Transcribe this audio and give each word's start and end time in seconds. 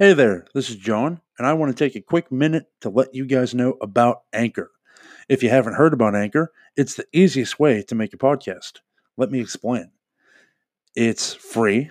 Hey 0.00 0.12
there, 0.12 0.46
this 0.54 0.70
is 0.70 0.76
John, 0.76 1.20
and 1.38 1.46
I 1.48 1.54
want 1.54 1.76
to 1.76 1.84
take 1.84 1.96
a 1.96 2.00
quick 2.00 2.30
minute 2.30 2.66
to 2.82 2.88
let 2.88 3.16
you 3.16 3.26
guys 3.26 3.52
know 3.52 3.76
about 3.82 4.22
Anchor. 4.32 4.70
If 5.28 5.42
you 5.42 5.50
haven't 5.50 5.74
heard 5.74 5.92
about 5.92 6.14
Anchor, 6.14 6.52
it's 6.76 6.94
the 6.94 7.06
easiest 7.12 7.58
way 7.58 7.82
to 7.82 7.96
make 7.96 8.14
a 8.14 8.16
podcast. 8.16 8.74
Let 9.16 9.32
me 9.32 9.40
explain. 9.40 9.90
It's 10.94 11.34
free. 11.34 11.90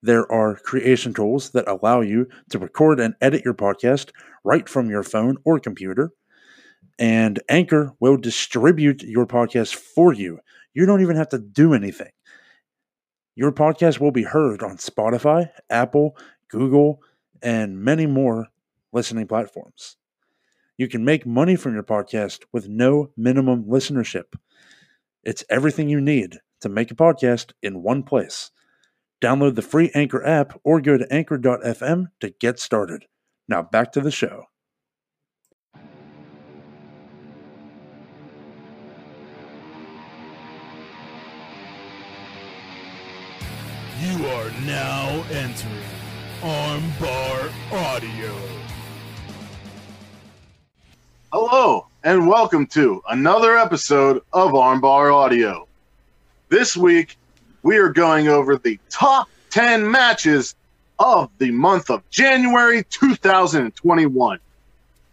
There 0.00 0.32
are 0.32 0.56
creation 0.56 1.12
tools 1.12 1.50
that 1.50 1.68
allow 1.68 2.00
you 2.00 2.26
to 2.48 2.58
record 2.58 3.00
and 3.00 3.14
edit 3.20 3.44
your 3.44 3.52
podcast 3.52 4.12
right 4.42 4.66
from 4.66 4.88
your 4.88 5.02
phone 5.02 5.36
or 5.44 5.60
computer. 5.60 6.12
And 6.98 7.38
Anchor 7.50 7.92
will 8.00 8.16
distribute 8.16 9.02
your 9.02 9.26
podcast 9.26 9.74
for 9.74 10.14
you. 10.14 10.40
You 10.72 10.86
don't 10.86 11.02
even 11.02 11.16
have 11.16 11.28
to 11.28 11.38
do 11.38 11.74
anything. 11.74 12.12
Your 13.34 13.52
podcast 13.52 14.00
will 14.00 14.10
be 14.10 14.22
heard 14.22 14.62
on 14.62 14.78
Spotify, 14.78 15.50
Apple, 15.68 16.16
Google, 16.48 17.02
and 17.42 17.78
many 17.78 18.06
more 18.06 18.48
listening 18.92 19.26
platforms. 19.26 19.96
You 20.76 20.88
can 20.88 21.04
make 21.04 21.26
money 21.26 21.56
from 21.56 21.74
your 21.74 21.82
podcast 21.82 22.44
with 22.52 22.68
no 22.68 23.10
minimum 23.16 23.64
listenership. 23.64 24.34
It's 25.22 25.44
everything 25.48 25.88
you 25.88 26.00
need 26.00 26.38
to 26.60 26.68
make 26.68 26.90
a 26.90 26.94
podcast 26.94 27.52
in 27.62 27.82
one 27.82 28.02
place. 28.02 28.50
Download 29.20 29.54
the 29.54 29.62
free 29.62 29.90
Anchor 29.94 30.24
app 30.24 30.60
or 30.62 30.80
go 30.80 30.98
to 30.98 31.12
anchor.fm 31.12 32.06
to 32.20 32.30
get 32.40 32.58
started. 32.58 33.06
Now 33.48 33.62
back 33.62 33.92
to 33.92 34.00
the 34.00 34.10
show. 34.10 34.44
You 44.02 44.26
are 44.26 44.50
now 44.66 45.24
entering 45.30 45.95
Armbar 46.42 47.50
Audio. 47.72 48.34
Hello, 51.32 51.86
and 52.04 52.28
welcome 52.28 52.66
to 52.66 53.02
another 53.08 53.56
episode 53.56 54.22
of 54.34 54.52
Armbar 54.52 55.14
Audio. 55.14 55.66
This 56.50 56.76
week, 56.76 57.16
we 57.62 57.78
are 57.78 57.88
going 57.88 58.28
over 58.28 58.56
the 58.56 58.78
top 58.90 59.30
10 59.48 59.90
matches 59.90 60.54
of 60.98 61.30
the 61.38 61.50
month 61.50 61.88
of 61.88 62.08
January 62.10 62.84
2021. 62.90 64.38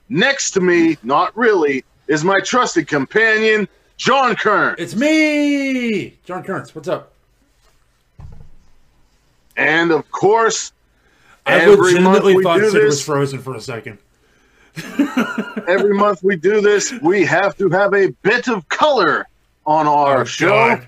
Next 0.09 0.52
to 0.52 0.59
me, 0.59 0.97
not 1.03 1.36
really, 1.38 1.86
is 2.08 2.25
my 2.25 2.42
trusted 2.42 2.90
companion, 2.90 3.69
John 3.95 4.36
Kern. 4.36 4.75
It's 4.78 4.94
me, 4.94 6.17
John 6.25 6.44
Kearns. 6.44 6.75
What's 6.75 6.90
up? 6.90 7.14
And 9.56 9.92
of 9.92 10.12
course, 10.12 10.73
I 11.45 11.55
every 11.59 11.99
month 11.99 12.23
legitimately 12.23 12.36
we 12.38 12.44
thought 12.44 12.59
do 12.59 12.69
Sid 12.69 12.83
was 12.83 12.95
this, 12.97 13.05
frozen 13.05 13.39
for 13.39 13.55
a 13.55 13.61
second. 13.61 13.97
every 15.67 15.94
month 15.94 16.23
we 16.23 16.35
do 16.35 16.61
this, 16.61 16.94
we 17.02 17.25
have 17.25 17.58
to 17.58 17.69
have 17.69 17.94
a 17.94 18.08
bit 18.23 18.47
of 18.47 18.67
color 18.69 19.27
on 19.66 19.88
our 19.88 20.22
Oh, 20.22 20.23
show. 20.25 20.47
God. 20.50 20.88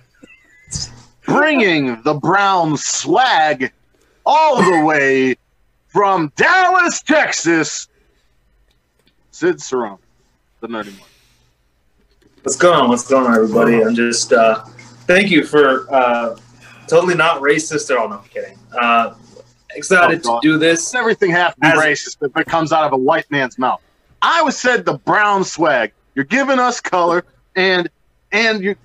bringing 1.25 2.01
the 2.03 2.13
brown 2.13 2.77
swag 2.77 3.71
all 4.25 4.57
the 4.63 4.83
way 4.85 5.35
from 5.87 6.31
Dallas, 6.35 7.01
Texas. 7.01 7.87
Sid 9.31 9.61
Sarong, 9.61 9.99
the 10.61 10.67
Nerdy 10.67 10.97
One. 10.99 11.09
What's 12.43 12.55
going 12.57 12.79
on? 12.79 12.89
What's 12.89 13.07
going 13.07 13.25
on, 13.27 13.35
everybody? 13.35 13.83
I'm 13.83 13.95
just 13.95 14.31
uh, 14.31 14.63
thank 15.07 15.29
you 15.29 15.43
for 15.45 15.91
uh, 15.93 16.37
totally 16.87 17.15
not 17.15 17.41
racist 17.41 17.89
at 17.91 17.97
all. 17.97 18.07
No, 18.09 18.19
I'm 18.19 18.23
kidding. 18.29 18.57
Uh, 18.79 19.15
excited 19.75 20.21
Oh, 20.25 20.39
to 20.39 20.47
do 20.47 20.57
this. 20.57 20.93
Everything 20.95 21.31
to 21.31 21.53
be 21.59 21.67
racist 21.67 22.17
if 22.21 22.35
it 22.35 22.47
comes 22.47 22.71
out 22.71 22.83
of 22.85 22.93
a 22.93 22.97
white 22.97 23.29
man's 23.31 23.57
mouth. 23.57 23.81
I 24.21 24.41
was 24.41 24.57
said 24.57 24.85
the 24.85 24.97
brown 24.99 25.43
swag. 25.43 25.91
You're 26.15 26.25
giving 26.25 26.59
us 26.59 26.79
color, 26.81 27.25
and 27.55 27.89
and 28.31 28.63
you. 28.63 28.75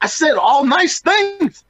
I 0.00 0.06
said 0.06 0.34
all 0.34 0.64
nice 0.64 1.00
things. 1.00 1.64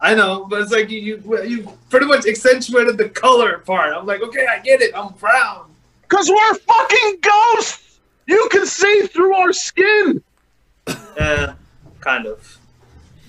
I 0.00 0.14
know, 0.14 0.46
but 0.50 0.60
it's 0.62 0.72
like 0.72 0.90
you, 0.90 1.00
you 1.00 1.42
you 1.44 1.72
pretty 1.88 2.06
much 2.06 2.26
accentuated 2.26 2.98
the 2.98 3.08
color 3.08 3.58
part. 3.58 3.94
I'm 3.94 4.04
like, 4.06 4.20
okay, 4.22 4.46
I 4.50 4.58
get 4.58 4.80
it. 4.82 4.92
I'm 4.96 5.12
brown. 5.14 5.70
Cause 6.08 6.28
we're 6.28 6.54
fucking 6.54 7.18
ghosts. 7.22 7.98
You 8.26 8.48
can 8.50 8.66
see 8.66 9.06
through 9.06 9.34
our 9.34 9.52
skin. 9.52 10.22
Eh, 11.18 11.52
kind 12.00 12.26
of, 12.26 12.58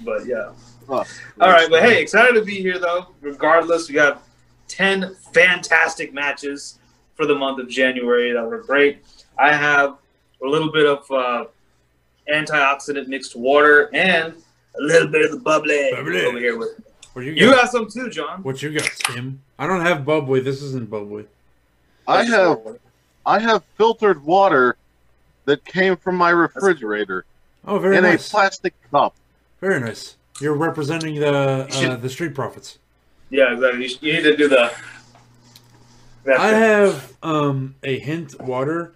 but 0.06 0.26
yeah. 0.26 0.52
Oh, 0.90 1.04
All 1.40 1.50
right, 1.50 1.70
but 1.70 1.84
hey, 1.84 2.02
excited 2.02 2.34
to 2.34 2.42
be 2.42 2.56
here 2.62 2.80
though. 2.80 3.08
Regardless, 3.22 3.88
we 3.90 3.96
got 3.96 4.24
ten 4.78 5.16
fantastic 5.34 6.14
matches 6.14 6.80
for 7.16 7.26
the 7.26 7.36
month 7.36 7.60
of 7.60 7.70
January 7.70 8.32
that 8.34 8.44
were 8.44 8.58
great. 8.62 9.04
I 9.38 9.54
have 9.54 9.98
a 10.44 10.48
little 10.48 10.72
bit 10.72 10.86
of 10.88 11.10
uh, 11.12 11.46
antioxidant 12.34 13.08
mixed 13.08 13.36
water 13.36 13.90
and 13.94 14.34
a 14.34 14.82
little 14.82 15.08
bit 15.08 15.26
of 15.26 15.32
the 15.32 15.38
bubbly, 15.38 15.92
Bubbly. 15.94 16.26
over 16.26 16.40
here 16.40 16.58
with 16.58 16.78
me. 16.80 16.86
What 17.14 17.26
you 17.26 17.34
You 17.34 17.52
got? 17.52 17.64
got 17.64 17.72
some 17.72 17.88
too, 17.90 18.10
John. 18.10 18.42
what 18.42 18.62
you 18.64 18.72
got, 18.74 18.90
Tim? 19.06 19.42
I 19.60 19.68
don't 19.68 19.82
have 19.82 20.04
bubbly. 20.06 20.40
This 20.40 20.62
isn't 20.64 20.90
bubbly. 20.90 21.26
I 22.08 22.24
have 22.24 22.60
I 23.26 23.40
have 23.40 23.64
filtered 23.78 24.24
water 24.26 24.76
that 25.46 25.64
came 25.64 25.96
from 25.98 26.16
my 26.16 26.32
refrigerator 26.32 27.26
Oh, 27.66 27.80
very 27.80 27.96
in 27.98 28.04
nice. 28.04 28.28
a 28.28 28.32
plastic 28.32 28.74
cup. 28.92 29.14
very 29.62 29.80
nice. 29.80 30.18
You're 30.42 30.56
representing 30.56 31.16
the 31.20 31.68
uh, 31.70 31.96
the 31.98 32.10
street 32.10 32.34
profits. 32.34 32.80
Yeah, 33.34 33.54
exactly. 33.54 33.88
You, 33.88 33.98
you 34.02 34.14
need 34.14 34.22
to 34.24 34.38
do 34.38 34.48
the. 34.48 34.72
that 36.26 36.40
I 36.40 36.52
thing. 36.52 36.60
have 36.62 37.14
um, 37.24 37.76
a 37.84 37.98
hint 37.98 38.40
water 38.40 38.94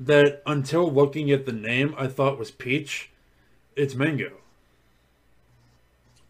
that 0.00 0.42
until 0.44 0.90
looking 0.92 1.30
at 1.30 1.46
the 1.46 1.52
name 1.52 1.94
I 1.96 2.08
thought 2.08 2.36
was 2.36 2.50
peach. 2.50 3.10
It's 3.76 3.94
mango. 3.94 4.32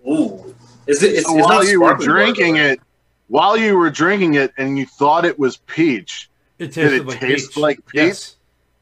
Ooh, 0.07 0.55
is 0.87 1.03
it? 1.03 1.15
It's, 1.15 1.27
So 1.27 1.39
it's 1.39 1.47
while 1.47 1.59
not 1.63 1.67
you 1.67 1.81
were 1.81 1.89
sparkling 1.89 2.09
water, 2.11 2.25
drinking 2.25 2.55
though. 2.57 2.61
it, 2.73 2.81
while 3.29 3.57
you 3.57 3.77
were 3.79 3.91
drinking 3.91 4.35
it, 4.35 4.53
and 4.59 4.77
you 4.79 4.85
thought 4.85 5.25
it 5.25 5.39
was 5.39 5.57
peach, 5.57 6.29
It 6.59 6.73
Did 6.73 6.75
tasted 6.75 7.01
it 7.01 7.07
like 7.07 7.21
taste 7.21 7.49
peach. 7.55 7.57
like 7.57 7.87
peach? 7.87 7.95
Yes. 7.95 8.33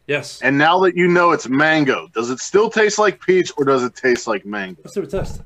Yes. 0.06 0.42
and 0.42 0.58
now 0.58 0.80
that 0.80 0.96
you 0.96 1.08
know 1.08 1.30
it's 1.30 1.48
mango, 1.48 2.08
does 2.12 2.28
it 2.28 2.38
still 2.40 2.68
taste 2.68 2.98
like 2.98 3.20
peach, 3.24 3.52
or 3.56 3.64
does 3.64 3.84
it 3.84 3.94
taste 3.94 4.26
like 4.26 4.44
mango? 4.44 4.80
Let's 4.84 4.94
do 4.94 5.02
a 5.02 5.06
test. 5.06 5.40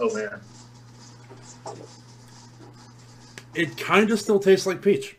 Oh 0.00 0.14
man. 0.14 0.40
It 3.54 3.76
kind 3.76 4.10
of 4.10 4.20
still 4.20 4.38
tastes 4.38 4.66
like 4.66 4.80
peach. 4.80 5.16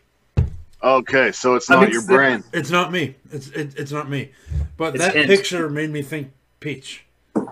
Okay, 0.83 1.31
so 1.31 1.55
it's 1.55 1.69
I 1.69 1.75
not 1.75 1.81
mean, 1.83 1.91
your 1.91 2.01
it's- 2.01 2.15
brain. 2.15 2.43
It's 2.53 2.71
not 2.71 2.91
me. 2.91 3.15
It's 3.31 3.49
it, 3.49 3.75
it's 3.77 3.91
not 3.91 4.09
me. 4.09 4.31
But 4.77 4.95
It's 4.95 5.03
that 5.05 5.13
hint. 5.15 5.27
picture 5.27 5.69
made 5.69 5.91
me 5.91 6.01
think 6.01 6.31
peach. 6.59 7.05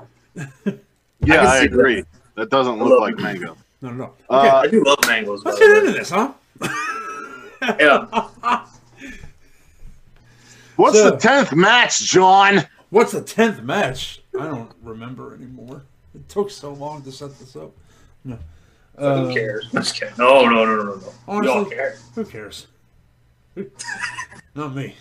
Yeah, 1.21 1.35
can 1.41 1.47
I, 1.47 1.57
agree. 1.63 2.05
That. 2.35 2.49
doesn't 2.49 2.79
look 2.79 3.01
like 3.01 3.15
it. 3.15 3.19
mango. 3.21 3.57
No, 3.81 3.89
no, 3.91 3.95
no. 3.95 4.03
Okay. 4.31 4.47
Uh, 4.49 4.55
I 4.61 4.67
do 4.67 4.81
love 4.85 4.99
mangoes. 5.05 5.43
Let's 5.43 5.59
get 5.59 5.77
into 5.77 5.91
this, 5.91 6.09
huh? 6.09 6.31
Yeah. 7.77 8.05
What's 10.77 10.97
So- 10.97 11.11
the 11.11 11.17
tenth 11.17 11.53
match, 11.53 11.99
John? 12.03 12.65
What's 12.89 13.11
the 13.11 13.21
tenth 13.21 13.61
match? 13.61 14.21
I 14.39 14.45
don't 14.45 14.71
remember 14.81 15.35
anymore. 15.35 15.83
It 16.15 16.27
took 16.27 16.49
so 16.49 16.73
long 16.73 17.01
to 17.03 17.11
set 17.11 17.37
this 17.39 17.55
up. 17.55 17.71
No. 18.23 18.37
Uh, 18.97 19.25
Who 19.25 19.33
cares? 19.33 19.67
I'm 19.73 19.81
just. 19.83 20.17
No, 20.17 20.45
no, 20.45 20.65
no, 20.65 20.75
no, 20.75 20.83
no, 20.83 20.95
no. 20.95 21.39
We 21.39 21.47
all 21.47 21.65
care. 21.65 21.97
Who 22.15 22.25
cares? 22.25 22.67
Not 24.55 24.75
me. 24.75 24.95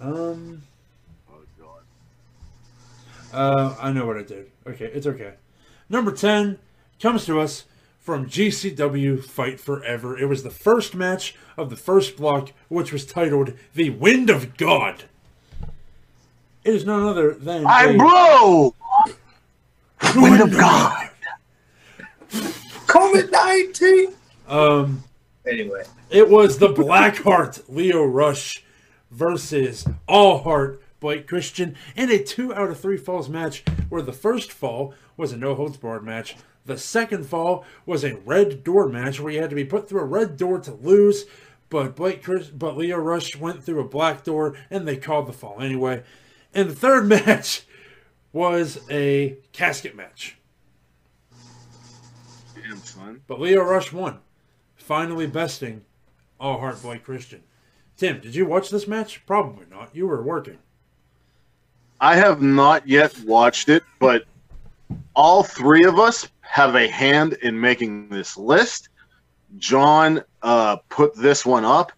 Um. 0.00 0.62
Oh, 1.30 1.38
God. 1.58 1.80
Uh, 3.32 3.76
I 3.80 3.92
know 3.92 4.06
what 4.06 4.16
I 4.18 4.22
did. 4.22 4.50
Okay, 4.66 4.86
it's 4.86 5.06
okay. 5.06 5.34
Number 5.88 6.12
10 6.12 6.58
comes 7.00 7.26
to 7.26 7.40
us 7.40 7.64
from 8.00 8.26
GCW 8.28 9.24
Fight 9.24 9.58
Forever. 9.58 10.18
It 10.18 10.26
was 10.26 10.42
the 10.42 10.50
first 10.50 10.94
match 10.94 11.34
of 11.56 11.70
the 11.70 11.76
first 11.76 12.16
block, 12.16 12.50
which 12.68 12.92
was 12.92 13.06
titled 13.06 13.54
The 13.74 13.90
Wind 13.90 14.30
of 14.30 14.56
God. 14.56 15.04
It 16.64 16.74
is 16.74 16.84
none 16.84 17.02
other 17.02 17.34
than. 17.34 17.66
I 17.66 17.84
a- 17.86 17.96
blow. 17.98 18.74
Wind 20.16 20.40
of 20.40 20.52
God. 20.52 21.10
COVID 22.86 23.30
nineteen. 23.30 24.14
Um, 24.48 25.02
Anyway, 25.46 25.82
it 26.08 26.28
was 26.30 26.58
the 26.58 26.68
Blackheart 26.68 27.64
Leo 27.68 28.02
Rush 28.02 28.64
versus 29.10 29.86
All 30.08 30.38
Heart 30.42 30.82
Blake 31.00 31.26
Christian 31.26 31.76
in 31.94 32.10
a 32.10 32.18
two 32.18 32.54
out 32.54 32.70
of 32.70 32.80
three 32.80 32.96
falls 32.96 33.28
match 33.28 33.62
where 33.90 34.00
the 34.00 34.12
first 34.12 34.50
fall 34.50 34.94
was 35.18 35.32
a 35.32 35.36
no 35.36 35.54
holds 35.54 35.76
barred 35.76 36.02
match. 36.02 36.36
The 36.64 36.78
second 36.78 37.26
fall 37.26 37.66
was 37.84 38.04
a 38.04 38.16
red 38.16 38.64
door 38.64 38.88
match 38.88 39.20
where 39.20 39.34
you 39.34 39.40
had 39.42 39.50
to 39.50 39.56
be 39.56 39.66
put 39.66 39.86
through 39.86 40.00
a 40.00 40.06
red 40.06 40.38
door 40.38 40.58
to 40.60 40.72
lose, 40.72 41.26
but 41.68 41.94
Blake 41.94 42.22
Chris, 42.22 42.48
but 42.48 42.78
Leo 42.78 42.96
Rush 42.96 43.36
went 43.36 43.62
through 43.62 43.80
a 43.80 43.88
black 43.88 44.24
door 44.24 44.56
and 44.70 44.88
they 44.88 44.96
called 44.96 45.26
the 45.26 45.34
fall 45.34 45.60
anyway. 45.60 46.02
And 46.54 46.70
the 46.70 46.74
third 46.74 47.06
match 47.08 47.66
was 48.34 48.80
a 48.90 49.38
casket 49.52 49.96
match. 49.96 50.36
Damn, 52.54 52.78
son. 52.78 53.22
But 53.26 53.40
Leo 53.40 53.62
Rush 53.62 53.92
won, 53.92 54.18
finally 54.74 55.26
besting 55.26 55.84
All 56.38 56.58
Heart 56.58 56.82
Blake 56.82 57.04
Christian. 57.04 57.44
Tim, 57.96 58.20
did 58.20 58.34
you 58.34 58.44
watch 58.44 58.70
this 58.70 58.88
match? 58.88 59.24
Probably 59.24 59.66
not. 59.70 59.94
You 59.94 60.08
were 60.08 60.22
working. 60.22 60.58
I 62.00 62.16
have 62.16 62.42
not 62.42 62.88
yet 62.88 63.16
watched 63.24 63.68
it, 63.68 63.84
but 64.00 64.24
all 65.14 65.44
three 65.44 65.84
of 65.84 66.00
us 66.00 66.28
have 66.40 66.74
a 66.74 66.88
hand 66.88 67.34
in 67.34 67.58
making 67.58 68.08
this 68.08 68.36
list. 68.36 68.88
John 69.58 70.24
uh, 70.42 70.76
put 70.88 71.14
this 71.14 71.46
one 71.46 71.64
up. 71.64 71.92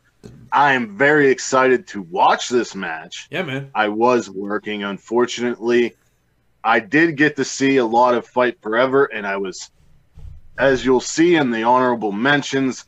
I 0.53 0.75
am 0.75 0.99
very 0.99 1.31
excited 1.31 1.87
to 1.89 2.03
watch 2.03 2.51
this 2.51 2.75
match. 2.75 3.27
Yeah, 3.31 3.43
man. 3.43 3.71
I 3.75 3.89
was 3.89 4.29
working, 4.29 4.85
unfortunately. 4.85 5.95
I 6.67 6.81
did 6.81 7.17
get 7.17 7.37
to 7.37 7.45
see 7.45 7.77
a 7.77 7.85
lot 7.87 8.15
of 8.15 8.27
Fight 8.27 8.61
Forever, 8.61 9.05
and 9.05 9.25
I 9.25 9.37
was, 9.37 9.71
as 10.59 10.85
you'll 10.85 11.01
see 11.01 11.37
in 11.37 11.53
the 11.53 11.63
honorable 11.63 12.11
mentions, 12.11 12.85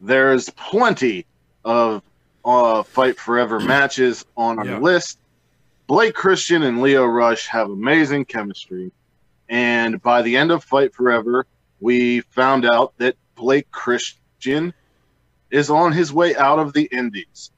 there's 0.00 0.48
plenty 0.50 1.26
of 1.64 2.02
uh, 2.44 2.84
Fight 2.84 3.18
Forever 3.18 3.58
matches 3.58 4.24
on 4.36 4.60
our 4.60 4.64
Yeah. 4.64 4.78
list. 4.78 5.18
Blake 5.88 6.14
Christian 6.14 6.62
and 6.62 6.80
Leo 6.80 7.04
Rush 7.04 7.48
have 7.48 7.68
amazing 7.68 8.26
chemistry. 8.26 8.92
And 9.48 10.00
by 10.02 10.22
the 10.22 10.36
end 10.36 10.52
of 10.52 10.62
Fight 10.62 10.94
Forever, 10.94 11.46
we 11.80 12.20
found 12.20 12.64
out 12.64 12.94
that 12.98 13.16
Blake 13.34 13.68
Christian 13.72 14.72
is 15.50 15.68
on 15.68 15.90
his 15.92 16.12
way 16.12 16.36
out 16.36 16.60
of 16.60 16.72
the 16.72 16.88
Indies. 16.92 17.50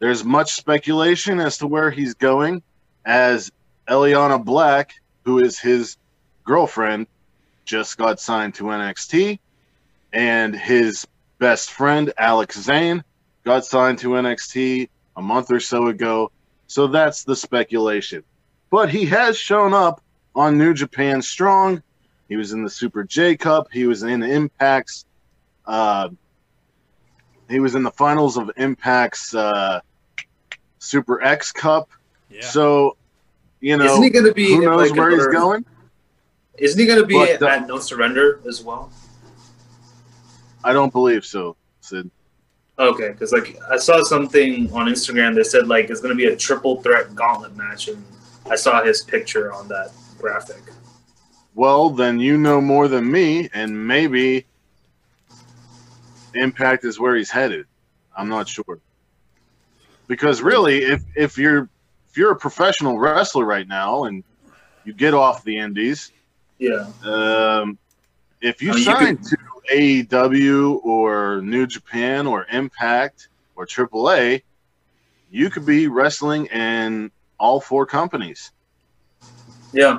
There's 0.00 0.24
much 0.24 0.54
speculation 0.54 1.38
as 1.38 1.58
to 1.58 1.68
where 1.68 1.90
he's 1.92 2.14
going, 2.14 2.62
as 3.04 3.50
Elayna 3.88 4.44
Black, 4.44 4.92
who 5.24 5.38
is 5.38 5.58
his 5.58 5.96
girlfriend, 6.44 7.06
just 7.64 7.96
got 7.96 8.20
signed 8.20 8.54
to 8.54 8.64
NXT, 8.64 9.38
and 10.12 10.54
his 10.54 11.06
best 11.38 11.70
friend, 11.70 12.12
Alex 12.18 12.60
Zayne, 12.60 13.02
got 13.44 13.64
signed 13.64 13.98
to 13.98 14.10
NXT 14.10 14.88
a 15.16 15.22
month 15.22 15.50
or 15.50 15.60
so 15.60 15.88
ago. 15.88 16.30
So 16.66 16.86
that's 16.86 17.24
the 17.24 17.36
speculation. 17.36 18.24
But 18.70 18.90
he 18.90 19.06
has 19.06 19.38
shown 19.38 19.74
up 19.74 20.02
on 20.34 20.58
New 20.58 20.74
Japan 20.74 21.22
Strong. 21.22 21.82
He 22.28 22.36
was 22.36 22.52
in 22.52 22.64
the 22.64 22.70
Super 22.70 23.04
J 23.04 23.36
Cup. 23.36 23.68
He 23.72 23.86
was 23.86 24.02
in 24.02 24.22
Impact's. 24.22 25.04
Uh, 25.66 26.08
he 27.48 27.60
was 27.60 27.74
in 27.74 27.82
the 27.82 27.90
finals 27.90 28.36
of 28.36 28.50
Impact's 28.56 29.34
uh, 29.34 29.80
Super 30.78 31.22
X 31.22 31.52
Cup. 31.52 31.90
Yeah. 32.30 32.42
So, 32.42 32.96
you 33.64 33.78
know, 33.78 33.86
Isn't 33.86 34.02
he 34.02 34.10
going 34.10 34.26
to 34.26 34.34
be 34.34 34.48
who 34.48 34.60
knows 34.60 34.90
like, 34.90 34.98
where 34.98 35.10
he's 35.10 35.26
going? 35.28 35.64
Isn't 36.58 36.78
he 36.78 36.84
going 36.84 37.00
to 37.00 37.06
be 37.06 37.14
But 37.14 37.42
at 37.42 37.66
No 37.66 37.78
Surrender 37.78 38.42
as 38.46 38.62
well? 38.62 38.92
I 40.62 40.74
don't 40.74 40.92
believe 40.92 41.24
so, 41.24 41.56
Sid. 41.80 42.10
Okay, 42.78 43.08
because 43.12 43.32
like 43.32 43.56
I 43.70 43.78
saw 43.78 44.02
something 44.02 44.70
on 44.74 44.88
Instagram 44.88 45.34
that 45.36 45.46
said 45.46 45.66
like 45.66 45.88
it's 45.88 46.02
going 46.02 46.14
to 46.14 46.16
be 46.16 46.26
a 46.26 46.36
triple 46.36 46.82
threat 46.82 47.14
gauntlet 47.14 47.56
match, 47.56 47.88
and 47.88 48.04
I 48.50 48.56
saw 48.56 48.84
his 48.84 49.02
picture 49.02 49.50
on 49.50 49.66
that 49.68 49.92
graphic. 50.18 50.60
Well, 51.54 51.88
then 51.88 52.20
you 52.20 52.36
know 52.36 52.60
more 52.60 52.86
than 52.86 53.10
me, 53.10 53.48
and 53.54 53.86
maybe 53.86 54.44
Impact 56.34 56.84
is 56.84 57.00
where 57.00 57.16
he's 57.16 57.30
headed. 57.30 57.64
I'm 58.14 58.28
not 58.28 58.46
sure. 58.46 58.78
Because 60.06 60.42
really, 60.42 60.82
if 60.82 61.02
if 61.16 61.38
you're 61.38 61.70
if 62.14 62.18
you're 62.18 62.30
a 62.30 62.36
professional 62.36 62.96
wrestler 62.96 63.44
right 63.44 63.66
now 63.66 64.04
and 64.04 64.22
you 64.84 64.92
get 64.94 65.14
off 65.14 65.42
the 65.42 65.58
indies, 65.58 66.12
Yeah, 66.60 66.86
um, 67.04 67.76
if 68.40 68.62
you 68.62 68.70
I 68.70 68.74
mean, 68.74 68.78
you 68.78 68.84
sign 68.84 69.16
could- 69.16 69.26
to 69.26 69.36
AEW 69.74 70.80
or 70.84 71.40
New 71.42 71.66
Japan 71.66 72.28
or 72.28 72.46
Impact 72.52 73.28
or 73.56 73.66
AAA, 73.66 74.42
you 75.32 75.50
could 75.50 75.66
be 75.66 75.88
wrestling 75.88 76.46
in 76.46 77.10
all 77.40 77.60
four 77.60 77.84
companies. 77.84 78.52
yeah, 79.72 79.98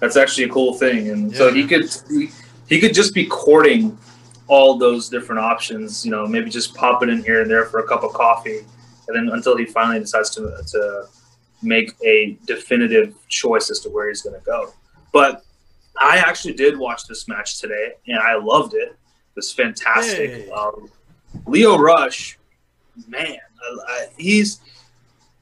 that's 0.00 0.16
actually 0.16 0.44
a 0.44 0.48
cool 0.48 0.72
thing, 0.78 1.10
and 1.10 1.36
so 1.36 1.52
he 1.52 1.66
could 1.66 1.84
he, 2.08 2.30
he 2.70 2.80
could 2.80 2.94
just 2.94 3.12
be 3.12 3.26
courting 3.26 3.98
all 4.46 4.78
those 4.78 5.10
different 5.10 5.40
options. 5.42 6.06
You 6.06 6.10
know, 6.10 6.26
maybe 6.26 6.48
just 6.48 6.74
pop 6.74 7.02
it 7.02 7.10
in 7.10 7.22
here 7.22 7.42
and 7.42 7.50
there 7.50 7.66
for 7.66 7.80
a 7.80 7.86
cup 7.86 8.02
of 8.02 8.14
coffee, 8.14 8.60
and 9.08 9.14
then 9.14 9.28
until 9.34 9.58
he 9.58 9.66
finally 9.66 9.98
decides 10.00 10.30
to 10.30 10.40
to 10.72 11.06
make 11.62 11.92
a 12.04 12.38
definitive 12.46 13.14
choice 13.28 13.70
as 13.70 13.80
to 13.80 13.88
where 13.88 14.08
he's 14.08 14.22
going 14.22 14.38
to 14.38 14.44
go. 14.44 14.72
But 15.12 15.44
I 16.00 16.18
actually 16.18 16.54
did 16.54 16.78
watch 16.78 17.06
this 17.06 17.28
match 17.28 17.60
today, 17.60 17.92
and 18.06 18.18
I 18.18 18.36
loved 18.36 18.74
it. 18.74 18.88
It 18.88 18.96
was 19.36 19.52
fantastic. 19.52 20.30
Hey. 20.30 20.50
Um, 20.50 20.90
Leo 21.46 21.76
Rush, 21.76 22.38
man, 23.06 23.38
I, 23.62 23.76
I, 23.86 24.06
he's 24.16 24.60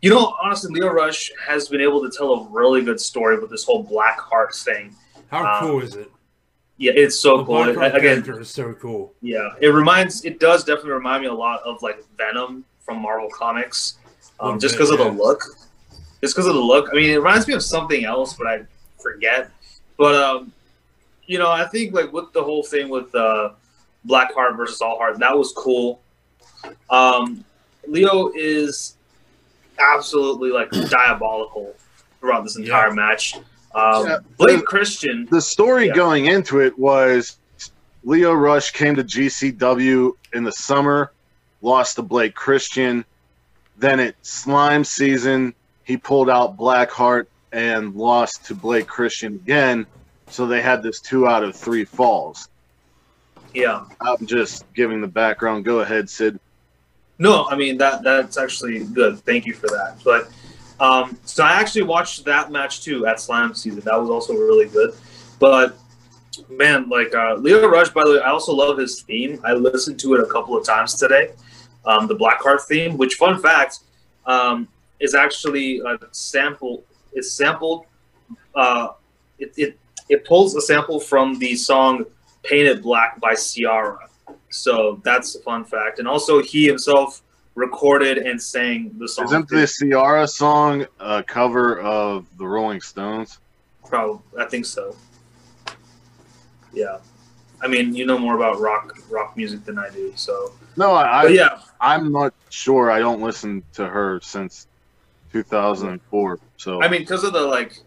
you 0.02 0.10
know 0.10 0.34
honestly, 0.42 0.72
Leo 0.72 0.92
Rush 0.92 1.30
has 1.46 1.68
been 1.68 1.80
able 1.80 2.02
to 2.08 2.16
tell 2.16 2.32
a 2.32 2.48
really 2.50 2.82
good 2.82 3.00
story 3.00 3.38
with 3.38 3.50
this 3.50 3.64
whole 3.64 3.82
Black 3.82 4.18
Heart 4.18 4.54
thing. 4.54 4.94
How 5.30 5.44
um, 5.44 5.60
cool 5.60 5.82
is 5.82 5.94
it? 5.94 6.10
Yeah, 6.78 6.92
it's 6.94 7.18
so 7.18 7.38
the 7.38 7.44
cool. 7.44 7.64
Black 7.64 7.76
Heart 7.76 7.94
Again, 7.96 8.22
character 8.22 8.40
is 8.40 8.50
so 8.50 8.74
cool. 8.74 9.14
yeah, 9.22 9.48
it 9.60 9.68
reminds. 9.68 10.24
It 10.24 10.40
does 10.40 10.64
definitely 10.64 10.92
remind 10.92 11.22
me 11.22 11.28
a 11.28 11.34
lot 11.34 11.62
of 11.64 11.82
like 11.82 12.04
Venom 12.16 12.64
from 12.80 13.00
Marvel 13.00 13.28
Comics, 13.30 13.98
um, 14.40 14.58
just 14.58 14.74
because 14.74 14.90
of 14.90 14.98
the 14.98 15.08
look. 15.08 15.42
Just 16.26 16.34
because 16.34 16.48
of 16.48 16.54
the 16.54 16.60
look. 16.60 16.88
I 16.90 16.96
mean, 16.96 17.10
it 17.10 17.18
reminds 17.18 17.46
me 17.46 17.54
of 17.54 17.62
something 17.62 18.04
else, 18.04 18.34
but 18.34 18.48
I 18.48 18.62
forget. 19.00 19.48
But 19.96 20.16
um, 20.16 20.52
you 21.26 21.38
know, 21.38 21.48
I 21.48 21.64
think 21.68 21.94
like 21.94 22.12
with 22.12 22.32
the 22.32 22.42
whole 22.42 22.64
thing 22.64 22.88
with 22.88 23.14
uh, 23.14 23.50
Black 24.04 24.34
Heart 24.34 24.56
versus 24.56 24.80
All 24.80 24.98
Heart, 24.98 25.20
that 25.20 25.38
was 25.38 25.52
cool. 25.52 26.00
Um, 26.90 27.44
Leo 27.86 28.32
is 28.34 28.96
absolutely 29.78 30.50
like 30.50 30.68
diabolical 30.90 31.74
throughout 32.18 32.42
this 32.42 32.56
entire 32.56 32.88
Yeah. 32.88 32.94
match. 32.94 33.36
Um, 33.76 34.06
Yeah. 34.06 34.18
Blake 34.36 34.64
Christian, 34.64 35.28
the 35.30 35.40
story 35.40 35.86
Yeah. 35.86 35.94
going 35.94 36.26
into 36.26 36.58
it 36.60 36.76
was 36.76 37.36
Leo 38.02 38.32
Rush 38.32 38.72
came 38.72 38.96
to 38.96 39.04
GCW 39.04 40.10
in 40.32 40.42
the 40.42 40.50
summer, 40.50 41.12
lost 41.62 41.94
to 41.96 42.02
Blake 42.02 42.34
Christian. 42.34 43.04
Then 43.78 44.00
at 44.00 44.16
Slime 44.22 44.82
season, 44.82 45.54
he 45.86 45.96
pulled 45.96 46.28
out 46.28 46.56
Blackheart 46.58 47.26
and 47.52 47.94
lost 47.94 48.44
to 48.46 48.54
Blake 48.54 48.88
Christian 48.88 49.34
again. 49.34 49.86
So 50.28 50.46
they 50.46 50.60
had 50.60 50.82
this 50.82 51.00
two 51.00 51.28
out 51.28 51.44
of 51.44 51.54
three 51.54 51.84
falls. 51.84 52.48
yeah. 53.54 53.84
I'm 54.00 54.26
just 54.26 54.64
giving 54.74 55.00
the 55.00 55.06
background. 55.06 55.64
Go 55.64 55.80
ahead, 55.80 56.10
Sid. 56.10 56.40
No, 57.18 57.46
I 57.48 57.56
mean 57.56 57.78
that 57.78 58.02
that's 58.02 58.36
actually 58.36 58.84
good. 58.84 59.20
Thank 59.20 59.46
you 59.46 59.54
for 59.54 59.68
that. 59.68 59.96
But 60.04 60.28
um, 60.80 61.16
so 61.24 61.44
I 61.44 61.52
actually 61.52 61.84
watched 61.84 62.24
that 62.26 62.50
match 62.50 62.82
too 62.82 63.06
at 63.06 63.20
Slam 63.20 63.54
season. 63.54 63.80
That 63.84 63.98
was 63.98 64.10
also 64.10 64.34
really 64.34 64.66
good. 64.68 64.92
But 65.38 65.78
man, 66.50 66.88
like 66.90 67.14
uh, 67.14 67.36
Leo 67.36 67.66
Rush, 67.68 67.90
by 67.90 68.02
the 68.04 68.12
way, 68.14 68.20
I 68.20 68.30
also 68.30 68.52
love 68.52 68.76
his 68.76 69.00
theme. 69.02 69.40
I 69.44 69.52
listened 69.52 69.98
to 70.00 70.14
it 70.14 70.20
a 70.20 70.26
couple 70.26 70.56
of 70.58 70.66
times 70.66 70.94
today. 70.94 71.30
Um, 71.86 72.08
the 72.08 72.16
Blackheart 72.16 72.62
theme, 72.62 72.98
which 72.98 73.14
fun 73.14 73.40
fact, 73.40 73.78
um, 74.26 74.68
is 75.00 75.14
actually 75.14 75.80
a 75.80 75.98
sample. 76.12 76.84
It's 77.12 77.32
sampled. 77.32 77.86
Uh, 78.54 78.88
it, 79.38 79.52
it 79.56 79.78
it 80.08 80.24
pulls 80.24 80.54
a 80.54 80.60
sample 80.60 81.00
from 81.00 81.38
the 81.38 81.54
song 81.56 82.04
"Painted 82.44 82.82
Black" 82.82 83.20
by 83.20 83.34
Ciara. 83.34 84.08
So 84.50 85.00
that's 85.04 85.34
a 85.34 85.40
fun 85.40 85.64
fact. 85.64 85.98
And 85.98 86.08
also, 86.08 86.42
he 86.42 86.66
himself 86.66 87.22
recorded 87.54 88.18
and 88.18 88.40
sang 88.40 88.92
the 88.98 89.08
song. 89.08 89.26
Isn't 89.26 89.48
the 89.48 89.66
Ciara 89.66 90.26
song 90.28 90.86
a 91.00 91.22
cover 91.22 91.80
of 91.80 92.26
the 92.38 92.46
Rolling 92.46 92.80
Stones? 92.80 93.40
Probably, 93.84 94.20
I 94.38 94.46
think 94.46 94.66
so. 94.66 94.96
Yeah, 96.72 96.98
I 97.62 97.68
mean, 97.68 97.94
you 97.94 98.06
know 98.06 98.18
more 98.18 98.36
about 98.36 98.60
rock 98.60 98.98
rock 99.10 99.36
music 99.36 99.64
than 99.64 99.78
I 99.78 99.90
do. 99.90 100.12
So, 100.16 100.52
No, 100.76 100.92
I, 100.92 101.24
but 101.24 101.32
yeah, 101.32 101.60
I'm 101.80 102.12
not 102.12 102.34
sure. 102.50 102.90
I 102.90 102.98
don't 102.98 103.22
listen 103.22 103.62
to 103.74 103.86
her 103.86 104.20
since 104.22 104.66
2004. 105.42 106.38
So 106.56 106.82
I 106.82 106.88
mean, 106.88 107.00
because 107.02 107.24
of 107.24 107.32
the 107.32 107.40
like, 107.42 107.78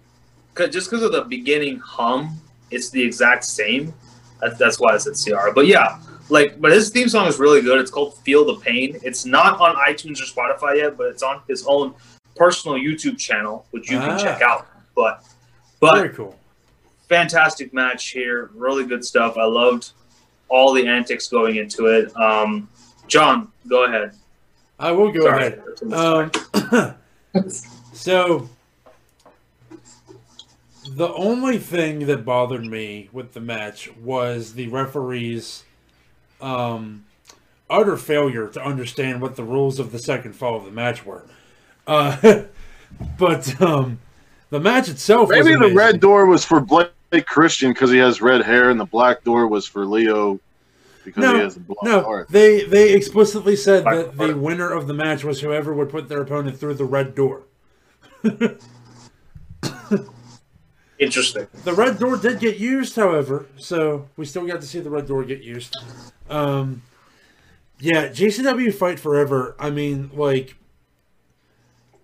cause, 0.54 0.70
just 0.70 0.90
because 0.90 1.04
of 1.04 1.12
the 1.12 1.24
beginning 1.24 1.80
hum, 1.80 2.38
it's 2.72 2.90
the 2.90 3.02
exact 3.02 3.44
same. 3.46 3.94
That, 4.42 4.58
that's 4.58 4.80
why 4.80 4.94
I 4.94 4.98
said 4.98 5.14
CR. 5.22 5.52
But 5.54 5.68
yeah, 5.68 6.00
like, 6.30 6.62
but 6.62 6.72
his 6.72 6.90
theme 6.90 7.10
song 7.10 7.28
is 7.28 7.40
really 7.40 7.62
good. 7.62 7.80
It's 7.82 7.92
called 7.92 8.18
"Feel 8.20 8.46
the 8.46 8.56
Pain." 8.56 8.98
It's 9.04 9.26
not 9.26 9.60
on 9.60 9.76
iTunes 9.76 10.20
or 10.22 10.26
Spotify 10.26 10.78
yet, 10.78 10.98
but 10.98 11.08
it's 11.08 11.24
on 11.24 11.42
his 11.48 11.66
own 11.68 11.94
personal 12.36 12.78
YouTube 12.78 13.18
channel, 13.18 13.66
which 13.72 13.90
you 13.92 13.98
Ah. 13.98 14.06
can 14.06 14.20
check 14.20 14.42
out. 14.42 14.68
But, 14.96 15.24
but 15.80 15.96
Very 15.96 16.10
cool. 16.10 16.38
fantastic 17.10 17.74
match 17.74 18.10
here. 18.10 18.50
Really 18.54 18.86
good 18.86 19.04
stuff. 19.04 19.38
I 19.38 19.46
loved 19.46 19.92
all 20.48 20.74
the 20.74 20.88
antics 20.88 21.28
going 21.28 21.58
into 21.58 21.88
it. 21.88 22.16
Um, 22.16 22.70
John, 23.08 23.50
go 23.68 23.84
ahead. 23.86 24.14
I 24.80 24.92
will 24.92 25.12
go 25.12 25.22
Sorry. 25.22 25.48
ahead. 25.48 25.62
Um, 25.92 26.32
so 27.94 28.50
The 30.96 31.14
only 31.14 31.60
thing 31.60 32.08
that 32.08 32.26
bothered 32.26 32.66
me 32.66 33.10
with 33.12 33.34
the 33.34 33.40
match 33.40 33.96
was 33.98 34.54
the 34.54 34.68
referee's 34.70 35.64
um, 36.42 37.06
utter 37.70 37.98
failure 37.98 38.48
to 38.48 38.64
understand 38.64 39.22
what 39.22 39.36
the 39.36 39.44
rules 39.44 39.80
of 39.80 39.92
the 39.92 40.00
second 40.00 40.34
fall 40.34 40.56
of 40.56 40.66
the 40.66 40.72
match 40.72 41.06
were. 41.06 41.26
Uh, 41.86 42.44
but 43.18 43.62
um, 43.62 44.00
the 44.50 44.60
match 44.60 44.90
itself 44.90 45.30
Maybe 45.30 45.56
the 45.56 45.74
red 45.74 46.00
door 46.00 46.26
was 46.26 46.44
for 46.44 46.60
Blake 46.60 47.26
Christian 47.26 47.72
because 47.72 47.92
he 47.92 47.98
has 47.98 48.22
red 48.22 48.42
hair, 48.42 48.70
and 48.70 48.80
the 48.80 48.86
black 48.86 49.24
door 49.24 49.48
was 49.48 49.68
for 49.68 49.86
Leo 49.86 50.40
because 51.04 51.30
he 51.30 51.34
No, 51.34 51.38
has 51.38 51.58
a 51.58 51.62
blonde 51.62 51.80
no, 51.82 52.04
heart. 52.04 52.30
they 52.30 52.64
they 52.66 52.94
explicitly 52.94 53.56
said 53.56 53.84
Black 53.84 53.90
that 53.90 54.18
the 54.18 54.36
winner 54.36 54.72
of 54.72 54.88
the 54.88 54.94
match 54.94 55.24
was 55.24 55.42
whoever 55.42 55.74
would 55.74 55.90
put 55.90 56.10
their 56.10 56.22
opponent 56.22 56.60
through 56.60 56.76
the 56.76 56.86
red 56.86 57.16
door. 57.16 57.44
Interesting. 61.00 61.48
The 61.64 61.74
red 61.74 61.98
door 61.98 62.18
did 62.18 62.40
get 62.40 62.58
used, 62.58 62.96
however, 62.96 63.48
so 63.56 64.10
we 64.18 64.26
still 64.26 64.46
got 64.46 64.60
to 64.62 64.68
see 64.68 64.82
the 64.82 64.90
red 64.90 65.08
door 65.08 65.24
get 65.24 65.42
used. 65.42 65.74
Um, 66.30 66.82
yeah, 67.80 68.10
GCW 68.10 68.72
Fight 68.72 69.00
Forever. 69.00 69.56
I 69.60 69.70
mean, 69.70 70.12
like 70.14 70.56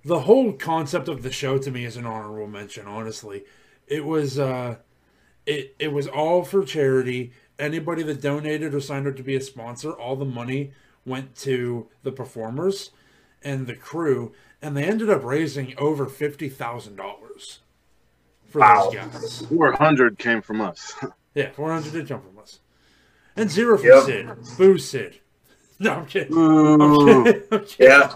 the 0.03 0.21
whole 0.21 0.53
concept 0.53 1.07
of 1.07 1.23
the 1.23 1.31
show 1.31 1.57
to 1.57 1.71
me 1.71 1.85
is 1.85 1.97
an 1.97 2.05
honorable 2.05 2.47
mention. 2.47 2.87
Honestly, 2.87 3.43
it 3.87 4.05
was 4.05 4.39
uh, 4.39 4.77
it 5.45 5.75
it 5.79 5.91
was 5.93 6.07
all 6.07 6.43
for 6.43 6.63
charity. 6.65 7.31
Anybody 7.57 8.03
that 8.03 8.21
donated 8.21 8.73
or 8.73 8.81
signed 8.81 9.07
up 9.07 9.15
to 9.15 9.23
be 9.23 9.35
a 9.35 9.41
sponsor, 9.41 9.91
all 9.91 10.15
the 10.15 10.25
money 10.25 10.71
went 11.05 11.35
to 11.37 11.87
the 12.03 12.11
performers 12.11 12.91
and 13.43 13.65
the 13.67 13.75
crew, 13.75 14.33
and 14.61 14.75
they 14.75 14.83
ended 14.83 15.09
up 15.09 15.23
raising 15.23 15.73
over 15.77 16.07
fifty 16.07 16.49
thousand 16.49 16.95
dollars 16.97 17.59
for 18.49 18.59
Wow. 18.59 18.89
those 18.89 18.95
guys. 18.95 19.45
Four 19.47 19.71
hundred 19.73 20.17
came 20.17 20.41
from 20.41 20.61
us. 20.61 20.93
Yeah, 21.35 21.51
400 21.51 21.91
did 21.91 22.07
come 22.07 22.21
from 22.21 22.39
us. 22.39 22.59
And 23.35 23.51
zero 23.51 23.77
from 23.77 23.87
Yep. 23.87 24.03
Sid. 24.05 24.57
Boo 24.57 24.77
Sid. 24.77 25.19
No, 25.79 25.91
I'm 25.95 26.05
kidding. 26.05 26.33
I'm 26.37 26.95
kidding. 27.25 27.43
I'm 27.51 27.65
kidding. 27.65 27.87
Yeah. 27.91 28.15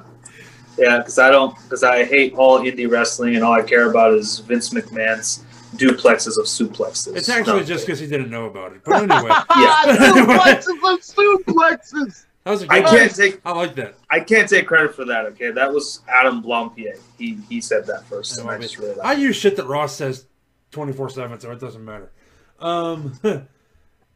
Yeah, 0.77 0.98
because 1.00 1.19
I 1.19 1.29
don't, 1.29 1.53
because 1.63 1.84
I 1.84 2.05
hate 2.05 2.34
all 2.36 2.62
indie 2.62 2.89
wrestling, 2.89 3.36
and 3.36 3.43
all 3.43 3.51
I 3.51 3.62
care 3.62 3.89
about 3.91 4.13
is 4.13 4.39
Vince 4.39 4.69
McMahon's 4.69 5.43
duplexes 5.76 6.38
of 6.38 6.46
suplexes. 6.46 7.16
It's 7.16 7.30
actually 7.30 7.64
just 7.66 7.86
because 7.86 8.00
he 8.00 8.08
didn't 8.08 8.30
know 8.30 8.46
about 8.46 8.74
it. 8.74 8.82
But 8.84 9.04
anyway, 9.04 9.30
Ah, 9.50 9.84
suplexes 9.88 10.70
of 11.00 11.46
suplexes. 11.46 12.26
that 12.44 12.52
was 12.52 12.64
a 12.64 12.72
I 12.72 12.82
good 12.82 12.90
can't 12.90 13.16
take 13.16 13.42
I 13.46 13.52
like 13.52 13.76
that. 13.76 13.96
I 14.10 14.20
can't 14.20 14.50
take 14.50 14.68
credit 14.68 14.96
for 14.96 15.06
that. 15.06 15.26
Okay, 15.28 15.52
that 15.52 15.72
was 15.72 16.02
Adam 16.08 16.42
Blampied. 16.44 17.00
He 17.18 17.38
he 17.50 17.62
said 17.62 17.86
that 17.88 18.06
first, 18.06 18.40
and 18.40 18.50
I 18.50 18.58
just 18.58 18.78
really 18.78 19.00
I 19.02 19.14
use 19.14 19.36
shit 19.36 19.56
that 19.58 19.68
Ross 19.68 19.96
says 19.96 20.26
24 20.72 21.10
7, 21.10 21.40
so 21.40 21.52
it 21.52 21.60
doesn't 21.60 21.84
matter. 21.84 22.12
Um, 22.60 23.20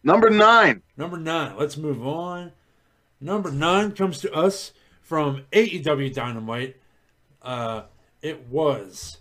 Number 0.05 0.29
nine. 0.29 0.81
number 0.97 1.17
nine. 1.17 1.55
Let's 1.57 1.77
move 1.77 2.05
on. 2.05 2.51
Number 3.21 3.51
nine 3.51 3.93
comes 3.93 4.19
to 4.19 4.33
us 4.33 4.73
from 5.01 5.45
AEW 5.53 6.13
Dynamite. 6.13 6.75
Uh, 7.41 7.83
it 8.21 8.45
was 8.47 9.17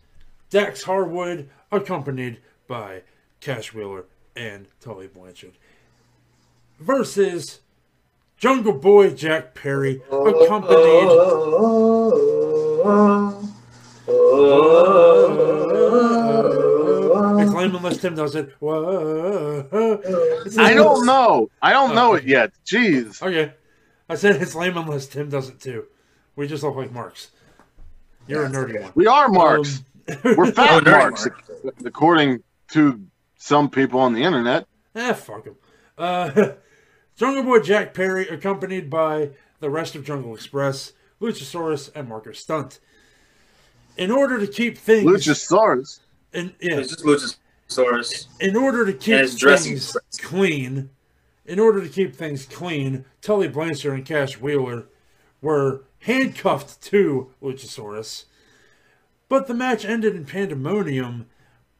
Dax 0.51 0.83
Harwood, 0.83 1.49
accompanied 1.73 2.39
by 2.69 3.03
Cash 3.41 3.75
Wheeler 3.75 4.05
and 4.37 4.69
Tully 4.81 5.09
Blanchard, 5.09 5.55
versus 6.79 7.61
Jungle 8.37 8.75
Boy 8.75 9.11
Jack 9.11 9.55
Perry, 9.55 10.03
accompanied. 10.11 11.09
It's 17.41 17.53
lame 17.53 17.75
unless 17.75 17.99
Tim 17.99 18.15
does 18.15 18.35
it. 18.37 18.55
I 20.59 20.75
don't 20.75 21.07
know. 21.07 21.51
I 21.61 21.73
don't 21.73 21.95
know 21.95 22.15
it 22.15 22.25
yet. 22.25 22.53
Jeez. 22.65 23.23
Okay. 23.23 23.55
I 24.09 24.15
said 24.15 24.43
it's 24.43 24.55
lame 24.55 24.77
unless 24.77 25.07
Tim 25.07 25.29
does 25.31 25.49
it 25.49 25.61
too. 25.61 25.87
We 26.37 26.47
just 26.47 26.63
look 26.63 26.77
like 26.77 26.93
marks. 26.93 27.31
You're 28.27 28.45
a 28.45 28.49
nerdy 28.49 28.81
one. 28.81 28.93
We 28.95 29.07
are 29.07 29.29
marks. 29.29 29.79
Um, 29.79 29.85
We're 30.25 30.47
Oh, 30.47 30.51
fat 30.53 30.83
nerdy 30.83 30.91
marks, 30.91 31.27
mark. 31.65 31.75
according 31.85 32.43
to 32.73 33.01
some 33.37 33.71
people 33.71 34.01
on 34.01 34.13
the 34.13 34.23
internet. 34.23 34.67
Eh, 34.95 35.13
fuck 35.13 35.45
him. 35.47 35.57
Uh, 35.99 36.53
Jungle 37.17 37.43
Boy 37.45 37.61
Jack 37.61 37.95
Perry, 37.95 38.27
accompanied 38.29 38.89
by 38.91 39.31
the 39.61 39.71
rest 39.71 39.95
of 39.95 40.05
Jungle 40.05 40.35
Express, 40.35 40.93
Luchasaurus, 41.21 41.91
and 41.95 42.09
Marko 42.09 42.33
Stunt. 42.33 42.81
In 43.97 44.11
order 44.11 44.39
to 44.41 44.47
keep 44.47 44.79
things, 44.79 45.07
Luchasaurus. 45.07 46.01
in, 46.33 46.55
yeah, 46.61 46.79
It's 46.79 46.91
just 46.97 47.05
Luchasaurus. 47.05 48.27
in 48.41 48.57
order 48.57 48.85
to 48.87 48.93
keep 48.93 49.15
And 49.15 49.39
dressing 49.39 49.73
things 49.73 49.85
sense. 49.93 50.19
clean, 50.21 50.91
in 51.45 51.59
order 51.61 51.83
to 51.83 51.89
keep 51.89 52.17
things 52.17 52.47
clean, 52.47 53.05
Tully 53.21 53.49
Blanchard 53.49 53.93
and 53.95 54.07
Cash 54.07 54.41
Wheeler 54.41 54.87
were 55.43 55.83
handcuffed 56.01 56.81
to 56.85 57.31
Luchasaurus. 57.43 58.25
But 59.33 59.47
the 59.47 59.55
match 59.55 59.87
ended 59.87 60.15
in 60.15 60.27
pandemonium 60.27 61.25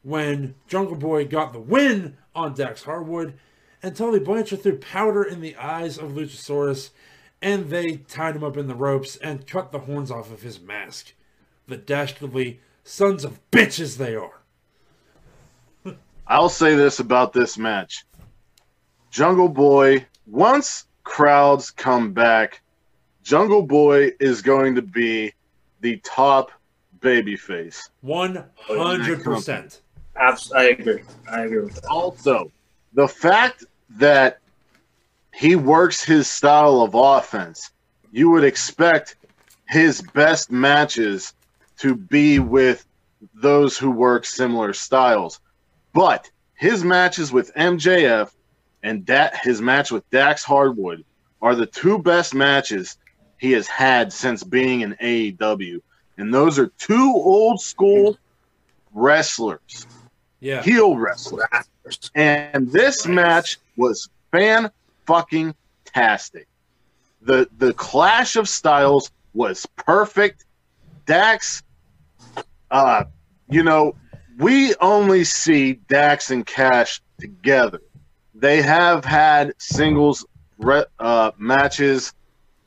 when 0.01 0.55
Jungle 0.69 0.97
Boy 0.97 1.27
got 1.27 1.53
the 1.53 1.61
win 1.61 2.17
on 2.35 2.55
Dax 2.55 2.85
Harwood, 2.85 3.35
and 3.83 3.95
Tully 3.95 4.21
Blanchard 4.21 4.63
threw 4.63 4.79
powder 4.79 5.23
in 5.23 5.43
the 5.43 5.55
eyes 5.57 5.99
of 5.99 6.13
Luchasaurus, 6.13 6.93
and 7.43 7.69
they 7.69 7.97
tied 8.09 8.37
him 8.37 8.43
up 8.43 8.57
in 8.57 8.69
the 8.69 8.75
ropes 8.75 9.17
and 9.17 9.47
cut 9.47 9.71
the 9.71 9.81
horns 9.81 10.11
off 10.11 10.33
of 10.33 10.41
his 10.41 10.63
mask. 10.63 11.13
The 11.67 11.77
dastardly 11.77 12.61
sons 12.85 13.23
of 13.23 13.39
bitches 13.51 13.99
they 13.99 14.17
are. 14.17 14.41
I'll 16.27 16.49
say 16.49 16.75
this 16.75 17.01
about 17.01 17.35
this 17.35 17.59
match. 17.59 18.07
Jungle 19.11 19.51
Boy, 19.51 20.07
once 20.27 20.87
crowds 21.05 21.71
come 21.71 22.15
back, 22.15 22.63
Jungle 23.23 23.63
Boy 23.63 24.13
is 24.21 24.41
going 24.41 24.75
to 24.77 24.83
be 24.83 25.35
the 25.83 25.99
top 25.99 26.51
babyface. 27.03 27.91
One 28.01 28.45
hundred 28.57 29.23
percent. 29.23 29.81
Abs- 30.17 30.53
I 30.53 30.65
agree. 30.65 31.03
I 31.31 31.43
agree 31.43 31.61
with 31.61 31.75
that. 31.77 31.87
Also, 31.87 32.51
the 32.95 33.09
fact 33.09 33.65
that 33.91 34.39
he 35.35 35.57
works 35.57 36.03
his 36.05 36.29
style 36.29 36.83
of 36.83 36.95
offense, 36.95 37.71
you 38.11 38.31
would 38.31 38.45
expect 38.45 39.17
his 39.69 40.03
best 40.03 40.51
matches 40.51 41.35
to 41.79 41.95
be 41.95 42.39
with 42.39 42.87
those 43.35 43.79
who 43.79 43.91
work 43.91 44.25
similar 44.25 44.73
styles. 44.73 45.41
But 45.95 46.31
his 46.55 46.85
matches 46.85 47.33
with 47.33 47.55
MJF 47.55 48.31
and 48.83 49.05
that 49.07 49.37
his 49.37 49.61
match 49.61 49.91
with 49.91 50.09
Dax 50.11 50.45
Harwood 50.45 51.05
are 51.41 51.55
the 51.55 51.67
two 51.67 51.99
best 51.99 52.35
matches 52.35 52.97
he 53.39 53.53
has 53.53 53.67
had 53.67 54.13
since 54.13 54.45
being 54.45 54.83
in 54.83 54.95
AEW. 55.03 55.81
And 56.19 56.33
those 56.33 56.59
are 56.59 56.69
two 56.79 57.13
old 57.15 57.61
school 57.61 58.19
wrestlers, 58.95 59.87
Yeah. 60.41 60.63
heel 60.63 60.97
wrestlers. 60.97 61.45
And 62.15 62.71
this 62.71 63.07
match 63.07 63.59
was 63.77 64.09
fan 64.31 64.71
fucking 65.07 65.55
tastic. 65.85 66.47
The 67.23 67.49
the 67.59 67.73
clash 67.75 68.37
of 68.37 68.49
styles 68.49 69.11
was 69.35 69.67
perfect. 69.77 70.45
Dax, 71.07 71.63
uh, 72.71 73.05
you 73.49 73.63
know, 73.63 73.95
we 74.39 74.75
only 74.77 75.25
see 75.25 75.75
Dax 75.89 76.31
and 76.31 76.45
Cash 76.47 77.01
together. 77.21 77.81
They 78.35 78.63
have 78.63 79.05
had 79.05 79.53
singles 79.59 80.25
re- 80.59 80.85
uh, 80.99 81.33
matches 81.39 82.13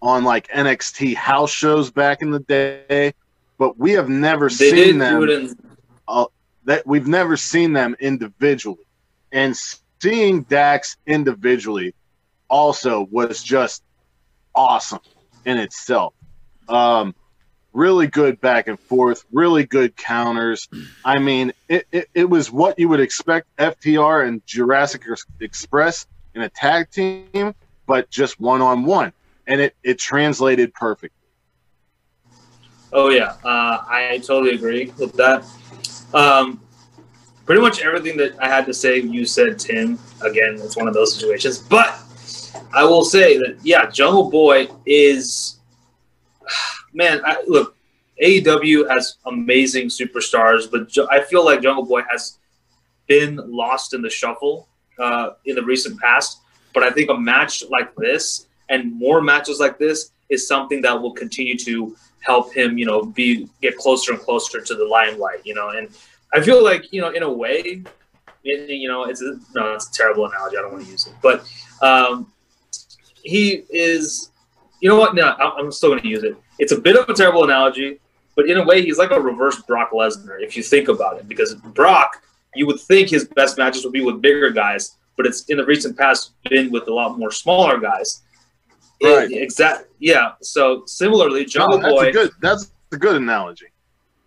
on 0.01 0.23
like 0.23 0.47
NXT 0.49 1.15
house 1.15 1.51
shows 1.51 1.89
back 1.91 2.21
in 2.21 2.31
the 2.31 2.39
day, 2.39 3.13
but 3.57 3.77
we 3.77 3.91
have 3.91 4.09
never 4.09 4.49
They 4.49 4.71
seen 4.71 4.97
them 4.97 5.23
in 5.29 5.55
that 6.65 6.85
we've 6.85 7.07
never 7.07 7.37
seen 7.37 7.73
them 7.73 7.95
individually. 7.99 8.85
And 9.31 9.55
seeing 10.01 10.41
Dax 10.43 10.97
individually 11.05 11.93
also 12.49 13.07
was 13.11 13.41
just 13.41 13.83
awesome 14.53 14.99
in 15.45 15.57
itself. 15.57 16.13
Um, 16.67 17.15
really 17.73 18.07
good 18.07 18.39
back 18.41 18.67
and 18.67 18.79
forth, 18.79 19.25
really 19.31 19.65
good 19.65 19.95
counters. 19.95 20.67
I 21.03 21.19
mean, 21.19 21.53
it, 21.69 21.87
it, 21.91 22.09
it 22.13 22.29
was 22.29 22.51
what 22.51 22.79
you 22.79 22.89
would 22.89 22.99
expect 22.99 23.55
FTR 23.57 24.27
and 24.27 24.45
Jurassic 24.45 25.03
Express 25.41 26.07
in 26.33 26.41
a 26.41 26.49
tag 26.49 26.89
team, 26.89 27.53
but 27.85 28.09
just 28.09 28.39
one 28.39 28.61
on 28.61 28.85
one. 28.85 29.13
And 29.47 29.61
it, 29.61 29.75
it 29.83 29.99
translated 29.99 30.73
perfect. 30.73 31.14
Oh 32.93 33.09
yeah, 33.09 33.35
uh, 33.43 33.83
I 33.87 34.21
totally 34.23 34.55
agree 34.55 34.91
with 34.97 35.13
that. 35.13 35.43
Um, 36.13 36.61
pretty 37.45 37.61
much 37.61 37.81
everything 37.81 38.17
that 38.17 38.39
I 38.39 38.47
had 38.47 38.65
to 38.67 38.73
say, 38.73 38.99
you 38.99 39.25
said, 39.25 39.59
Tim. 39.59 39.99
Again, 40.21 40.55
it's 40.55 40.77
one 40.77 40.87
of 40.87 40.93
those 40.93 41.13
situations. 41.15 41.59
But 41.59 41.99
I 42.73 42.83
will 42.83 43.03
say 43.03 43.37
that 43.37 43.57
yeah, 43.63 43.89
Jungle 43.89 44.29
Boy 44.29 44.67
is 44.85 45.59
man. 46.93 47.21
I, 47.25 47.43
look, 47.47 47.75
AEW 48.23 48.89
has 48.89 49.17
amazing 49.25 49.87
superstars, 49.87 50.69
but 50.71 50.89
I 51.11 51.21
feel 51.21 51.43
like 51.43 51.61
Jungle 51.61 51.85
Boy 51.85 52.01
has 52.09 52.39
been 53.07 53.39
lost 53.45 53.93
in 53.93 54.01
the 54.01 54.09
shuffle 54.09 54.67
uh, 54.99 55.31
in 55.45 55.55
the 55.55 55.63
recent 55.63 55.99
past. 55.99 56.39
But 56.73 56.83
I 56.83 56.91
think 56.91 57.09
a 57.09 57.17
match 57.17 57.63
like 57.69 57.93
this 57.95 58.47
and 58.69 58.93
more 58.93 59.21
matches 59.21 59.59
like 59.59 59.77
this 59.77 60.11
is 60.29 60.47
something 60.47 60.81
that 60.81 60.99
will 60.99 61.13
continue 61.13 61.57
to 61.59 61.95
help 62.25 62.53
him, 62.53 62.77
you 62.77 62.85
know, 62.85 63.03
be 63.03 63.47
get 63.61 63.77
closer 63.77 64.11
and 64.13 64.21
closer 64.21 64.61
to 64.61 64.75
the 64.75 64.85
limelight, 64.85 65.39
you 65.43 65.53
know. 65.53 65.69
And 65.69 65.89
I 66.33 66.41
feel 66.41 66.63
like, 66.63 66.91
you 66.91 67.01
know, 67.01 67.09
in 67.09 67.23
a 67.23 67.31
way, 67.31 67.83
it, 68.43 68.69
you 68.69 68.87
know, 68.87 69.05
it's 69.05 69.21
a, 69.21 69.39
no, 69.53 69.73
it's 69.73 69.89
a 69.89 69.93
terrible 69.93 70.25
analogy. 70.25 70.57
I 70.57 70.61
don't 70.61 70.73
want 70.73 70.85
to 70.85 70.91
use 70.91 71.07
it, 71.07 71.13
but 71.21 71.47
um, 71.81 72.31
he 73.23 73.63
is, 73.69 74.31
you 74.81 74.89
know 74.89 74.97
what? 74.97 75.15
No, 75.15 75.33
I'm 75.39 75.71
still 75.71 75.89
going 75.89 76.01
to 76.01 76.07
use 76.07 76.23
it. 76.23 76.35
It's 76.59 76.71
a 76.71 76.79
bit 76.79 76.95
of 76.95 77.09
a 77.09 77.13
terrible 77.13 77.43
analogy, 77.43 77.99
but 78.35 78.49
in 78.49 78.57
a 78.57 78.63
way, 78.63 78.81
he's 78.81 78.97
like 78.97 79.11
a 79.11 79.19
reverse 79.19 79.61
Brock 79.61 79.91
Lesnar 79.91 80.41
if 80.41 80.55
you 80.57 80.63
think 80.63 80.87
about 80.87 81.17
it, 81.17 81.27
because 81.27 81.55
Brock, 81.55 82.21
you 82.53 82.65
would 82.65 82.79
think 82.79 83.09
his 83.09 83.25
best 83.25 83.57
matches 83.57 83.83
would 83.83 83.93
be 83.93 84.03
with 84.03 84.21
bigger 84.21 84.49
guys, 84.51 84.97
but 85.17 85.25
it's 85.25 85.45
in 85.45 85.57
the 85.57 85.65
recent 85.65 85.97
past 85.97 86.31
been 86.49 86.71
with 86.71 86.87
a 86.87 86.93
lot 86.93 87.17
more 87.17 87.31
smaller 87.31 87.79
guys. 87.79 88.21
Right. 89.03 89.29
Exactly. 89.31 89.87
Yeah. 89.99 90.33
So 90.41 90.83
similarly, 90.85 91.45
Jungle 91.45 91.79
No, 91.79 91.83
that's 91.83 91.93
Boy. 91.93 92.07
a 92.09 92.11
good. 92.11 92.31
That's 92.41 92.71
a 92.91 92.97
good 92.97 93.15
analogy. 93.17 93.67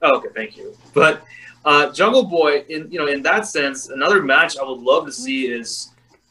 Oh, 0.03 0.17
okay, 0.19 0.29
thank 0.35 0.57
you. 0.57 0.77
But 0.95 1.23
uh, 1.65 1.91
Jungle 1.93 2.25
Boy, 2.25 2.65
in 2.69 2.91
you 2.91 2.99
know, 2.99 3.07
in 3.07 3.23
that 3.23 3.47
sense, 3.47 3.89
another 3.89 4.23
match 4.23 4.57
I 4.59 4.63
would 4.65 4.79
love 4.81 5.07
to 5.07 5.13
see 5.13 5.47
is, 5.47 5.91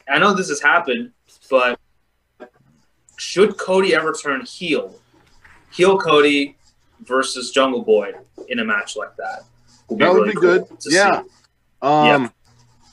I 0.10 0.20
know 0.20 0.34
this 0.34 0.50
has 0.50 0.62
happened, 0.62 1.12
but 1.50 1.80
should 3.18 3.58
Cody 3.58 3.96
ever 3.96 4.14
turn 4.14 4.42
heel, 4.46 4.96
heel 5.74 5.98
Cody 5.98 6.56
versus 7.02 7.52
Jungle 7.52 7.82
Boy 7.82 8.14
in 8.48 8.60
a 8.60 8.66
match 8.66 8.96
like 8.96 9.16
that? 9.18 9.44
Would 9.90 10.00
That 10.00 10.14
would 10.14 10.28
be 10.28 10.34
good. 10.34 10.66
to 10.82 10.90
Yeah. 10.92 11.24
Um, 11.82 12.32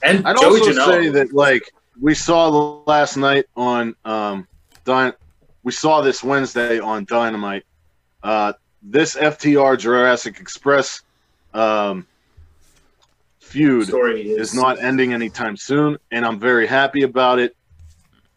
And 0.03 0.25
I'd 0.27 0.37
Joey 0.37 0.59
also 0.59 0.71
Janela. 0.71 0.85
say 0.87 1.09
that 1.09 1.33
like 1.33 1.63
we 2.01 2.13
saw 2.13 2.49
the 2.51 2.91
last 2.91 3.17
night 3.17 3.45
on 3.55 3.95
um, 4.05 4.47
Dyn- 4.85 5.13
we 5.65 5.71
saw 5.71 5.99
this 6.01 6.23
Wednesday 6.23 6.79
on 6.79 7.05
Dynamite. 7.05 7.65
Uh, 8.23 8.53
this 8.83 9.15
FTR 9.15 9.77
Jurassic 9.79 10.39
Express 10.39 11.01
um, 11.55 12.05
feud 13.39 13.87
story 13.87 14.29
is, 14.29 14.51
is 14.51 14.55
not 14.55 14.79
ending 14.79 15.11
anytime 15.11 15.57
soon, 15.57 15.97
and 16.11 16.23
I'm 16.23 16.39
very 16.39 16.67
happy 16.67 17.01
about 17.01 17.39
it. 17.39 17.55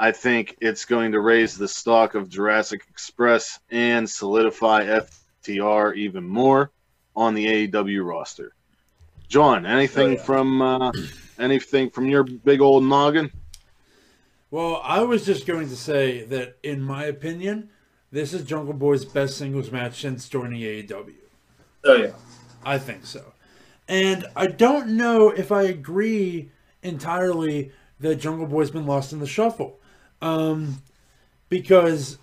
I 0.01 0.11
think 0.13 0.57
it's 0.61 0.87
going 0.87 1.13
to 1.13 1.21
raise 1.21 1.59
the 1.59 1.69
stock 1.69 2.15
of 2.15 2.31
Jurassic 2.31 2.87
Express 2.89 3.61
and 3.71 4.09
solidify 4.09 4.87
FTR 5.45 5.97
even 5.97 6.27
more 6.27 6.71
on 7.15 7.35
the 7.35 7.69
AEW 7.69 8.07
roster. 8.09 8.55
John, 9.29 9.67
anything 9.67 10.07
Oh, 10.07 10.13
yeah. 10.13 10.23
from 10.23 10.63
uh, 10.63 10.93
anything 11.39 11.91
from 11.91 12.07
your 12.07 12.23
big 12.23 12.63
old 12.63 12.85
noggin? 12.85 13.31
Well, 14.51 14.81
I 14.83 15.03
was 15.03 15.27
just 15.27 15.47
going 15.47 15.69
to 15.69 15.77
say 15.77 16.25
that, 16.25 16.57
in 16.63 16.81
my 16.83 17.05
opinion, 17.05 17.71
this 18.11 18.33
is 18.33 18.45
Jungle 18.45 18.73
Boy's 18.75 19.05
best 19.05 19.37
singles 19.37 19.71
match 19.71 20.01
since 20.01 20.29
joining 20.29 20.61
AEW. 20.63 21.15
Oh 21.85 21.95
yeah. 21.95 22.13
I 22.65 22.79
think 22.79 23.05
so. 23.05 23.33
And 23.87 24.27
I 24.35 24.47
don't 24.47 24.97
know 24.97 25.31
if 25.31 25.53
I 25.53 25.63
agree 25.63 26.51
entirely 26.83 27.73
that 28.01 28.17
Jungle 28.17 28.47
Boy's 28.47 28.71
been 28.71 28.87
lost 28.87 29.13
in 29.13 29.21
the 29.21 29.27
shuffle. 29.27 29.79
Um, 30.23 30.83
because 31.49 32.19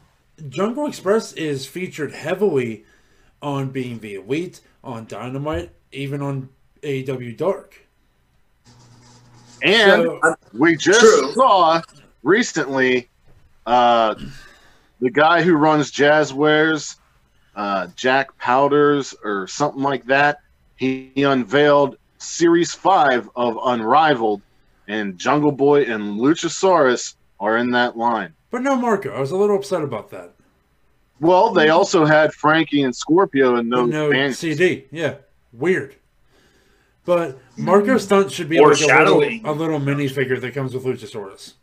Jungle 0.49 0.87
Express 0.87 1.33
is 1.33 1.65
featured 1.65 2.13
heavily 2.13 2.85
on 3.41 3.69
being 3.69 3.99
the 3.99 4.15
elite, 4.15 4.61
on 4.83 5.05
Dynamite, 5.05 5.71
even 5.91 6.21
on 6.21 6.49
AEW 6.81 7.37
Dark. 7.37 7.87
And 9.61 10.03
So- 10.03 10.35
we 10.53 10.75
just 10.75 10.99
True. 10.99 11.33
saw 11.33 11.81
recently 12.25 13.07
uh, 13.65 14.15
the 14.99 15.09
guy 15.09 15.41
who 15.41 15.55
runs 15.55 15.91
Jazwares, 15.91 16.97
uh, 17.55 17.87
Jack 17.95 18.37
Powders 18.37 19.15
or 19.23 19.47
something 19.47 19.81
like 19.81 20.05
that. 20.07 20.39
He, 20.75 21.11
he 21.15 21.23
unveiled 21.23 21.97
Series 22.17 22.73
Five 22.73 23.29
of 23.35 23.57
Unrivaled, 23.63 24.41
and 24.89 25.17
Jungle 25.17 25.53
Boy 25.53 25.83
and 25.83 26.19
Luchasaurus 26.19 27.15
are 27.39 27.57
in 27.57 27.71
that 27.71 27.97
line. 27.97 28.33
But 28.51 28.61
no 28.61 28.75
Marko. 28.75 29.13
I 29.13 29.19
was 29.19 29.31
a 29.31 29.37
little 29.37 29.55
upset 29.55 29.83
about 29.83 30.09
that. 30.11 30.31
Well, 31.21 31.53
they 31.53 31.69
also 31.69 32.03
had 32.03 32.33
Frankie 32.33 32.81
and 32.83 32.93
Scorpio 32.93 33.55
and 33.55 33.69
no, 33.69 33.85
no 33.85 34.11
band- 34.11 34.35
CD. 34.35 34.85
Yeah, 34.91 35.15
weird. 35.53 35.95
But 37.05 37.39
Marko 37.55 37.97
Stunt 37.97 38.31
should 38.31 38.49
be 38.49 38.57
like 38.57 38.65
a 38.65 38.69
little, 38.69 38.87
Foreshadowing. 38.87 39.45
a 39.45 39.51
little 39.51 39.79
minifigure 39.79 40.41
that 40.41 40.53
comes 40.53 40.73
with 40.73 40.83
Luchasaurus. 40.83 41.53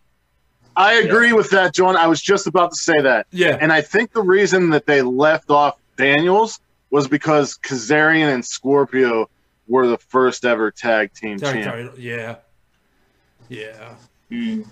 I 0.76 0.94
agree 0.94 1.32
with 1.32 1.50
that, 1.50 1.74
John. 1.74 1.96
I 1.96 2.06
was 2.06 2.20
just 2.22 2.46
about 2.46 2.70
to 2.70 2.76
say 2.76 3.00
that. 3.02 3.26
Yeah, 3.30 3.58
And 3.60 3.72
I 3.72 3.80
think 3.82 4.12
the 4.12 4.22
reason 4.22 4.70
that 4.70 4.86
they 4.86 5.02
left 5.02 5.50
off 5.50 5.78
Daniels 5.96 6.60
was 6.90 7.08
because 7.08 7.58
Kazarian 7.58 8.32
and 8.32 8.44
Scorpio 8.44 9.28
were 9.68 9.86
the 9.86 9.98
first 9.98 10.44
ever 10.44 10.70
tag 10.70 11.12
team 11.14 11.38
tag 11.38 11.54
champ. 11.62 11.64
title. 11.66 11.98
Yeah, 11.98 12.36
yeah. 13.48 13.94
Mm. 14.30 14.66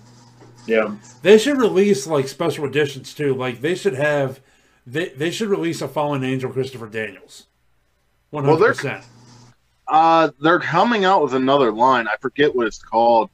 Yeah. 0.67 0.95
They 1.21 1.37
should 1.37 1.57
release 1.57 2.05
like 2.07 2.27
special 2.27 2.65
editions 2.65 3.13
too. 3.13 3.33
Like 3.33 3.61
they 3.61 3.73
should 3.75 3.95
have, 3.95 4.39
they 4.85 5.09
they 5.09 5.31
should 5.31 5.49
release 5.49 5.81
a 5.81 5.87
fallen 5.87 6.23
angel 6.23 6.51
Christopher 6.51 6.87
Daniels. 6.87 7.47
One 8.29 8.43
Well, 8.45 8.53
hundred 8.57 8.65
they're- 8.65 8.73
percent. 8.75 9.03
Uh, 9.87 10.29
they're 10.39 10.59
coming 10.59 11.03
out 11.03 11.21
with 11.21 11.33
another 11.33 11.71
line. 11.71 12.07
I 12.07 12.15
forget 12.21 12.55
what 12.55 12.65
it's 12.65 12.77
called. 12.81 13.29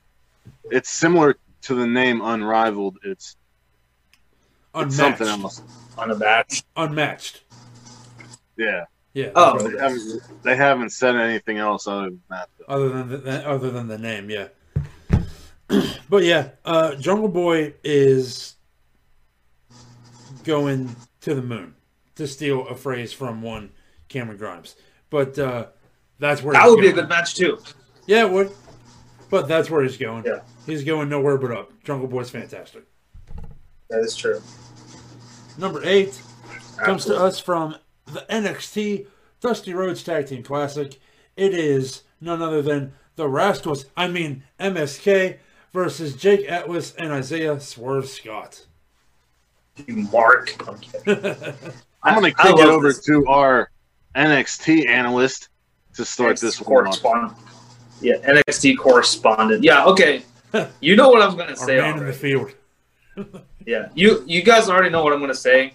It's 0.71 0.89
similar 0.89 1.35
to 1.63 1.75
the 1.75 1.85
name 1.87 2.21
Unrivaled. 2.21 2.97
It's, 3.03 3.35
it's 4.75 4.95
something 4.95 5.27
Unmatched. 5.27 5.43
else. 5.43 5.61
On 5.97 6.09
the 6.09 6.15
match. 6.15 6.63
Unmatched. 6.75 7.41
Yeah. 8.57 8.85
Yeah. 9.13 9.31
Oh. 9.35 9.57
They 9.67 9.77
haven't, 9.79 10.21
they 10.43 10.55
haven't 10.55 10.89
said 10.91 11.15
anything 11.15 11.57
else 11.57 11.87
other 11.87 12.05
than 12.09 12.21
that. 12.29 12.49
Though. 12.59 12.65
other 12.75 12.89
than 12.89 13.09
the, 13.09 13.17
the- 13.17 13.49
other 13.49 13.71
than 13.71 13.87
the 13.87 13.97
name, 13.97 14.29
yeah. 14.29 14.47
but 16.09 16.23
yeah, 16.23 16.49
uh, 16.65 16.95
Jungle 16.95 17.27
Boy 17.27 17.73
is 17.83 18.55
going 20.43 20.95
to 21.21 21.35
the 21.35 21.41
moon 21.41 21.73
to 22.15 22.27
steal 22.27 22.67
a 22.67 22.75
phrase 22.75 23.11
from 23.11 23.41
one 23.41 23.71
Cameron 24.07 24.37
Grimes. 24.37 24.75
But 25.09 25.37
uh, 25.39 25.67
that's 26.19 26.41
where 26.43 26.53
That 26.53 26.63
he's 26.63 26.71
would 26.71 26.81
be 26.81 26.87
a 26.89 26.93
good 26.93 27.09
match 27.09 27.35
too. 27.35 27.59
Yeah, 28.05 28.25
it 28.25 28.31
would. 28.31 28.51
But 29.29 29.47
that's 29.47 29.69
where 29.69 29.83
he's 29.83 29.97
going. 29.97 30.23
Yeah. 30.25 30.39
He's 30.65 30.83
going 30.83 31.09
nowhere 31.09 31.37
but 31.37 31.51
up. 31.51 31.71
Jungle 31.83 32.07
Boy's 32.07 32.29
fantastic. 32.29 32.83
That 33.89 33.99
is 33.99 34.15
true. 34.15 34.41
Number 35.57 35.81
eight 35.83 36.21
comes 36.77 37.05
to 37.05 37.17
us 37.17 37.39
from 37.39 37.75
the 38.05 38.25
NXT 38.29 39.07
Dusty 39.41 39.73
Rhodes 39.73 40.03
Tag 40.03 40.27
Team 40.27 40.43
Classic. 40.43 40.99
It 41.35 41.53
is 41.53 42.03
none 42.21 42.41
other 42.41 42.61
than 42.61 42.93
the 43.15 43.27
Rascals, 43.27 43.85
I 43.95 44.07
mean 44.07 44.43
MSK, 44.59 45.37
versus 45.73 46.15
Jake 46.15 46.49
Atlas 46.49 46.93
and 46.95 47.11
Isaiah 47.11 47.59
Swerve 47.59 48.07
Scott. 48.07 48.65
You 49.85 49.95
Mark. 50.11 50.55
I'm. 50.67 50.79
I'm 52.03 52.19
going 52.21 52.33
to 52.33 52.41
I 52.41 52.47
kick 52.47 52.59
it 52.59 52.67
over 52.67 52.87
this. 52.89 53.03
to 53.05 53.27
our 53.27 53.69
NXT 54.15 54.87
analyst 54.87 55.49
to 55.95 56.05
start 56.05 56.39
this 56.39 56.61
one 56.61 56.87
off. 56.87 57.01
correspondent. 57.01 57.37
Yeah, 58.01 58.17
NXT 58.17 58.77
correspondent. 58.77 59.63
Yeah, 59.63 59.85
okay. 59.85 60.23
You 60.79 60.95
know 60.95 61.09
what 61.09 61.21
I'm 61.21 61.35
going 61.35 61.53
to 61.53 61.59
Our 61.59 61.67
say 61.67 61.77
man 61.77 61.97
in 61.99 62.05
the 62.05 62.13
field. 62.13 62.51
Yeah, 63.65 63.89
you 63.95 64.23
you 64.25 64.41
guys 64.43 64.69
already 64.69 64.89
know 64.89 65.03
what 65.03 65.11
I'm 65.11 65.19
going 65.19 65.29
to 65.29 65.35
say. 65.37 65.73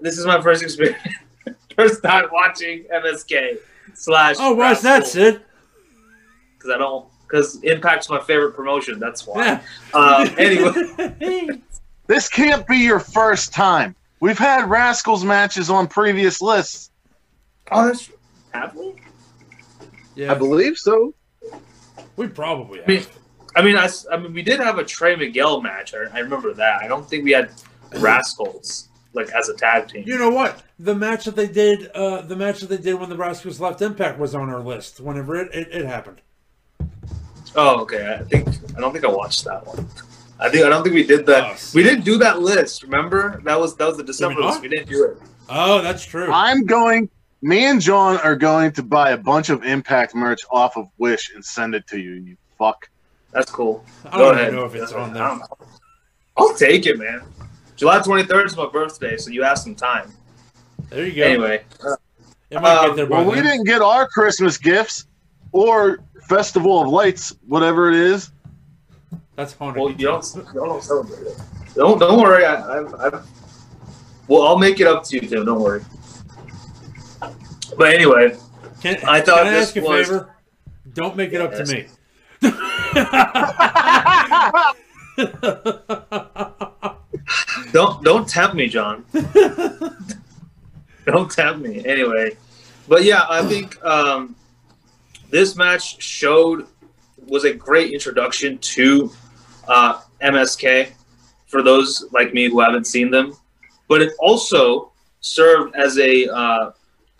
This 0.00 0.18
is 0.18 0.26
my 0.26 0.38
first 0.42 0.62
experience, 0.62 1.00
first 1.76 2.02
time 2.02 2.26
watching 2.30 2.84
MSK 2.94 3.56
slash. 3.94 4.36
Oh, 4.38 4.52
why's 4.54 4.82
that, 4.82 5.06
Sid? 5.06 5.40
Because 6.52 6.70
I 6.70 6.76
don't. 6.76 7.06
Because 7.26 7.58
Impact's 7.64 8.10
my 8.10 8.20
favorite 8.20 8.52
promotion. 8.52 8.98
That's 8.98 9.26
why. 9.26 9.44
Yeah. 9.44 9.62
Uh, 9.94 10.28
anyway, 10.36 11.62
This 12.06 12.28
can't 12.28 12.66
be 12.66 12.76
your 12.76 13.00
first 13.00 13.54
time. 13.54 13.96
We've 14.20 14.38
had 14.38 14.68
Rascals 14.68 15.24
matches 15.24 15.70
on 15.70 15.86
previous 15.88 16.42
lists. 16.42 16.90
oh, 17.70 17.86
that's 17.86 18.10
have 18.52 18.74
we? 18.74 18.94
Yeah, 20.18 20.32
I 20.32 20.34
believe 20.34 20.76
so. 20.76 21.14
we 22.16 22.26
probably 22.26 22.82
I 22.82 22.86
mean. 22.86 23.02
I 23.56 23.62
mean, 23.62 23.76
I, 23.76 23.84
s- 23.84 24.06
I 24.12 24.16
mean, 24.18 24.34
we 24.34 24.42
did 24.42 24.60
have 24.60 24.78
a 24.78 24.84
Trey 24.84 25.16
Miguel 25.16 25.60
match. 25.62 25.92
I, 25.94 26.16
I 26.16 26.20
remember 26.20 26.52
that. 26.54 26.82
I 26.82 26.86
don't 26.86 27.08
think 27.08 27.24
we 27.24 27.32
had 27.32 27.50
Rascals 27.96 28.88
like 29.14 29.30
as 29.30 29.48
a 29.48 29.54
tag 29.54 29.88
team. 29.88 30.04
You 30.06 30.18
know 30.18 30.30
what? 30.30 30.62
The 30.78 30.94
match 30.94 31.24
that 31.24 31.34
they 31.34 31.48
did, 31.48 31.88
uh, 31.88 32.20
the 32.20 32.36
match 32.36 32.60
that 32.60 32.68
they 32.68 32.76
did 32.76 32.94
when 32.94 33.08
the 33.08 33.16
Rascals 33.16 33.58
left 33.60 33.82
Impact 33.82 34.18
was 34.18 34.34
on 34.34 34.48
our 34.50 34.60
list. 34.60 35.00
Whenever 35.00 35.34
it, 35.36 35.52
it, 35.54 35.68
it 35.72 35.86
happened. 35.86 36.20
Oh, 37.56 37.80
okay. 37.80 38.18
I 38.20 38.22
think 38.24 38.46
I 38.76 38.80
don't 38.80 38.92
think 38.92 39.04
I 39.04 39.08
watched 39.08 39.44
that 39.46 39.66
one. 39.66 39.88
I 40.38 40.48
think 40.50 40.64
I 40.64 40.68
don't 40.68 40.82
think 40.84 40.94
we 40.94 41.02
did 41.04 41.26
that. 41.26 41.44
Oh, 41.44 41.56
we 41.74 41.82
didn't 41.82 42.04
do 42.04 42.18
that 42.18 42.40
list. 42.40 42.82
Remember 42.84 43.40
that 43.44 43.58
was 43.58 43.74
that 43.76 43.86
was 43.88 43.96
the 43.96 44.04
December 44.04 44.40
not? 44.40 44.46
list. 44.50 44.62
We 44.62 44.68
didn't 44.68 44.88
do 44.88 45.04
it. 45.06 45.18
Oh, 45.48 45.80
that's 45.80 46.04
true. 46.04 46.30
I'm 46.30 46.64
going 46.64 47.08
Me 47.40 47.66
and 47.66 47.80
John 47.80 48.16
are 48.18 48.34
going 48.36 48.72
to 48.72 48.82
buy 48.82 49.10
a 49.10 49.16
bunch 49.16 49.48
of 49.48 49.62
Impact 49.64 50.14
merch 50.14 50.40
off 50.50 50.76
of 50.76 50.88
Wish 50.98 51.32
and 51.34 51.44
send 51.44 51.74
it 51.74 51.86
to 51.88 51.98
you. 52.00 52.14
You 52.14 52.36
fuck. 52.58 52.88
That's 53.32 53.50
cool. 53.50 53.84
I 54.06 54.10
Go 54.10 54.18
don't 54.18 54.26
even 54.32 54.38
ahead. 54.40 54.54
know 54.54 54.64
if 54.64 54.74
it's 54.74 54.92
on 54.92 55.12
there. 55.12 55.38
I'll 56.36 56.54
take 56.54 56.86
it, 56.86 56.98
man. 56.98 57.22
July 57.76 58.00
23rd 58.00 58.46
is 58.46 58.56
my 58.56 58.68
birthday, 58.68 59.16
so 59.16 59.30
you 59.30 59.42
have 59.44 59.58
some 59.58 59.74
time. 59.76 60.12
There 60.90 61.06
you 61.06 61.12
go. 61.12 61.22
Anyway, 61.22 61.62
it 62.50 62.60
might 62.60 62.86
get 62.86 62.96
there 62.96 63.06
by 63.06 63.18
Well, 63.20 63.30
we 63.30 63.36
didn't 63.42 63.64
get 63.64 63.82
our 63.82 64.08
Christmas 64.08 64.56
gifts 64.58 65.06
or 65.52 66.00
Festival 66.28 66.82
of 66.82 66.88
Lights, 66.88 67.36
whatever 67.46 67.88
it 67.88 67.94
is. 67.94 68.32
That's 69.36 69.52
haunted. 69.52 69.80
well, 69.80 69.92
you 69.92 70.06
don't, 70.06 70.34
you 70.34 70.42
don't 70.54 70.82
celebrate 70.82 71.20
it. 71.26 71.40
Don't 71.74 71.98
don't 72.00 72.20
worry. 72.20 72.44
I, 72.44 72.54
I, 72.54 73.06
I, 73.08 73.22
well, 74.26 74.42
I'll 74.42 74.58
make 74.58 74.80
it 74.80 74.88
up 74.88 75.04
to 75.04 75.14
you, 75.16 75.28
Tim. 75.28 75.44
Don't 75.44 75.60
worry. 75.60 75.82
But 77.76 77.94
anyway, 77.94 78.36
Can, 78.82 78.96
I 79.06 79.20
thought 79.20 79.44
can 79.44 79.48
I 79.48 79.50
this 79.50 79.68
ask 79.68 79.76
a 79.76 79.80
was- 79.82 80.06
favor? 80.08 80.34
Don't 80.94 81.16
make 81.16 81.32
it 81.32 81.40
up 81.40 81.52
to 81.52 81.64
me. 81.66 81.86
don't 87.72 88.02
don't 88.04 88.28
tempt 88.28 88.54
me, 88.54 88.68
John. 88.68 89.04
don't 91.06 91.30
tempt 91.30 91.60
me. 91.60 91.84
Anyway, 91.86 92.36
but 92.88 93.04
yeah, 93.04 93.24
I 93.28 93.44
think 93.44 93.82
um, 93.84 94.34
this 95.30 95.56
match 95.56 96.02
showed 96.02 96.66
was 97.26 97.44
a 97.44 97.52
great 97.52 97.92
introduction 97.92 98.58
to 98.58 99.10
uh, 99.68 100.00
MSK 100.22 100.90
for 101.46 101.62
those 101.62 102.06
like 102.12 102.32
me 102.32 102.48
who 102.48 102.60
haven't 102.60 102.86
seen 102.86 103.10
them, 103.10 103.34
but 103.88 104.00
it 104.00 104.12
also 104.18 104.92
served 105.20 105.74
as 105.76 105.98
a 105.98 106.26
uh, 106.28 106.70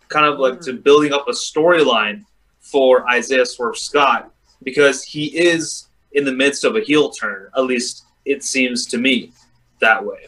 kind 0.08 0.26
of 0.26 0.38
like 0.38 0.60
to 0.60 0.72
building 0.72 1.12
up 1.12 1.28
a 1.28 1.32
storyline 1.32 2.24
for 2.60 3.08
Isaiah 3.08 3.46
Swerve 3.46 3.76
Scott 3.76 4.32
because 4.62 5.04
he 5.04 5.26
is 5.38 5.88
in 6.12 6.24
the 6.24 6.32
midst 6.32 6.64
of 6.64 6.76
a 6.76 6.80
heel 6.80 7.10
turn. 7.10 7.48
At 7.56 7.64
least 7.64 8.04
it 8.24 8.44
seems 8.44 8.86
to 8.86 8.98
me 8.98 9.32
that 9.80 10.04
way. 10.04 10.26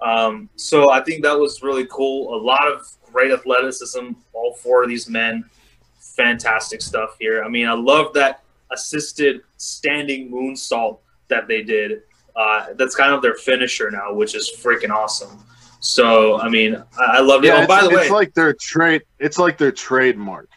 Um, 0.00 0.48
so 0.56 0.90
I 0.90 1.00
think 1.00 1.22
that 1.22 1.38
was 1.38 1.62
really 1.62 1.86
cool. 1.86 2.34
A 2.34 2.40
lot 2.40 2.70
of 2.70 2.86
great 3.12 3.32
athleticism, 3.32 4.12
all 4.32 4.54
four 4.54 4.82
of 4.82 4.88
these 4.88 5.08
men. 5.08 5.44
Fantastic 6.16 6.82
stuff 6.82 7.16
here. 7.18 7.42
I 7.42 7.48
mean, 7.48 7.66
I 7.66 7.72
love 7.72 8.12
that 8.14 8.42
assisted 8.70 9.40
standing 9.56 10.30
moonsault 10.30 10.98
that 11.28 11.48
they 11.48 11.62
did. 11.62 12.02
Uh, 12.36 12.74
that's 12.74 12.94
kind 12.94 13.14
of 13.14 13.22
their 13.22 13.34
finisher 13.34 13.90
now, 13.90 14.12
which 14.12 14.34
is 14.34 14.50
freaking 14.62 14.90
awesome. 14.90 15.44
So, 15.84 16.40
I 16.40 16.48
mean, 16.48 16.82
I, 16.98 17.18
I 17.18 17.20
loved 17.20 17.44
it. 17.44 17.48
Yeah, 17.48 17.64
oh, 17.64 17.66
by 17.66 17.82
the 17.82 17.90
way, 17.90 18.02
it's 18.02 18.10
like 18.10 18.32
their 18.32 18.54
trade. 18.54 19.02
It's 19.18 19.38
like 19.38 19.58
their 19.58 19.70
trademark. 19.70 20.48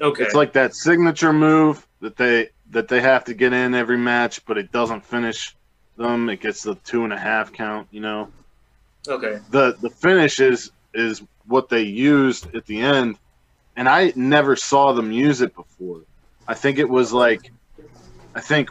okay, 0.00 0.24
It's 0.24 0.34
like 0.34 0.52
that 0.54 0.74
signature 0.74 1.32
move 1.32 1.86
that 2.00 2.16
they 2.16 2.48
that 2.70 2.88
they 2.88 3.00
have 3.00 3.24
to 3.26 3.34
get 3.34 3.52
in 3.52 3.74
every 3.74 3.96
match, 3.96 4.44
but 4.44 4.58
it 4.58 4.72
doesn't 4.72 5.04
finish 5.04 5.54
them. 5.96 6.28
It 6.28 6.40
gets 6.40 6.64
the 6.64 6.74
two 6.74 7.04
and 7.04 7.12
a 7.12 7.18
half 7.18 7.52
count. 7.52 7.86
You 7.92 8.00
know, 8.00 8.28
okay, 9.06 9.38
the 9.50 9.76
the 9.80 9.90
finish 9.90 10.40
is 10.40 10.72
is 10.94 11.22
what 11.46 11.68
they 11.68 11.82
used 11.82 12.52
at 12.56 12.66
the 12.66 12.80
end, 12.80 13.16
and 13.76 13.88
I 13.88 14.12
never 14.16 14.56
saw 14.56 14.92
them 14.92 15.12
use 15.12 15.42
it 15.42 15.54
before. 15.54 16.00
I 16.48 16.54
think 16.54 16.78
it 16.78 16.88
was 16.88 17.12
like, 17.12 17.52
I 18.34 18.40
think, 18.40 18.68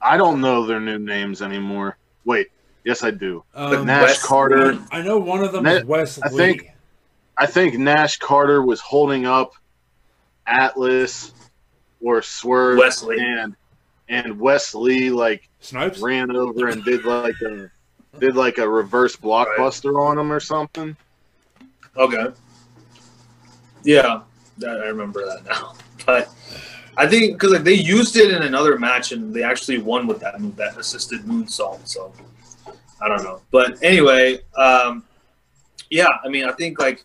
I 0.00 0.16
don't 0.16 0.40
know 0.40 0.64
their 0.66 0.80
new 0.80 0.98
names 0.98 1.42
anymore. 1.42 1.98
Wait, 2.24 2.48
yes 2.84 3.02
I 3.02 3.10
do. 3.10 3.44
Um, 3.54 3.86
Nash 3.86 4.02
Wes- 4.08 4.26
Carter. 4.26 4.78
I 4.90 5.02
know 5.02 5.18
one 5.18 5.42
of 5.44 5.52
them 5.52 5.64
Na- 5.64 5.70
is 5.72 5.84
Wesley. 5.84 6.22
I 6.24 6.28
think- 6.28 6.70
I 7.36 7.46
think 7.46 7.74
Nash 7.78 8.18
Carter 8.18 8.62
was 8.62 8.80
holding 8.80 9.24
up 9.24 9.54
Atlas 10.46 11.32
or 12.02 12.20
Swerve 12.22 12.78
Wesley. 12.78 13.16
and 13.18 13.56
and 14.08 14.38
Wesley 14.38 15.08
like 15.10 15.48
Snipes. 15.60 16.00
ran 16.00 16.34
over 16.34 16.68
and 16.68 16.84
did 16.84 17.04
like 17.04 17.40
a 17.42 17.70
did 18.18 18.34
like 18.36 18.58
a 18.58 18.68
reverse 18.68 19.16
blockbuster 19.16 19.94
on 19.98 20.18
him 20.18 20.32
or 20.32 20.40
something. 20.40 20.96
Okay. 21.96 22.26
Yeah, 23.84 24.22
that, 24.58 24.80
I 24.80 24.86
remember 24.86 25.24
that 25.26 25.44
now. 25.46 25.74
But 26.06 26.30
I 26.96 27.06
think 27.06 27.34
because 27.34 27.52
like 27.52 27.62
they 27.64 27.74
used 27.74 28.16
it 28.16 28.30
in 28.30 28.42
another 28.42 28.78
match 28.78 29.12
and 29.12 29.32
they 29.34 29.42
actually 29.42 29.78
won 29.78 30.06
with 30.06 30.18
that 30.20 30.40
move, 30.40 30.56
that 30.56 30.76
assisted 30.78 31.20
moonsault. 31.22 31.86
So 31.86 32.12
I 33.02 33.08
don't 33.08 33.22
know. 33.22 33.40
But 33.50 33.82
anyway, 33.82 34.40
um, 34.56 35.04
yeah, 35.90 36.08
I 36.24 36.28
mean, 36.28 36.44
I 36.44 36.52
think 36.52 36.78
like 36.78 37.04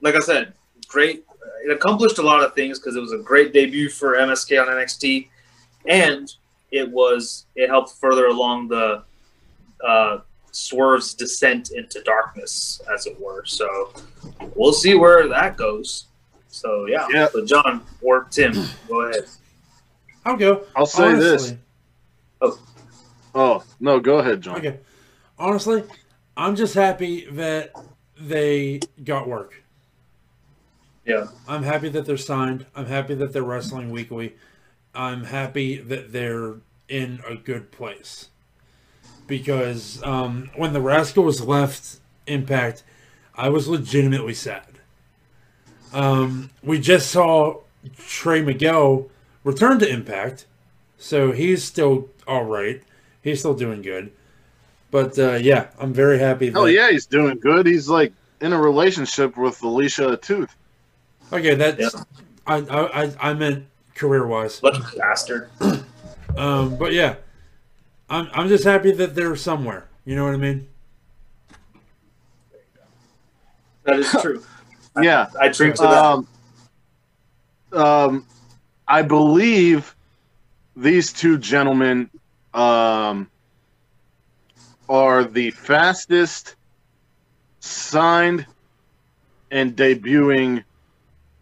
like 0.00 0.14
I 0.14 0.20
said, 0.20 0.54
great. 0.88 1.24
It 1.64 1.70
accomplished 1.72 2.18
a 2.18 2.22
lot 2.22 2.42
of 2.42 2.54
things 2.54 2.78
because 2.78 2.96
it 2.96 3.00
was 3.00 3.12
a 3.12 3.18
great 3.18 3.52
debut 3.52 3.90
for 3.90 4.14
MSK 4.14 4.60
on 4.60 4.68
NXT, 4.68 5.28
and 5.86 6.32
it 6.70 6.88
was 6.90 7.46
it 7.54 7.68
helped 7.68 7.92
further 8.00 8.26
along 8.26 8.68
the 8.68 9.02
uh, 9.86 10.18
Swerve's 10.52 11.14
descent 11.14 11.70
into 11.72 12.02
darkness, 12.02 12.80
as 12.92 13.06
it 13.06 13.20
were. 13.20 13.44
So 13.44 13.92
we'll 14.54 14.72
see 14.72 14.94
where 14.94 15.28
that 15.28 15.56
goes. 15.56 16.06
So 16.48 16.86
yeah, 16.86 17.06
Yeah. 17.12 17.28
but 17.32 17.46
John 17.46 17.82
or 18.02 18.24
Tim, 18.30 18.54
go 18.88 19.02
ahead. 19.02 19.24
I'll 20.24 20.36
go. 20.36 20.64
I'll 20.74 20.86
say 20.86 21.04
Honestly, 21.04 21.30
this. 21.50 21.54
Oh 22.40 22.58
Oh 23.34 23.64
no, 23.78 24.00
go 24.00 24.18
ahead, 24.18 24.40
John. 24.40 24.56
Okay. 24.58 24.78
Honestly, 25.40 25.82
I'm 26.36 26.54
just 26.54 26.74
happy 26.74 27.24
that 27.30 27.72
they 28.20 28.80
got 29.02 29.26
work. 29.26 29.64
Yeah. 31.06 31.28
I'm 31.48 31.62
happy 31.62 31.88
that 31.88 32.04
they're 32.04 32.18
signed. 32.18 32.66
I'm 32.76 32.84
happy 32.84 33.14
that 33.14 33.32
they're 33.32 33.42
wrestling 33.42 33.90
weekly. 33.90 34.36
I'm 34.94 35.24
happy 35.24 35.78
that 35.78 36.12
they're 36.12 36.56
in 36.90 37.20
a 37.26 37.36
good 37.36 37.72
place. 37.72 38.28
Because 39.26 40.02
um, 40.02 40.50
when 40.56 40.74
the 40.74 40.80
Rascals 40.82 41.40
left 41.40 42.00
Impact, 42.26 42.84
I 43.34 43.48
was 43.48 43.66
legitimately 43.66 44.34
sad. 44.34 44.66
Um, 45.94 46.50
we 46.62 46.78
just 46.78 47.10
saw 47.10 47.60
Trey 47.96 48.42
Miguel 48.42 49.08
return 49.42 49.78
to 49.78 49.88
Impact, 49.88 50.44
so 50.98 51.32
he's 51.32 51.64
still 51.64 52.10
all 52.26 52.44
right. 52.44 52.82
He's 53.22 53.38
still 53.38 53.54
doing 53.54 53.80
good. 53.80 54.12
But 54.90 55.18
uh, 55.18 55.34
yeah, 55.34 55.68
I'm 55.78 55.92
very 55.92 56.18
happy. 56.18 56.50
That, 56.50 56.58
Oh 56.58 56.64
yeah, 56.66 56.90
he's 56.90 57.06
doing 57.06 57.38
good. 57.38 57.66
He's 57.66 57.88
like 57.88 58.12
in 58.40 58.52
a 58.52 58.60
relationship 58.60 59.36
with 59.36 59.62
Alicia 59.62 60.16
Tooth. 60.16 60.54
Okay, 61.32 61.54
that's 61.54 61.94
Yeah. 61.94 62.02
I, 62.46 62.56
I 62.56 63.02
I 63.02 63.30
I 63.30 63.34
meant 63.34 63.66
career 63.94 64.26
wise. 64.26 64.62
Lucky 64.62 64.82
bastard. 64.96 65.50
Um, 66.36 66.76
but 66.76 66.92
yeah, 66.92 67.16
I'm 68.08 68.28
I'm 68.32 68.46
just 68.46 68.62
happy 68.62 68.92
that 68.92 69.16
they're 69.16 69.34
somewhere. 69.34 69.88
You 70.04 70.14
know 70.14 70.24
what 70.24 70.34
I 70.34 70.36
mean? 70.36 70.68
That 73.84 73.98
is 73.98 74.10
true. 74.20 74.42
Yeah. 75.00 75.28
I 75.40 75.48
drink 75.48 75.76
to 75.76 75.82
that. 75.82 76.04
Um, 76.04 76.28
um, 77.72 78.26
I 78.88 79.02
believe 79.02 79.94
these 80.76 81.12
two 81.12 81.38
gentlemen 81.38 82.10
um, 82.52 83.30
are 84.90 85.22
the 85.24 85.52
fastest 85.52 86.56
signed 87.60 88.44
and 89.52 89.76
debuting 89.76 90.64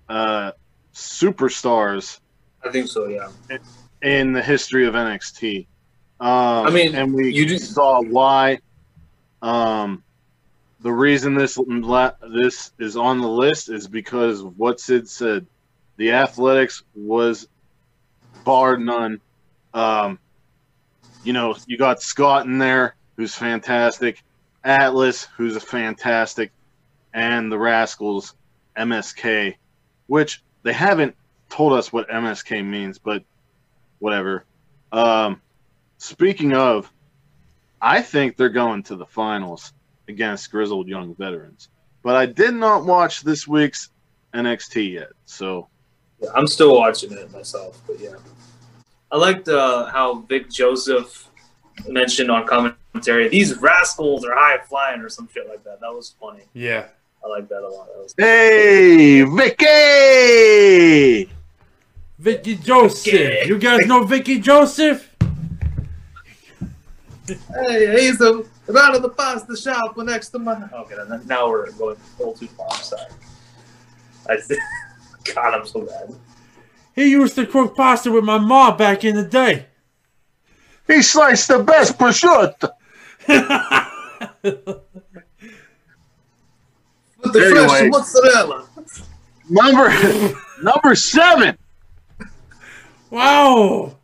uh, 0.09 0.53
superstars 0.95 2.21
I 2.63 2.71
think 2.71 2.89
so. 2.89 3.09
Yeah. 3.09 3.29
in 4.03 4.33
the 4.33 4.43
history 4.43 4.87
of 4.87 4.95
NXT. 4.95 5.67
Um, 6.21 6.29
I 6.67 6.71
mean, 6.71 6.95
and 6.95 7.15
we 7.15 7.33
you 7.33 7.47
do- 7.47 7.59
saw 7.59 8.03
why. 8.03 8.59
Um, 9.41 10.03
the 10.81 10.93
reason 10.93 11.35
this 11.35 11.59
this 12.31 12.73
is 12.79 12.97
on 12.97 13.21
the 13.21 13.29
list 13.29 13.71
is 13.71 13.89
because 13.89 14.41
of 14.43 14.59
what 14.59 14.79
Sid 14.81 15.09
said. 15.09 15.47
The 15.97 16.13
athletics 16.13 16.83
was 16.95 17.49
bar 18.45 18.77
none. 18.77 19.21
Um, 19.75 20.19
you 21.25 21.33
know, 21.33 21.57
you 21.67 21.77
got 21.79 22.03
Scott 22.03 22.47
in 22.47 22.59
there, 22.59 22.95
who's 23.19 23.35
fantastic. 23.35 24.23
Atlas, 24.65 25.29
who's 25.37 25.57
a 25.57 25.61
fantastic, 25.61 26.53
and 27.13 27.53
the 27.53 27.59
Rascals, 27.59 28.35
MSK, 28.77 29.55
which 30.07 30.43
they 30.63 30.73
haven't 30.73 31.15
told 31.51 31.73
us 31.73 31.93
what 31.93 32.09
MSK 32.09 32.65
means, 32.65 32.99
but 32.99 33.23
whatever. 33.99 34.45
Um, 34.93 35.43
speaking 35.99 36.55
of, 36.55 36.91
I 37.81 38.03
think 38.03 38.37
they're 38.37 38.49
going 38.49 38.83
to 38.85 38.97
the 38.97 39.07
finals 39.07 39.73
against 40.09 40.51
Grizzled 40.51 40.89
Young 40.89 41.15
Veterans. 41.15 41.69
But 42.03 42.17
I 42.17 42.27
did 42.27 42.55
not 42.55 42.85
watch 42.85 43.23
this 43.23 43.49
week's 43.49 43.91
NXT 44.35 44.93
yet, 44.93 45.09
so 45.25 45.69
Yeah, 46.21 46.31
I'm 46.35 46.47
still 46.47 46.77
watching 46.77 47.13
it 47.13 47.33
myself, 47.33 47.81
but 47.87 47.99
yeah. 47.99 48.17
I 49.11 49.17
liked 49.17 49.49
uh, 49.49 49.87
how 49.87 50.21
Vic 50.21 50.51
Joseph 50.51 51.29
mentioned 51.89 52.31
on 52.31 52.47
commentary, 52.99 53.29
these 53.29 53.57
rascals 53.59 54.25
are 54.25 54.35
high 54.35 54.59
flying 54.69 55.01
or 55.01 55.09
some 55.09 55.29
shit 55.33 55.49
like 55.49 55.63
that. 55.65 55.81
That 55.81 55.93
was 55.93 56.15
funny. 56.21 56.43
Yeah. 56.53 56.87
I 57.25 57.29
like 57.29 57.49
that 57.49 57.63
a 57.63 57.69
lot. 57.69 57.87
That 57.89 58.03
was- 58.03 58.15
Hey, 58.17 59.23
Vicky! 59.23 61.31
Vicky 62.19 62.57
Joseph. 62.57 63.15
Okay. 63.15 63.45
You 63.47 63.59
guys 63.59 63.87
know 63.87 64.05
Vicky 64.05 64.41
Joseph? 64.41 65.15
Hey, 67.27 68.01
he's 68.01 68.19
the 68.19 68.47
out 68.79 68.95
of 68.95 69.03
the 69.03 69.09
pasta 69.11 69.55
shop 69.57 69.97
next 69.99 70.29
to 70.31 70.39
my. 70.39 70.55
Okay, 70.73 70.95
now 71.27 71.49
we're 71.49 71.71
going 71.73 71.97
a 71.97 72.19
little 72.19 72.35
too 72.35 72.47
far. 72.49 72.67
I'm 72.71 72.83
sorry. 72.83 73.03
I 74.29 74.37
God, 75.35 75.55
I'm 75.55 75.67
so 75.67 75.83
bad. 75.83 76.15
He 76.95 77.11
used 77.11 77.35
to 77.37 77.47
cook 77.47 77.77
pasta 77.77 78.11
with 78.11 78.25
my 78.25 78.39
mom 78.39 78.77
back 78.79 79.05
in 79.05 79.15
the 79.15 79.25
day. 79.25 79.67
He 80.87 81.03
sliced 81.03 81.49
the 81.49 81.63
best 81.63 81.99
prosciutto. 81.99 82.71
With 83.29 83.43
the 87.33 87.41
Anyway. 87.41 87.67
fresh 87.69 87.91
mozzarella. 87.91 88.67
Number 89.51 90.35
number 90.63 90.95
seven. 90.95 91.57
Wow. 93.11 93.97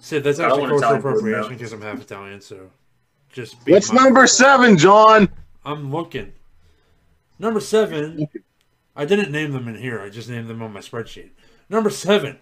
Sid, 0.00 0.24
that's 0.24 0.38
actually 0.40 0.60
want 0.60 0.70
cultural 0.70 0.78
Italian 0.78 1.02
food 1.02 1.08
appropriation 1.08 1.52
because 1.56 1.72
I'm 1.72 1.82
half 1.82 2.00
Italian, 2.00 2.40
so 2.40 2.70
just 3.32 3.64
be 3.64 3.72
What's 3.72 3.92
number 3.92 4.24
of 4.24 4.30
seven, 4.30 4.76
John? 4.76 5.28
I'm 5.64 5.92
looking. 5.92 6.32
Number 7.38 7.60
seven. 7.60 8.28
I 8.94 9.04
didn't 9.06 9.30
name 9.30 9.52
them 9.52 9.68
in 9.68 9.76
here. 9.76 10.00
I 10.00 10.10
just 10.10 10.28
named 10.28 10.48
them 10.48 10.60
on 10.62 10.72
my 10.72 10.80
spreadsheet. 10.80 11.30
Number 11.70 11.88
seven 11.88 12.38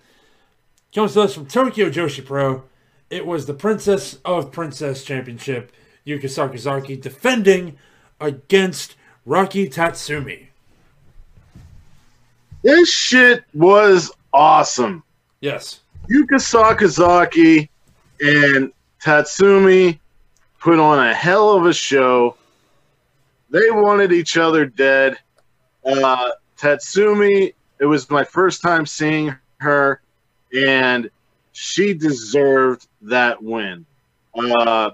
comes 0.94 1.12
to 1.14 1.20
us 1.22 1.34
from 1.34 1.46
Tokyo 1.46 1.90
Joshi 1.90 2.24
Pro. 2.24 2.64
It 3.10 3.26
was 3.26 3.46
the 3.46 3.54
Princess 3.54 4.18
of 4.24 4.52
Princess 4.52 5.02
Championship, 5.02 5.72
Yuka 6.06 6.24
Sakazaki, 6.24 7.00
defending 7.00 7.76
against 8.20 8.94
Rika 9.26 9.66
Tatsumi. 9.66 10.46
This 12.62 12.88
shit 12.88 13.44
was 13.52 14.12
awesome. 14.32 15.02
Yes. 15.40 15.80
Yuka 16.08 16.38
Sakazaki 16.38 17.68
and 18.20 18.72
Tatsumi 19.02 19.98
put 20.60 20.78
on 20.78 21.04
a 21.04 21.12
hell 21.12 21.50
of 21.50 21.66
a 21.66 21.72
show. 21.72 22.36
They 23.50 23.70
wanted 23.72 24.12
each 24.12 24.36
other 24.36 24.66
dead. 24.66 25.18
Uh, 25.84 26.30
Tatsumi, 26.56 27.54
it 27.80 27.86
was 27.86 28.08
my 28.08 28.22
first 28.22 28.62
time 28.62 28.86
seeing 28.86 29.34
her, 29.58 30.00
and 30.54 31.10
she 31.52 31.92
deserved 31.92 32.86
that 33.02 33.42
win. 33.42 33.86
Uh, 34.34 34.90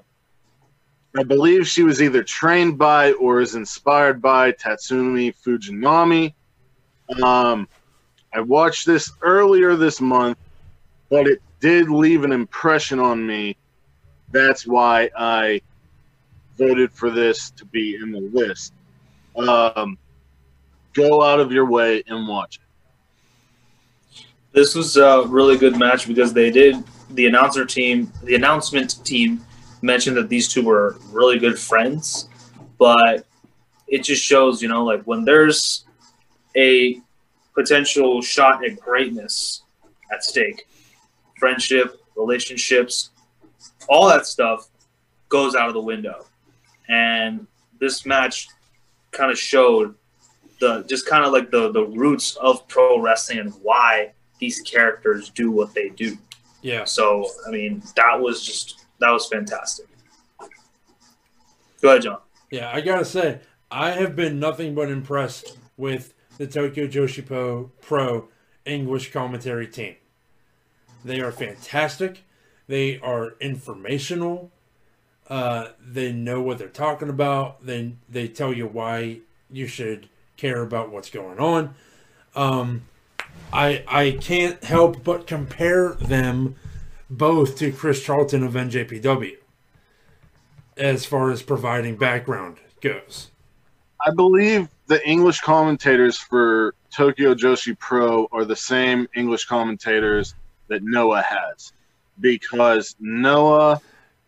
I 1.18 1.22
believe 1.22 1.66
she 1.66 1.82
was 1.82 2.02
either 2.02 2.22
trained 2.22 2.78
by 2.78 3.12
or 3.12 3.40
is 3.40 3.54
inspired 3.54 4.20
by 4.20 4.52
Tatsumi 4.52 5.34
Fujinami. 5.34 6.34
Um, 7.22 7.68
I 8.34 8.40
watched 8.40 8.86
this 8.86 9.12
earlier 9.22 9.76
this 9.76 10.00
month 10.00 10.38
but 11.08 11.26
it 11.26 11.40
did 11.60 11.88
leave 11.88 12.24
an 12.24 12.32
impression 12.32 12.98
on 12.98 13.26
me. 13.26 13.56
That's 14.30 14.66
why 14.66 15.10
I 15.16 15.62
voted 16.58 16.92
for 16.92 17.10
this 17.10 17.50
to 17.52 17.64
be 17.64 17.96
in 17.96 18.12
the 18.12 18.20
list. 18.20 18.72
Um, 19.36 19.98
go 20.94 21.22
out 21.22 21.40
of 21.40 21.52
your 21.52 21.66
way 21.66 22.02
and 22.06 22.26
watch 22.26 22.56
it. 22.56 24.24
This 24.52 24.74
was 24.74 24.96
a 24.96 25.24
really 25.26 25.58
good 25.58 25.78
match 25.78 26.08
because 26.08 26.32
they 26.32 26.50
did 26.50 26.82
the 27.10 27.26
announcer 27.26 27.64
team, 27.64 28.12
the 28.24 28.34
announcement 28.34 29.04
team 29.04 29.44
mentioned 29.82 30.16
that 30.16 30.28
these 30.28 30.48
two 30.48 30.62
were 30.62 30.96
really 31.10 31.38
good 31.38 31.58
friends, 31.58 32.28
but 32.78 33.26
it 33.88 34.02
just 34.02 34.22
shows, 34.22 34.62
you 34.62 34.68
know, 34.68 34.84
like 34.84 35.02
when 35.04 35.24
there's 35.24 35.84
a 36.56 37.00
potential 37.54 38.20
shot 38.20 38.64
at 38.64 38.78
greatness 38.80 39.62
at 40.12 40.24
stake, 40.24 40.66
friendship, 41.38 42.00
relationships, 42.16 43.10
all 43.88 44.08
that 44.08 44.26
stuff 44.26 44.68
goes 45.28 45.54
out 45.54 45.68
of 45.68 45.74
the 45.74 45.80
window. 45.80 46.26
And 46.88 47.46
this 47.78 48.06
match 48.06 48.48
kind 49.12 49.30
of 49.30 49.38
showed 49.38 49.94
the 50.60 50.82
just 50.84 51.06
kind 51.06 51.24
of 51.24 51.32
like 51.32 51.50
the 51.50 51.70
the 51.72 51.84
roots 51.84 52.36
of 52.36 52.66
pro 52.68 52.98
wrestling 52.98 53.38
and 53.38 53.52
why 53.62 54.12
these 54.38 54.60
characters 54.60 55.30
do 55.30 55.50
what 55.50 55.74
they 55.74 55.90
do. 55.90 56.16
Yeah. 56.66 56.82
So 56.82 57.30
I 57.46 57.50
mean, 57.50 57.80
that 57.94 58.20
was 58.20 58.44
just 58.44 58.86
that 58.98 59.10
was 59.10 59.28
fantastic. 59.28 59.86
Go 61.80 61.90
ahead, 61.90 62.02
John. 62.02 62.18
Yeah, 62.50 62.72
I 62.74 62.80
gotta 62.80 63.04
say, 63.04 63.38
I 63.70 63.92
have 63.92 64.16
been 64.16 64.40
nothing 64.40 64.74
but 64.74 64.90
impressed 64.90 65.58
with 65.76 66.12
the 66.38 66.46
Tokyo 66.48 66.88
Joshi 66.88 67.24
Pro, 67.24 67.70
Pro 67.80 68.28
English 68.64 69.12
commentary 69.12 69.68
team. 69.68 69.94
They 71.04 71.20
are 71.20 71.30
fantastic. 71.30 72.24
They 72.66 72.98
are 72.98 73.36
informational. 73.38 74.50
Uh, 75.28 75.68
they 75.80 76.10
know 76.10 76.42
what 76.42 76.58
they're 76.58 76.68
talking 76.68 77.08
about. 77.08 77.64
They 77.64 77.92
they 78.08 78.26
tell 78.26 78.52
you 78.52 78.66
why 78.66 79.20
you 79.48 79.68
should 79.68 80.08
care 80.36 80.62
about 80.62 80.90
what's 80.90 81.10
going 81.10 81.38
on. 81.38 81.76
Um, 82.34 82.82
I 83.52 83.84
I 83.88 84.18
can't 84.20 84.62
help 84.64 85.04
but 85.04 85.26
compare 85.26 85.94
them 85.94 86.56
both 87.08 87.56
to 87.58 87.72
Chris 87.72 88.02
Charlton 88.02 88.42
of 88.42 88.54
NJPW 88.54 89.36
as 90.76 91.06
far 91.06 91.30
as 91.30 91.42
providing 91.42 91.96
background 91.96 92.58
goes. 92.80 93.30
I 94.04 94.10
believe 94.14 94.68
the 94.86 95.06
English 95.08 95.40
commentators 95.40 96.18
for 96.18 96.74
Tokyo 96.94 97.34
Joshi 97.34 97.78
Pro 97.78 98.28
are 98.32 98.44
the 98.44 98.56
same 98.56 99.08
English 99.14 99.46
commentators 99.46 100.34
that 100.68 100.82
Noah 100.82 101.22
has. 101.22 101.72
Because 102.20 102.96
Noah, 103.00 103.80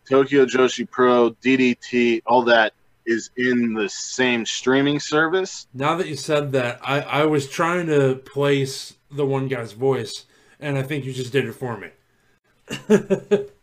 Tokyo 0.09 0.45
Joshi 0.45 0.89
Pro, 0.89 1.31
DDT, 1.43 2.23
all 2.27 2.43
that 2.45 2.73
is 3.07 3.31
in 3.37 3.73
the 3.73 3.89
same 3.89 4.45
streaming 4.45 5.01
service. 5.01 5.67
Now 5.73 5.97
that 5.97 6.09
you 6.09 6.17
said 6.17 6.53
that, 6.53 6.79
I, 6.83 7.01
I 7.01 7.25
was 7.25 7.49
trying 7.49 7.87
to 7.87 8.17
place 8.17 8.98
the 9.11 9.27
one 9.27 9.49
guy's 9.49 9.73
voice, 9.73 10.27
and 10.61 10.79
I 10.79 10.83
think 10.83 11.05
you 11.05 11.13
just 11.13 11.33
did 11.33 11.47
it 11.47 11.53
for 11.53 11.77
me. 11.77 11.91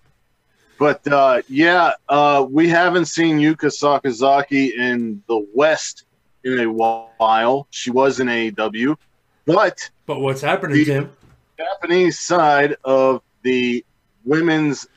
But 0.77 1.07
uh, 1.07 1.41
yeah, 1.47 1.93
uh, 2.09 2.45
we 2.49 2.67
haven't 2.67 3.05
seen 3.05 3.39
Yuka 3.39 3.71
Sakazaki 3.71 4.73
in 4.73 5.23
the 5.27 5.45
West 5.53 6.05
in 6.43 6.59
a 6.59 6.65
while. 6.65 7.67
She 7.69 7.91
was 7.91 8.19
in 8.19 8.27
AEW, 8.27 8.97
but 9.45 9.89
But 10.05 10.19
what's 10.19 10.41
happening, 10.41 10.83
Tim? 10.85 11.11
Japanese 11.57 12.19
side 12.19 12.75
of 12.83 13.21
the 13.43 13.85
women's 14.25 14.87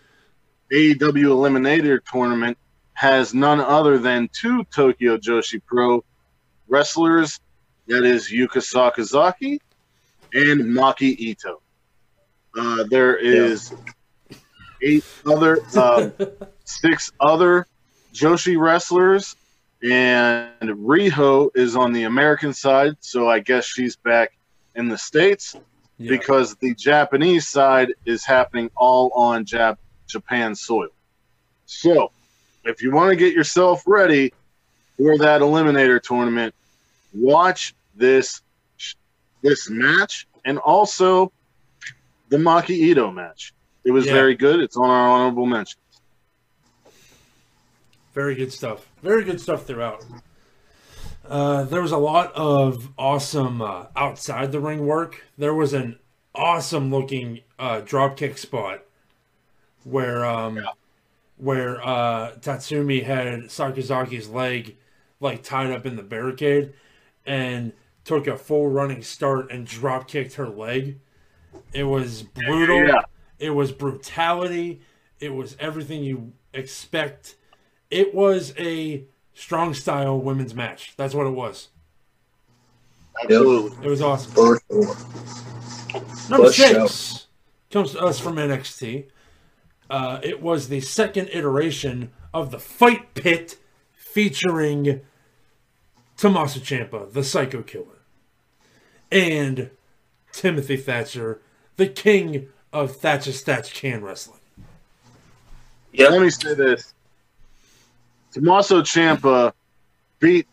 AEW 0.73 0.99
Eliminator 0.99 2.01
tournament 2.05 2.59
has 2.95 3.33
none 3.33 3.61
other 3.61 3.99
than 3.99 4.29
two 4.33 4.65
Tokyo 4.65 5.17
Joshi 5.17 5.63
Pro 5.65 6.05
wrestlers. 6.67 7.39
That 7.87 8.05
is 8.05 8.31
Yuka 8.31 8.59
Sakazaki 8.59 9.61
and 10.33 10.61
Maki 10.63 11.17
Ito. 11.19 11.61
Uh, 12.59 12.85
there 12.91 13.17
is 13.17 13.73
eight 14.83 15.05
other, 15.27 15.59
uh, 15.77 16.11
six 16.65 17.13
other 17.21 17.67
Joshi 18.13 18.59
wrestlers, 18.59 19.37
and 19.83 20.49
Riho 20.61 21.51
is 21.55 21.77
on 21.77 21.93
the 21.93 22.05
American 22.05 22.53
side, 22.53 22.95
so 23.01 23.29
I 23.29 23.39
guess 23.41 23.65
she's 23.65 23.97
back 23.97 24.33
in 24.75 24.89
the 24.89 24.99
states 24.99 25.55
Yeah. 25.99 26.11
because 26.11 26.57
the 26.57 26.75
Japanese 26.75 27.47
side 27.47 27.93
is 28.05 28.25
happening 28.25 28.71
all 28.77 29.11
on 29.15 29.45
Jap- 29.45 29.79
Japan 30.09 30.55
soil. 30.55 30.89
So, 31.67 32.11
if 32.65 32.83
you 32.83 32.91
want 32.93 33.11
to 33.11 33.17
get 33.17 33.35
yourself 33.35 33.83
ready 33.87 34.33
for 34.97 35.19
that 35.19 35.43
eliminator 35.43 36.03
tournament, 36.03 36.55
watch 37.15 37.75
this 37.95 38.41
this 39.43 39.71
match 39.71 40.27
and 40.45 40.59
also 40.59 41.33
the 42.29 42.37
Maki 42.37 42.71
Ito 42.71 43.11
match. 43.11 43.53
It 43.85 43.91
was 43.91 44.07
Yeah. 44.07 44.13
very 44.13 44.35
good. 44.35 44.61
It's 44.61 44.77
on 44.77 44.89
our 44.91 45.09
honorable 45.09 45.47
mention. 45.47 45.79
Very 48.15 48.35
good 48.35 48.53
stuff. 48.53 48.87
Very 49.03 49.25
good 49.25 49.41
stuff 49.41 49.65
throughout. 49.65 50.05
Uh, 51.29 51.65
there 51.65 51.83
was 51.83 51.93
a 51.93 51.99
lot 51.99 52.33
of 52.35 52.89
awesome 52.99 53.61
uh, 53.63 53.87
outside 53.95 54.51
the 54.51 54.61
ring 54.61 54.87
work. 54.87 55.25
There 55.37 55.55
was 55.55 55.73
an 55.73 55.99
awesome 56.35 56.91
looking 56.91 57.41
uh, 57.59 57.81
drop 57.81 58.17
kick 58.17 58.39
spot 58.39 58.83
where 59.85 60.25
um, 60.25 60.61
where 61.37 61.81
uh, 61.87 62.33
Tatsumi 62.41 63.05
had 63.05 63.45
Sakazaki's 63.45 64.29
leg 64.29 64.77
like 65.21 65.43
tied 65.43 65.71
up 65.71 65.85
in 65.87 65.97
the 65.97 66.03
barricade 66.03 66.73
and 67.27 67.73
took 68.09 68.27
a 68.27 68.39
full 68.39 68.69
running 68.69 69.03
start 69.03 69.53
and 69.53 69.67
drop 69.67 70.09
kicked 70.09 70.35
her 70.35 70.49
leg. 70.49 70.99
It 71.75 71.85
was 71.85 72.23
brutal. 72.23 72.89
Yeah. 72.89 73.03
It 73.39 73.51
was 73.51 73.71
brutality. 73.71 74.81
It 75.21 75.35
was 75.35 75.57
everything 75.61 76.03
you 76.03 76.33
expect. 76.55 77.37
It 77.91 78.15
was 78.15 78.55
a 78.59 79.05
strong 79.35 79.75
style 79.75 80.19
women's 80.19 80.55
match. 80.55 80.95
That's 80.97 81.15
what 81.15 81.27
it 81.27 81.35
was. 81.35 81.69
Absolutely. 83.23 83.87
It 83.87 83.91
was 83.91 84.01
awesome. 84.01 84.59
Number 86.31 86.51
six 86.51 87.27
comes 87.71 87.93
to 87.93 88.01
us 88.01 88.19
from 88.19 88.37
NXT. 88.37 89.09
Uh, 89.91 90.21
it 90.23 90.41
was 90.41 90.69
the 90.69 90.81
second 90.81 91.29
iteration 91.31 92.11
of 92.33 92.53
the 92.53 92.59
Fight 92.59 93.13
Pit 93.13 93.59
featuring 93.93 95.03
Tommaso 96.17 96.61
Ciampa, 96.61 97.13
the 97.13 97.23
Psycho 97.23 97.63
Killer, 97.63 97.98
and 99.11 99.71
Timothy 100.33 100.77
Thatcher, 100.77 101.41
the 101.77 101.87
king 101.87 102.49
of 102.73 102.97
Thatcher 102.97 103.31
Statch 103.31 103.73
Can 103.75 104.05
Wrestling. 104.05 104.41
Yeah, 105.93 106.09
Let 106.09 106.23
me 106.23 106.31
say 106.31 106.55
this. 106.55 106.95
Tommaso 108.33 108.83
Ciampa 108.83 109.53
beat 110.21 110.47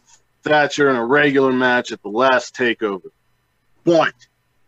Thatcher 0.44 0.90
in 0.90 0.96
a 0.96 1.06
regular 1.06 1.52
match 1.52 1.92
at 1.92 2.02
the 2.02 2.10
last 2.10 2.56
takeover. 2.56 3.10
But 3.84 4.14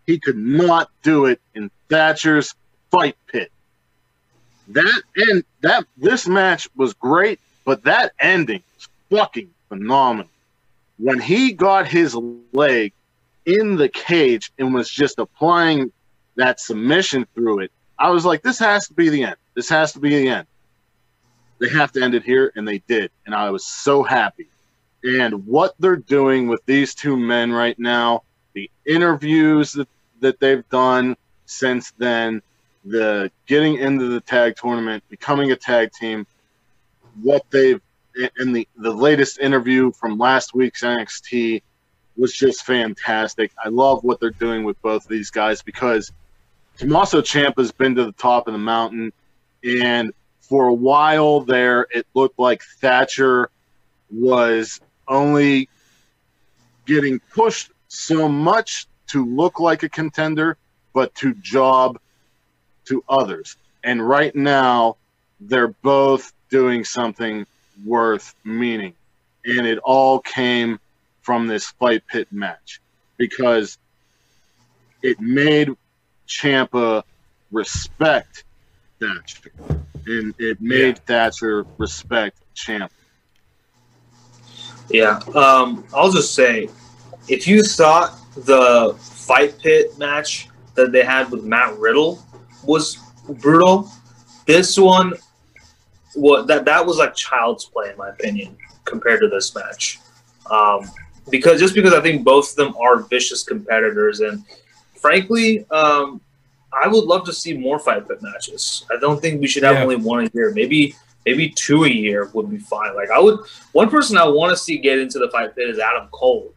he 0.06 0.20
could 0.20 0.38
not 0.38 0.90
do 1.04 1.26
it 1.26 1.42
in 1.56 1.72
Thatcher's 1.90 2.54
fight 2.92 3.16
pit. 3.28 3.52
That 4.70 5.02
and 5.16 5.44
that 5.62 5.86
this 5.96 6.28
match 6.28 6.68
was 6.76 6.94
great, 6.94 7.40
but 7.64 7.84
that 7.84 8.12
ending 8.20 8.62
was 8.76 8.90
fucking 9.10 9.50
phenomenal. 9.70 10.30
When 10.98 11.20
he 11.20 11.54
got 11.54 11.88
his 11.88 12.16
leg 12.52 12.92
in 13.48 13.76
the 13.76 13.90
cage 13.90 14.52
and 14.60 14.74
was 14.74 14.90
just 14.90 15.18
applying 15.18 15.92
that 16.36 16.60
submission 16.60 17.26
through 17.34 17.62
it, 17.62 17.72
I 17.98 18.12
was 18.12 18.24
like, 18.24 18.44
this 18.44 18.60
has 18.60 18.88
to 18.90 18.94
be 18.94 19.10
the 19.10 19.24
end. 19.24 19.38
This 19.56 19.70
has 19.70 19.94
to 19.94 20.00
be 20.00 20.10
the 20.10 20.30
end 20.30 20.48
they 21.60 21.70
have 21.70 21.92
to 21.94 22.02
end 22.02 22.16
it 22.16 22.24
here, 22.24 22.52
and 22.56 22.68
they 22.68 22.80
did. 22.80 23.12
And 23.26 23.34
I 23.34 23.50
was 23.50 23.66
so 23.66 24.04
happy. 24.04 24.48
And 25.04 25.46
what 25.46 25.76
they're 25.80 25.96
doing 25.96 26.48
with 26.48 26.66
these 26.66 26.94
two 26.94 27.18
men 27.18 27.52
right 27.52 27.78
now, 27.80 28.24
the 28.54 28.70
interviews 28.86 29.72
that, 29.74 29.88
that 30.20 30.40
they've 30.40 30.68
done 30.70 31.16
since 31.46 31.92
then, 31.98 32.42
the 32.86 33.32
getting 33.48 33.76
into 33.76 34.08
the 34.08 34.22
tag 34.22 34.56
tournament, 34.56 35.04
becoming 35.10 35.52
a 35.52 35.56
tag 35.56 35.92
team, 35.92 36.26
what 37.22 37.44
they've 37.50 37.82
and 38.38 38.56
the, 38.56 38.68
the 38.78 38.92
latest 38.92 39.38
interview 39.38 39.92
from 39.92 40.18
last 40.18 40.56
week's 40.56 40.82
NXT 40.82 41.62
was 42.18 42.34
just 42.34 42.66
fantastic. 42.66 43.52
I 43.64 43.70
love 43.70 44.04
what 44.04 44.20
they're 44.20 44.32
doing 44.32 44.64
with 44.64 44.82
both 44.82 45.04
of 45.04 45.10
these 45.10 45.30
guys 45.30 45.62
because 45.62 46.12
Tommaso 46.78 47.22
Ciampa's 47.22 47.72
been 47.72 47.96
to 47.96 48.06
the 48.06 48.12
top 48.14 48.48
of 48.48 48.54
the 48.54 48.60
mountain, 48.60 49.12
and 49.64 50.14
for 50.42 50.68
a 50.68 50.74
while 50.74 51.42
there, 51.42 51.88
it 51.92 52.06
looked 52.14 52.40
like 52.40 52.64
Thatcher 52.80 53.50
was 54.12 54.80
only 55.08 55.70
getting 56.86 57.20
pushed 57.20 57.72
so 57.88 58.30
much 58.30 58.88
to 59.08 59.26
look 59.26 59.60
like 59.60 59.84
a 59.84 59.90
contender, 59.90 60.58
but 60.94 61.14
to 61.16 61.34
job 61.36 62.00
to 62.86 63.04
others. 63.10 63.58
And 63.84 64.08
right 64.08 64.36
now, 64.36 64.98
they're 65.40 65.68
both 65.68 66.34
doing 66.50 66.84
something 66.84 67.46
worth 67.86 68.34
meaning. 68.44 68.94
And 69.46 69.66
it 69.68 69.80
all 69.80 70.20
came 70.20 70.80
from 71.28 71.46
this 71.46 71.66
fight 71.72 72.02
pit 72.08 72.26
match 72.32 72.80
because 73.18 73.80
it 75.02 75.20
made 75.20 75.70
Ciampa 76.26 77.04
respect 77.52 78.46
Thatcher 79.02 79.52
and 80.06 80.34
it 80.40 80.62
made 80.62 80.96
Yeah. 80.96 81.02
Thatcher 81.06 81.66
respect 81.78 82.38
Champ. 82.54 82.94
Yeah. 84.90 85.20
Um, 85.36 85.84
I'll 85.94 86.14
just 86.14 86.34
say, 86.34 86.70
if 87.28 87.46
you 87.46 87.62
thought 87.62 88.18
the 88.46 88.96
fight 88.98 89.60
pit 89.60 89.98
match 89.98 90.48
that 90.76 90.94
they 90.94 91.04
had 91.04 91.30
with 91.30 91.44
Matt 91.44 91.78
Riddle 91.78 92.24
was 92.64 93.00
brutal, 93.42 93.92
this 94.46 94.78
one, 94.78 95.12
what 96.16 96.48
that 96.48 96.64
that 96.64 96.86
was 96.86 97.00
like 97.00 97.16
child's 97.16 97.66
play 97.66 97.90
in 97.92 97.98
my 97.98 98.08
opinion 98.12 98.56
compared 98.86 99.20
to 99.20 99.28
this 99.28 99.54
match. 99.54 100.00
Um, 100.50 100.90
because 101.30 101.60
just 101.60 101.76
because 101.76 101.94
I 101.94 102.02
think 102.02 102.24
both 102.24 102.52
of 102.52 102.56
them 102.56 102.76
are 102.78 102.98
vicious 103.02 103.44
competitors, 103.44 104.20
and 104.22 104.44
frankly, 104.96 105.66
um, 105.72 106.22
I 106.74 106.88
would 106.88 107.06
love 107.06 107.26
to 107.26 107.34
see 107.34 107.58
more 107.58 107.80
fight 107.80 108.08
pit 108.08 108.22
matches. 108.22 108.86
I 108.92 108.98
don't 109.00 109.22
think 109.22 109.42
we 109.42 109.48
should 109.48 109.64
have 109.64 109.76
Yeah. 109.76 109.84
only 109.84 109.96
one 109.96 110.26
a 110.26 110.30
year. 110.34 110.52
Maybe 110.54 110.96
maybe 111.26 111.50
two 111.50 111.84
a 111.84 111.90
year 111.90 112.30
would 112.34 112.50
be 112.50 112.58
fine. 112.58 112.96
Like 112.96 113.10
I 113.12 113.20
would 113.20 113.40
one 113.74 113.90
person 113.90 114.18
I 114.18 114.28
want 114.28 114.52
to 114.52 114.58
see 114.58 114.78
get 114.78 115.00
into 115.00 115.20
the 115.20 115.30
fight 115.30 115.56
pit 115.56 115.70
is 115.70 115.80
Adam 115.80 116.08
Cole. 116.12 116.54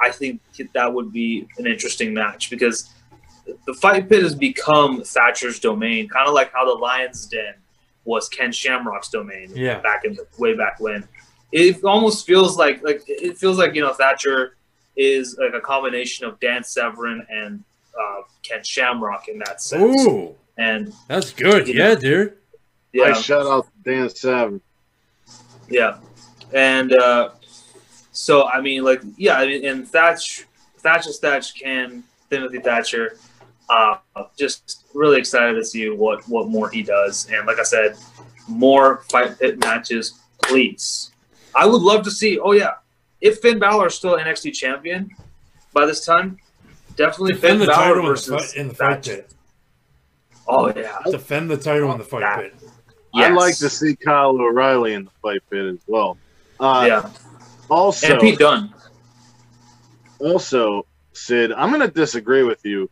I 0.00 0.10
think 0.10 0.40
that 0.74 0.92
would 0.92 1.12
be 1.12 1.46
an 1.58 1.66
interesting 1.66 2.12
match 2.12 2.50
because 2.50 2.90
the 3.66 3.74
fight 3.74 4.08
pit 4.08 4.22
has 4.22 4.34
become 4.34 5.02
Thatcher's 5.04 5.60
domain, 5.60 6.08
kind 6.08 6.26
of 6.26 6.34
like 6.34 6.52
how 6.52 6.64
the 6.64 6.72
Lions 6.72 7.26
Den 7.26 7.54
was 8.04 8.28
Ken 8.28 8.50
Shamrock's 8.52 9.08
domain 9.08 9.50
Yeah. 9.54 9.78
back 9.80 10.04
in 10.04 10.14
the 10.14 10.26
way 10.38 10.54
back 10.56 10.80
when. 10.80 11.06
It 11.54 11.84
almost 11.84 12.26
feels 12.26 12.58
like 12.58 12.82
like 12.82 13.04
it 13.06 13.38
feels 13.38 13.58
like 13.58 13.76
you 13.76 13.80
know 13.82 13.92
Thatcher 13.94 14.56
is 14.96 15.38
like 15.38 15.54
a 15.54 15.60
combination 15.60 16.26
of 16.26 16.40
Dan 16.40 16.64
Severn 16.64 17.24
and 17.30 17.62
uh, 17.96 18.22
Ken 18.42 18.64
Shamrock 18.64 19.28
in 19.28 19.38
that 19.38 19.62
sense. 19.62 20.04
Ooh, 20.04 20.34
And 20.58 20.92
that's 21.06 21.32
good. 21.32 21.68
Yeah, 21.68 21.94
dude. 21.94 22.34
yeah, 22.92 23.04
I 23.04 23.12
shout 23.12 23.46
out 23.46 23.68
Dan 23.84 24.08
Severn. 24.08 24.60
Yeah, 25.68 25.98
and 26.52 26.92
uh, 26.92 27.30
so 28.10 28.48
I 28.48 28.60
mean, 28.60 28.82
like, 28.82 29.02
yeah, 29.16 29.36
I 29.38 29.46
mean, 29.46 29.64
and 29.64 29.86
Thatch, 29.86 30.46
Thatcher 30.78 31.12
Thatch 31.12 31.54
can 31.54 32.02
Timothy 32.30 32.58
Thatcher. 32.58 33.16
Uh, 33.70 33.96
just 34.36 34.84
really 34.92 35.18
excited 35.20 35.54
to 35.54 35.64
see 35.64 35.88
what 35.88 36.28
what 36.28 36.48
more 36.48 36.68
he 36.68 36.82
does, 36.82 37.30
and 37.30 37.46
like 37.46 37.60
I 37.60 37.62
said, 37.62 37.96
more 38.48 39.04
fight 39.08 39.38
pit 39.38 39.60
matches, 39.60 40.18
please. 40.42 41.12
I 41.56 41.66
would 41.66 41.82
love 41.82 42.04
to 42.04 42.10
see. 42.10 42.38
Oh 42.38 42.52
yeah, 42.52 42.74
if 43.20 43.38
Finn 43.40 43.58
Balor 43.58 43.86
is 43.88 43.94
still 43.94 44.16
NXT 44.16 44.52
champion 44.54 45.10
by 45.72 45.86
this 45.86 46.04
time, 46.04 46.38
definitely 46.96 47.34
Defend 47.34 47.58
Finn 47.58 47.58
the 47.60 47.66
Balor 47.66 47.76
title 47.84 47.98
in 47.98 48.02
the, 48.04 48.08
versus 48.10 48.46
fight, 48.52 48.56
in 48.60 48.68
the 48.68 48.74
fight 48.74 49.04
Thatcher. 49.04 49.16
pit. 49.16 49.34
Oh 50.48 50.68
yeah, 50.76 50.98
Defend 51.10 51.50
the 51.50 51.56
title 51.56 51.90
in 51.92 51.98
the 51.98 52.04
fight 52.04 52.20
That- 52.20 52.40
pit. 52.42 52.54
I'd 53.16 53.32
like 53.34 53.56
to 53.58 53.70
see 53.70 53.94
Kyle 53.94 54.30
O'Reilly 54.30 54.92
in 54.94 55.04
the 55.04 55.10
fight 55.22 55.40
pit 55.48 55.64
as 55.66 55.78
well. 55.86 56.18
Uh, 56.58 56.84
yeah, 56.88 57.10
Also, 57.70 58.10
and 58.14 58.20
Pete 58.20 58.40
Dunne. 58.40 58.74
also, 60.18 60.84
Sid, 61.12 61.52
I'm 61.52 61.68
going 61.70 61.80
to 61.80 61.88
disagree 61.94 62.42
with 62.42 62.64
you. 62.64 62.90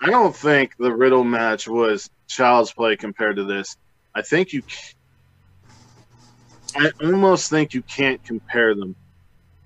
I 0.00 0.06
don't 0.06 0.34
think 0.34 0.76
the 0.78 0.90
Riddle 0.92 1.24
match 1.24 1.68
was 1.68 2.08
child's 2.26 2.72
play 2.72 2.96
compared 2.96 3.36
to 3.36 3.44
this. 3.44 3.76
I 4.14 4.22
think 4.22 4.54
you. 4.54 4.62
C- 6.72 6.78
I 7.00 7.04
almost 7.06 7.50
think 7.50 7.74
you 7.74 7.82
can't 7.82 8.22
compare 8.24 8.74
them 8.74 8.94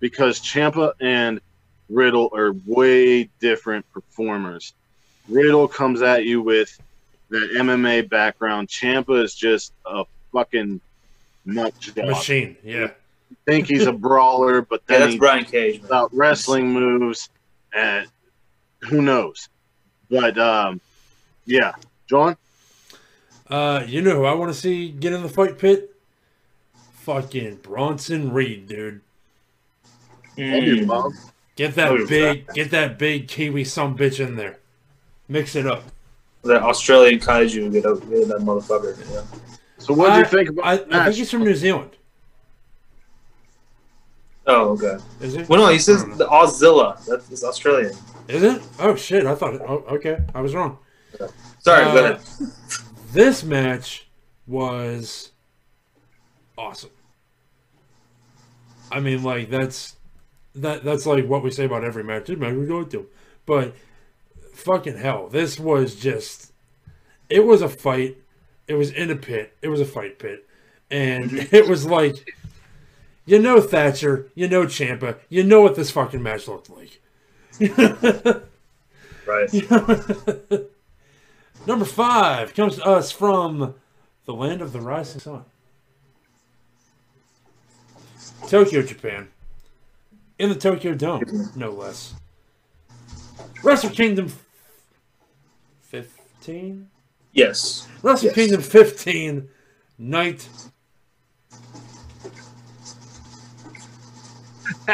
because 0.00 0.40
Ciampa 0.40 0.92
and 1.00 1.40
Riddle 1.88 2.30
are 2.34 2.54
way 2.66 3.24
different 3.40 3.84
performers. 3.92 4.72
Riddle 5.28 5.68
comes 5.68 6.02
at 6.02 6.24
you 6.24 6.42
with 6.42 6.78
that 7.30 7.50
MMA 7.56 8.08
background. 8.08 8.68
Ciampa 8.68 9.22
is 9.22 9.34
just 9.34 9.72
a 9.86 10.04
fucking 10.32 10.80
nut 11.44 11.78
job. 11.80 11.96
Machine. 12.06 12.56
Yeah. 12.62 12.88
Think 13.46 13.66
he's 13.68 13.86
a 13.86 13.92
brawler, 13.92 14.62
but 14.62 14.82
Yeah, 14.88 14.98
that's 15.00 15.16
Brian 15.16 15.44
Cage. 15.44 15.78
Man. 15.78 15.86
about 15.86 16.14
wrestling 16.14 16.72
moves 16.72 17.28
and 17.74 18.06
who 18.80 19.00
knows 19.02 19.48
but 20.10 20.38
um 20.38 20.78
yeah 21.46 21.72
john 22.08 22.36
Uh, 23.48 23.82
you 23.86 24.00
know 24.02 24.14
who 24.16 24.24
I 24.24 24.34
want 24.34 24.52
to 24.52 24.58
see 24.58 24.90
get 24.90 25.12
in 25.12 25.22
the 25.22 25.28
fight 25.28 25.58
pit? 25.58 25.93
Fucking 27.04 27.56
Bronson 27.56 28.32
Reed, 28.32 28.66
dude. 28.66 29.02
Mm. 30.38 31.12
Get 31.54 31.74
that 31.74 32.06
big, 32.08 32.46
get 32.54 32.70
that 32.70 32.98
big 32.98 33.28
Kiwi 33.28 33.64
some 33.64 33.94
bitch 33.94 34.26
in 34.26 34.36
there. 34.36 34.58
Mix 35.28 35.54
it 35.54 35.66
up. 35.66 35.84
The 36.44 36.62
Australian 36.62 37.20
kaiju 37.20 37.70
get, 37.72 37.84
out, 37.84 38.00
get 38.08 38.28
that 38.28 38.38
motherfucker. 38.38 38.98
Yeah. 39.12 39.22
so 39.76 39.92
what 39.92 40.14
do 40.14 40.18
you 40.18 40.24
think 40.24 40.48
about 40.48 40.64
I, 40.64 40.72
I 40.72 41.04
think 41.04 41.16
he's 41.16 41.30
from 41.30 41.44
New 41.44 41.54
Zealand. 41.54 41.90
Oh, 44.46 44.70
okay. 44.70 44.96
Is 45.20 45.34
it? 45.34 45.48
Well, 45.48 45.60
no, 45.60 45.68
he 45.68 45.78
says 45.78 46.04
I 46.04 46.14
the 46.14 46.26
Auszilla. 46.26 47.04
That's 47.04 47.44
Australian. 47.44 47.92
Is 48.28 48.42
it? 48.42 48.62
Oh 48.78 48.94
shit! 48.94 49.26
I 49.26 49.34
thought. 49.34 49.54
It, 49.54 49.62
oh, 49.62 49.84
okay. 49.88 50.20
I 50.34 50.40
was 50.40 50.54
wrong. 50.54 50.78
Sorry, 51.58 51.84
Uh, 51.84 51.92
go 51.92 52.04
ahead. 52.04 52.20
This 53.12 53.44
match 53.44 54.08
was 54.46 55.32
awesome. 56.56 56.90
I 58.90 59.00
mean, 59.00 59.22
like 59.22 59.50
that's 59.50 59.96
that 60.54 60.84
that's 60.84 61.06
like 61.06 61.26
what 61.26 61.42
we 61.42 61.50
say 61.50 61.64
about 61.64 61.84
every 61.84 62.04
match. 62.04 62.26
This 62.26 62.38
match 62.38 62.54
we 62.54 62.66
go 62.66 62.84
to, 62.84 63.06
but 63.46 63.74
fucking 64.54 64.96
hell, 64.98 65.28
this 65.28 65.58
was 65.58 65.94
just. 65.94 66.52
It 67.30 67.44
was 67.44 67.62
a 67.62 67.68
fight. 67.68 68.18
It 68.68 68.74
was 68.74 68.90
in 68.90 69.10
a 69.10 69.16
pit. 69.16 69.56
It 69.62 69.68
was 69.68 69.80
a 69.80 69.86
fight 69.86 70.18
pit, 70.18 70.46
and 70.90 71.32
it 71.52 71.68
was 71.68 71.86
like 71.86 72.34
You 73.26 73.38
know 73.38 73.60
Thatcher. 73.60 74.30
You 74.34 74.48
know 74.48 74.64
Ciampa. 74.66 75.18
You 75.28 75.42
know 75.42 75.60
what 75.62 75.74
this 75.76 75.90
fucking 75.90 76.22
match 76.22 76.46
looked 76.48 76.70
like. 76.70 77.00
Right. 79.26 79.50
Number 81.66 81.84
five 81.86 82.54
comes 82.54 82.76
to 82.76 82.84
us 82.84 83.10
from 83.10 83.74
the 84.26 84.34
land 84.34 84.60
of 84.60 84.72
the 84.72 84.80
rising 84.80 85.20
sun. 85.20 85.44
Tokyo, 88.48 88.82
Japan. 88.82 89.28
In 90.38 90.48
the 90.48 90.54
Tokyo 90.54 90.94
Dome, 90.94 91.50
no 91.56 91.70
less. 91.70 92.14
Wrestle 93.62 93.90
Kingdom 93.90 94.32
15? 95.82 96.88
Yes. 97.32 97.88
Wrestle 98.02 98.26
Yes. 98.26 98.34
Kingdom 98.34 98.60
15, 98.60 99.48
night. 99.98 100.48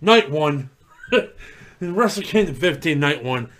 night 0.00 0.30
one. 0.30 0.70
In 1.80 1.94
Wrestle 1.94 2.22
Kingdom 2.22 2.54
15, 2.54 3.00
night 3.00 3.24
one. 3.24 3.50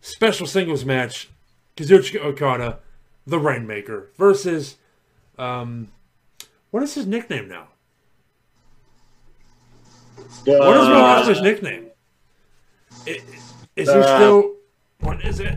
Special 0.00 0.46
singles 0.46 0.84
match. 0.84 1.28
Kazuchika 1.76 2.20
Okada, 2.20 2.78
the 3.26 3.38
Rainmaker, 3.38 4.10
versus. 4.16 4.76
Um, 5.38 5.88
what 6.74 6.82
is 6.82 6.92
his 6.94 7.06
nickname 7.06 7.46
now? 7.46 7.68
What 10.44 10.76
is 10.76 10.88
Will 10.88 11.36
Uh, 11.36 11.40
nickname? 11.40 11.86
Is 13.06 13.22
he 13.76 13.88
Uh, 13.88 14.16
still. 14.16 14.56
What 14.98 15.24
is 15.24 15.38
it? 15.38 15.56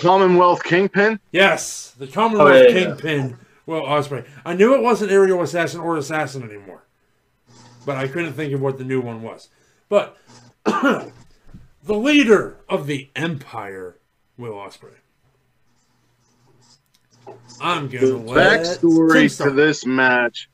Commonwealth 0.00 0.64
Kingpin? 0.64 1.20
Yes, 1.32 1.90
the 1.98 2.06
Commonwealth 2.06 2.48
Oh, 2.50 2.54
yeah, 2.54 2.68
yeah. 2.68 2.84
Kingpin, 2.86 3.36
Will 3.66 3.82
Ospreay. 3.82 4.26
I 4.42 4.54
knew 4.54 4.72
it 4.72 4.80
wasn't 4.80 5.12
Aerial 5.12 5.42
Assassin 5.42 5.80
or 5.80 5.98
Assassin 5.98 6.42
anymore, 6.44 6.84
but 7.84 7.98
I 7.98 8.08
couldn't 8.08 8.32
think 8.32 8.54
of 8.54 8.62
what 8.62 8.78
the 8.78 8.84
new 8.84 9.02
one 9.02 9.20
was. 9.20 9.50
But 9.90 10.16
the 10.64 11.12
leader 11.88 12.56
of 12.70 12.86
the 12.86 13.10
Empire, 13.14 13.98
Will 14.38 14.54
Ospreay. 14.54 15.03
I'm 17.60 17.88
The 17.88 17.98
gonna 17.98 18.16
let 18.18 18.60
backstory 18.60 19.36
Tim 19.36 19.48
to 19.48 19.54
this 19.54 19.86
match 19.86 20.48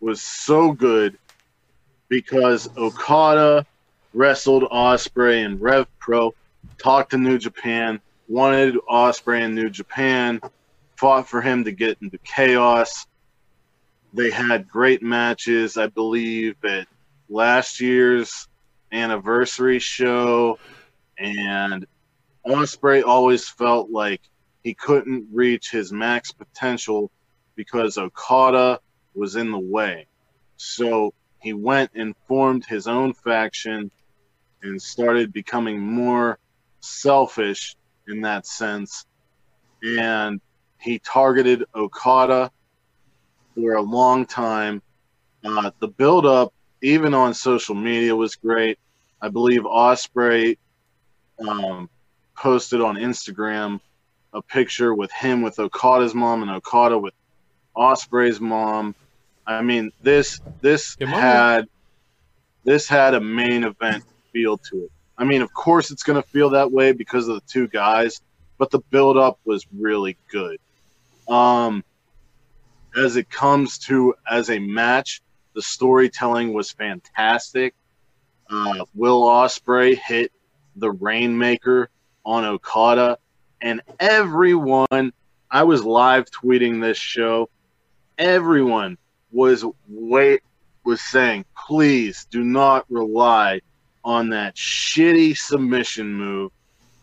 was 0.00 0.20
so 0.20 0.72
good 0.72 1.18
because 2.08 2.68
Okada 2.76 3.66
wrestled 4.12 4.64
Ospreay 4.64 5.44
and 5.44 5.60
Rev 5.60 5.86
Pro, 5.98 6.34
talked 6.78 7.12
to 7.12 7.18
New 7.18 7.38
Japan, 7.38 8.00
wanted 8.28 8.76
Ospreay 8.90 9.42
in 9.42 9.54
New 9.54 9.70
Japan, 9.70 10.40
fought 10.96 11.28
for 11.28 11.40
him 11.40 11.64
to 11.64 11.72
get 11.72 11.98
into 12.02 12.18
chaos. 12.18 13.06
They 14.12 14.30
had 14.30 14.68
great 14.68 15.02
matches, 15.02 15.76
I 15.76 15.86
believe, 15.86 16.56
at 16.64 16.88
last 17.28 17.80
year's 17.80 18.48
anniversary 18.92 19.78
show, 19.78 20.58
and 21.18 21.86
Ospreay 22.44 23.04
always 23.04 23.48
felt 23.48 23.90
like 23.90 24.20
he 24.62 24.74
couldn't 24.74 25.28
reach 25.32 25.70
his 25.70 25.92
max 25.92 26.32
potential 26.32 27.10
because 27.56 27.98
Okada 27.98 28.80
was 29.14 29.36
in 29.36 29.50
the 29.50 29.58
way. 29.58 30.06
So 30.56 31.14
he 31.40 31.52
went 31.52 31.90
and 31.94 32.14
formed 32.28 32.66
his 32.66 32.86
own 32.86 33.14
faction 33.14 33.90
and 34.62 34.80
started 34.80 35.32
becoming 35.32 35.80
more 35.80 36.38
selfish 36.80 37.76
in 38.08 38.20
that 38.22 38.46
sense. 38.46 39.06
And 39.82 40.40
he 40.78 40.98
targeted 40.98 41.64
Okada 41.74 42.50
for 43.54 43.74
a 43.74 43.82
long 43.82 44.26
time. 44.26 44.82
Uh, 45.42 45.70
the 45.80 45.88
build 45.88 46.26
up, 46.26 46.52
even 46.82 47.14
on 47.14 47.32
social 47.32 47.74
media, 47.74 48.14
was 48.14 48.36
great. 48.36 48.78
I 49.22 49.28
believe 49.28 49.62
Ospreay 49.62 50.58
um, 51.46 51.88
posted 52.36 52.82
on 52.82 52.96
Instagram 52.96 53.80
a 54.32 54.42
picture 54.42 54.94
with 54.94 55.12
him 55.12 55.42
with 55.42 55.58
Okada's 55.58 56.14
mom 56.14 56.42
and 56.42 56.50
Okada 56.50 56.98
with 56.98 57.14
Ospreay's 57.76 58.40
mom. 58.40 58.94
I 59.46 59.62
mean, 59.62 59.90
this 60.02 60.40
this 60.60 60.96
had 61.00 61.66
this 62.64 62.88
had 62.88 63.14
a 63.14 63.20
main 63.20 63.64
event 63.64 64.04
feel 64.32 64.58
to 64.58 64.84
it. 64.84 64.92
I 65.18 65.24
mean, 65.24 65.42
of 65.42 65.52
course, 65.52 65.90
it's 65.90 66.02
going 66.02 66.20
to 66.20 66.28
feel 66.28 66.50
that 66.50 66.70
way 66.70 66.92
because 66.92 67.28
of 67.28 67.34
the 67.34 67.46
two 67.46 67.68
guys, 67.68 68.20
but 68.58 68.70
the 68.70 68.78
build 68.78 69.16
up 69.16 69.38
was 69.44 69.66
really 69.76 70.16
good. 70.30 70.58
Um, 71.28 71.84
as 72.96 73.16
it 73.16 73.30
comes 73.30 73.78
to 73.78 74.14
as 74.30 74.50
a 74.50 74.58
match, 74.58 75.20
the 75.54 75.62
storytelling 75.62 76.52
was 76.52 76.70
fantastic. 76.70 77.74
Uh, 78.48 78.84
Will 78.94 79.22
Ospreay 79.22 79.96
hit 79.96 80.32
the 80.76 80.90
Rainmaker 80.90 81.90
on 82.24 82.44
Okada, 82.44 83.18
and 83.60 83.80
everyone. 83.98 85.12
I 85.50 85.64
was 85.64 85.84
live 85.84 86.26
tweeting 86.30 86.80
this 86.80 86.96
show. 86.96 87.48
Everyone 88.18 88.96
was 89.32 89.64
wait 89.88 90.42
was 90.84 91.00
saying, 91.00 91.44
please 91.66 92.26
do 92.30 92.42
not 92.42 92.86
rely 92.88 93.60
on 94.04 94.30
that 94.30 94.54
shitty 94.54 95.36
submission 95.36 96.12
move, 96.12 96.52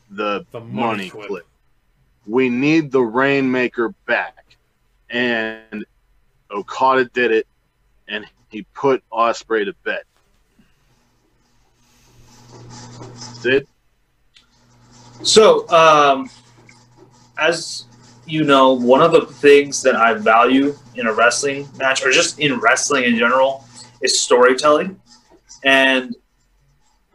the, 0.09 0.45
The 0.51 0.59
money 0.61 0.71
money 0.71 1.09
clip. 1.09 1.27
clip. 1.27 1.45
We 2.25 2.49
need 2.49 2.91
the 2.91 3.01
Rainmaker 3.01 3.93
back. 4.05 4.33
And 5.09 5.85
Okada 6.51 7.05
did 7.05 7.31
it, 7.31 7.47
and 8.07 8.25
he 8.49 8.63
put 8.73 9.03
Ospreay 9.11 9.65
to 9.65 9.73
bed. 9.83 10.01
Sid? 13.15 13.67
So, 15.23 15.67
um, 15.69 16.29
as 17.39 17.85
you 18.25 18.43
know, 18.43 18.73
one 18.73 19.01
of 19.01 19.11
the 19.11 19.25
things 19.25 19.81
that 19.81 19.95
I 19.95 20.13
value 20.13 20.75
in 20.95 21.07
a 21.07 21.13
wrestling 21.13 21.67
match, 21.77 22.03
or 22.03 22.11
just 22.11 22.39
in 22.39 22.59
wrestling 22.59 23.05
in 23.05 23.15
general, 23.15 23.65
is 24.01 24.19
storytelling. 24.19 24.99
And 25.63 26.15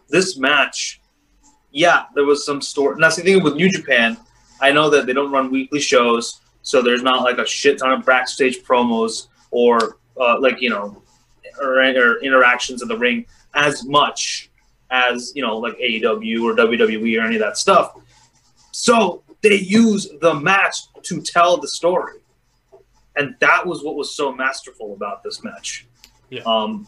this 0.08 0.36
match, 0.38 1.00
yeah, 1.70 2.04
there 2.14 2.24
was 2.24 2.44
some 2.44 2.60
story. 2.60 2.94
And 2.94 3.02
that's 3.02 3.16
the 3.16 3.22
thing 3.22 3.42
with 3.42 3.56
New 3.56 3.70
Japan. 3.70 4.16
I 4.60 4.72
know 4.72 4.88
that 4.90 5.06
they 5.06 5.12
don't 5.12 5.30
run 5.30 5.50
weekly 5.50 5.80
shows, 5.80 6.40
so 6.62 6.80
there's 6.80 7.02
not 7.02 7.22
like 7.22 7.38
a 7.38 7.46
shit 7.46 7.78
ton 7.78 7.92
of 7.92 8.06
backstage 8.06 8.62
promos 8.62 9.28
or 9.50 9.98
uh, 10.18 10.40
like 10.40 10.60
you 10.60 10.70
know, 10.70 11.02
or, 11.60 11.80
or 11.80 12.22
interactions 12.22 12.82
in 12.82 12.88
the 12.88 12.96
ring 12.96 13.26
as 13.54 13.84
much 13.84 14.50
as 14.90 15.32
you 15.34 15.42
know, 15.42 15.58
like 15.58 15.76
AEW 15.78 16.42
or 16.42 16.54
WWE 16.54 17.18
or 17.18 17.24
any 17.24 17.36
of 17.36 17.40
that 17.40 17.58
stuff. 17.58 17.94
So 18.70 19.22
they 19.43 19.57
use 19.57 20.09
the 20.20 20.34
match 20.34 20.76
to 21.03 21.20
tell 21.20 21.57
the 21.57 21.68
story, 21.68 22.20
and 23.16 23.34
that 23.40 23.66
was 23.66 23.82
what 23.82 23.97
was 23.97 24.16
so 24.16 24.32
masterful 24.32 24.95
about 24.95 25.22
this 25.22 25.43
match. 25.43 25.86
Yeah. 26.30 26.43
Um, 26.47 26.86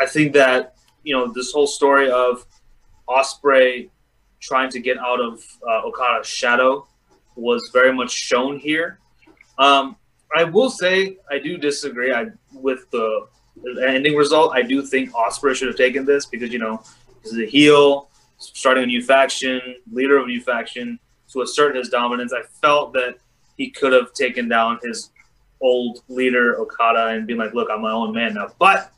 I 0.00 0.06
think 0.06 0.32
that 0.34 0.76
you 1.02 1.14
know 1.14 1.32
this 1.32 1.52
whole 1.52 1.66
story 1.66 2.10
of 2.10 2.46
Ospreay 3.08 3.90
trying 4.40 4.70
to 4.70 4.80
get 4.80 4.98
out 4.98 5.20
of 5.20 5.42
uh, 5.66 5.82
Okada's 5.84 6.26
shadow 6.26 6.86
was 7.34 7.70
very 7.72 7.92
much 7.92 8.10
shown 8.10 8.58
here. 8.58 8.98
Um, 9.58 9.96
I 10.34 10.44
will 10.44 10.70
say 10.70 11.18
I 11.30 11.38
do 11.38 11.56
disagree 11.56 12.12
I, 12.12 12.26
with 12.52 12.90
the, 12.90 13.26
the 13.62 13.86
ending 13.88 14.16
result. 14.16 14.52
I 14.54 14.62
do 14.62 14.82
think 14.82 15.12
Ospreay 15.12 15.54
should 15.54 15.68
have 15.68 15.76
taken 15.76 16.04
this 16.04 16.26
because 16.26 16.52
you 16.52 16.58
know 16.58 16.82
he's 17.22 17.38
a 17.38 17.46
heel, 17.46 18.10
starting 18.38 18.84
a 18.84 18.86
new 18.86 19.02
faction, 19.02 19.60
leader 19.90 20.18
of 20.18 20.24
a 20.24 20.28
new 20.28 20.40
faction 20.40 20.98
to 21.32 21.42
assert 21.42 21.76
his 21.76 21.88
dominance. 21.88 22.32
I 22.32 22.42
felt 22.60 22.92
that 22.94 23.16
he 23.56 23.70
could 23.70 23.92
have 23.92 24.12
taken 24.12 24.48
down 24.48 24.78
his 24.82 25.10
old 25.60 26.02
leader 26.08 26.58
Okada 26.60 27.08
and 27.08 27.26
been 27.26 27.38
like, 27.38 27.54
"Look, 27.54 27.68
I'm 27.70 27.82
my 27.82 27.92
own 27.92 28.12
man 28.12 28.34
now." 28.34 28.48
But 28.58 28.92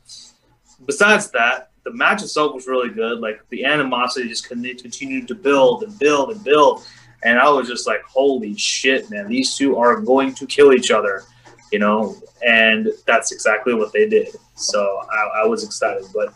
besides 0.85 1.31
that, 1.31 1.71
the 1.83 1.91
match 1.93 2.21
itself 2.21 2.53
was 2.53 2.67
really 2.67 2.89
good. 2.89 3.19
Like 3.19 3.41
the 3.49 3.65
animosity 3.65 4.27
just 4.27 4.47
continued 4.47 5.27
to 5.27 5.35
build 5.35 5.83
and 5.83 5.97
build 5.97 6.31
and 6.31 6.43
build, 6.43 6.85
and 7.23 7.39
I 7.39 7.49
was 7.49 7.67
just 7.67 7.87
like, 7.87 8.03
"Holy 8.03 8.55
shit, 8.55 9.09
man! 9.09 9.27
These 9.27 9.55
two 9.55 9.77
are 9.77 9.99
going 9.99 10.33
to 10.35 10.45
kill 10.45 10.73
each 10.73 10.91
other," 10.91 11.23
you 11.71 11.79
know. 11.79 12.15
And 12.45 12.89
that's 13.05 13.31
exactly 13.31 13.73
what 13.73 13.91
they 13.91 14.07
did. 14.07 14.35
So 14.55 15.01
I, 15.11 15.43
I 15.43 15.45
was 15.45 15.63
excited, 15.63 16.05
but 16.13 16.33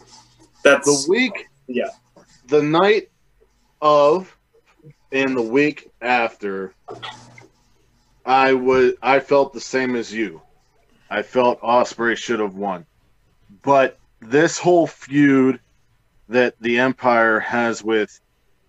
that's 0.64 1.06
The 1.06 1.12
week 1.12 1.50
yeah. 1.68 1.90
the 2.48 2.62
night 2.62 3.10
of 3.82 4.33
and 5.14 5.38
the 5.38 5.42
week 5.42 5.92
after 6.02 6.74
I 8.26 8.54
was 8.54 8.94
I 9.02 9.20
felt 9.20 9.54
the 9.54 9.62
same 9.62 9.96
as 9.96 10.12
you. 10.12 10.42
I 11.10 11.22
felt 11.22 11.62
Ospreay 11.62 12.18
should 12.18 12.40
have 12.40 12.56
won. 12.56 12.86
But 13.62 14.00
this 14.20 14.58
whole 14.58 14.88
feud 14.88 15.60
that 16.30 16.56
the 16.60 16.80
Empire 16.80 17.40
has 17.40 17.84
with 17.84 18.20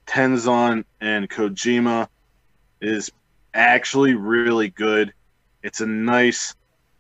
Tenzan 0.06 0.84
and 1.00 1.30
Kojima 1.30 2.08
is 2.80 3.10
actually 3.54 4.14
really 4.14 4.68
good. 4.68 5.14
It's 5.62 5.80
a 5.80 5.86
nice 5.86 6.54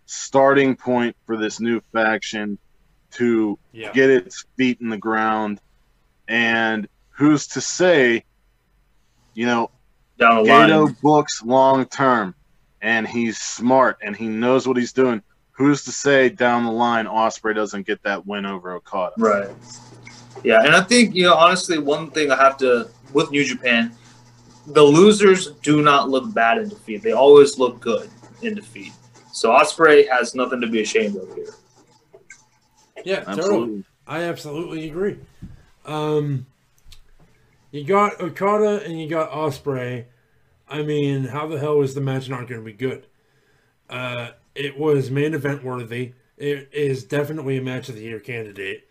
starting 0.06 0.76
point 0.76 1.16
for 1.26 1.36
this 1.36 1.60
new 1.60 1.80
faction 1.92 2.58
to 3.12 3.58
Yeah. 3.72 3.92
get 3.92 4.08
its 4.10 4.44
feet 4.56 4.80
in 4.80 4.88
the 4.88 4.96
ground. 4.96 5.60
And 6.28 6.88
who's 7.10 7.46
to 7.48 7.60
say, 7.60 8.24
you 9.34 9.46
know, 9.46 9.70
Down 10.18 10.44
the 10.44 10.50
Gedo 10.50 10.84
line. 10.86 10.96
books 11.02 11.42
long 11.42 11.86
term, 11.86 12.34
and 12.82 13.06
he's 13.06 13.38
smart 13.38 13.98
and 14.02 14.14
he 14.16 14.28
knows 14.28 14.66
what 14.66 14.76
he's 14.76 14.92
doing. 14.92 15.22
Who's 15.52 15.84
to 15.84 15.92
say 15.92 16.28
down 16.28 16.64
the 16.64 16.72
line 16.72 17.06
Ospreay 17.06 17.54
doesn't 17.54 17.86
get 17.86 18.02
that 18.02 18.26
win 18.26 18.44
over 18.44 18.72
Okada? 18.74 19.14
Right. 19.18 19.48
Yeah, 20.42 20.62
and 20.64 20.74
I 20.74 20.82
think 20.82 21.14
you 21.14 21.24
know 21.24 21.34
honestly, 21.34 21.78
one 21.78 22.10
thing 22.10 22.30
I 22.30 22.36
have 22.36 22.56
to 22.58 22.88
with 23.12 23.30
New 23.30 23.44
Japan, 23.44 23.94
the 24.66 24.82
losers 24.82 25.52
do 25.62 25.82
not 25.82 26.10
look 26.10 26.32
bad 26.34 26.58
in 26.58 26.68
defeat. 26.68 27.02
They 27.02 27.12
always 27.12 27.58
look 27.58 27.80
good 27.80 28.10
in 28.42 28.54
defeat. 28.54 28.92
So 29.32 29.50
Ospreay 29.50 30.08
has 30.10 30.34
nothing 30.34 30.60
to 30.60 30.66
be 30.66 30.82
ashamed 30.82 31.16
of 31.16 31.32
here. 31.34 31.54
Yeah, 33.04 33.24
totally. 33.24 33.84
I 34.06 34.22
absolutely 34.22 34.88
agree. 34.88 35.18
Um, 35.86 36.46
you 37.74 37.82
got 37.82 38.20
Okada 38.20 38.84
and 38.84 39.00
you 39.00 39.08
got 39.08 39.32
Ospreay. 39.32 40.04
I 40.68 40.82
mean, 40.82 41.24
how 41.24 41.48
the 41.48 41.58
hell 41.58 41.82
is 41.82 41.94
the 41.94 42.00
match 42.00 42.28
not 42.28 42.46
going 42.46 42.60
to 42.60 42.64
be 42.64 42.72
good? 42.72 43.08
Uh, 43.90 44.30
it 44.54 44.78
was 44.78 45.10
main 45.10 45.34
event 45.34 45.64
worthy. 45.64 46.12
It 46.36 46.68
is 46.72 47.02
definitely 47.02 47.58
a 47.58 47.62
match 47.62 47.88
of 47.88 47.96
the 47.96 48.02
year 48.02 48.20
candidate. 48.20 48.88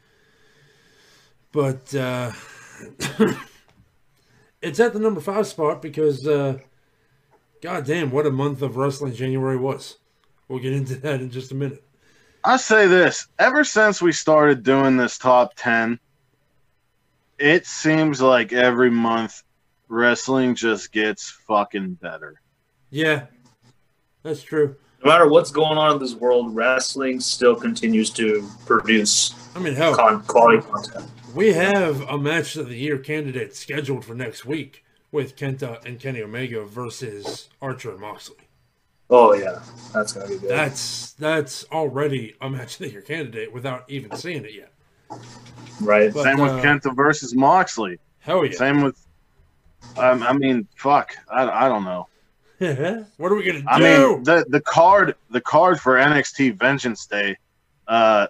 But 1.53 1.95
uh, 1.95 2.33
it's 4.61 4.81
at 4.81 4.91
the 4.91 4.99
number 4.99 5.21
five 5.21 5.47
spot 5.47 5.81
because, 5.81 6.27
uh, 6.27 6.57
god 7.61 7.85
damn, 7.85 8.11
what 8.11 8.27
a 8.27 8.31
month 8.31 8.61
of 8.61 8.75
wrestling 8.75 9.13
January 9.13 9.55
was. 9.55 9.95
We'll 10.49 10.59
get 10.59 10.73
into 10.73 10.95
that 10.95 11.21
in 11.21 11.31
just 11.31 11.53
a 11.53 11.55
minute. 11.55 11.81
I 12.43 12.57
say 12.57 12.87
this 12.87 13.27
ever 13.39 13.63
since 13.63 14.01
we 14.01 14.11
started 14.11 14.61
doing 14.61 14.97
this 14.97 15.17
top 15.17 15.53
10, 15.55 15.97
it 17.43 17.67
seems 17.67 18.21
like 18.21 18.53
every 18.53 18.89
month 18.89 19.43
wrestling 19.89 20.55
just 20.55 20.93
gets 20.93 21.29
fucking 21.29 21.95
better. 21.95 22.41
Yeah, 22.89 23.25
that's 24.23 24.41
true. 24.41 24.77
No 25.03 25.11
matter 25.11 25.27
what's 25.27 25.51
going 25.51 25.77
on 25.77 25.91
in 25.93 25.99
this 25.99 26.15
world, 26.15 26.55
wrestling 26.55 27.19
still 27.19 27.55
continues 27.55 28.09
to 28.11 28.49
produce 28.65 29.35
I 29.55 29.59
mean, 29.59 29.75
hell, 29.75 29.93
con- 29.93 30.23
quality 30.23 30.65
content. 30.65 31.05
We 31.35 31.51
have 31.51 32.01
a 32.09 32.17
match 32.17 32.55
of 32.55 32.69
the 32.69 32.77
year 32.77 32.97
candidate 32.97 33.55
scheduled 33.55 34.05
for 34.05 34.15
next 34.15 34.45
week 34.45 34.85
with 35.11 35.35
Kenta 35.35 35.83
and 35.85 35.99
Kenny 35.99 36.21
Omega 36.21 36.63
versus 36.63 37.49
Archer 37.61 37.91
and 37.91 37.99
Moxley. 37.99 38.37
Oh 39.09 39.33
yeah, 39.33 39.61
that's 39.93 40.13
gonna 40.13 40.29
be 40.29 40.37
good. 40.37 40.49
That's 40.49 41.11
that's 41.13 41.65
already 41.71 42.35
a 42.39 42.49
match 42.49 42.75
of 42.75 42.79
the 42.79 42.91
year 42.91 43.01
candidate 43.01 43.51
without 43.51 43.83
even 43.89 44.15
seeing 44.15 44.45
it 44.45 44.53
yet. 44.53 44.72
Right. 45.81 46.13
But, 46.13 46.23
Same 46.23 46.39
with 46.39 46.51
uh, 46.51 46.61
Kenta 46.61 46.95
versus 46.95 47.35
Moxley. 47.35 47.99
Hell 48.19 48.45
yeah! 48.45 48.51
Same 48.53 48.81
with, 48.81 49.05
um, 49.97 50.23
I 50.23 50.33
mean, 50.33 50.67
fuck, 50.75 51.15
I, 51.29 51.65
I 51.65 51.67
don't 51.69 51.83
know. 51.83 52.07
what 53.17 53.31
are 53.31 53.35
we 53.35 53.43
gonna 53.43 53.61
do? 53.61 53.67
I 53.67 53.79
mean, 53.79 54.23
the 54.23 54.45
the 54.47 54.61
card 54.61 55.15
the 55.29 55.41
card 55.41 55.79
for 55.81 55.95
NXT 55.95 56.57
Vengeance 56.57 57.05
Day, 57.05 57.37
uh, 57.87 58.27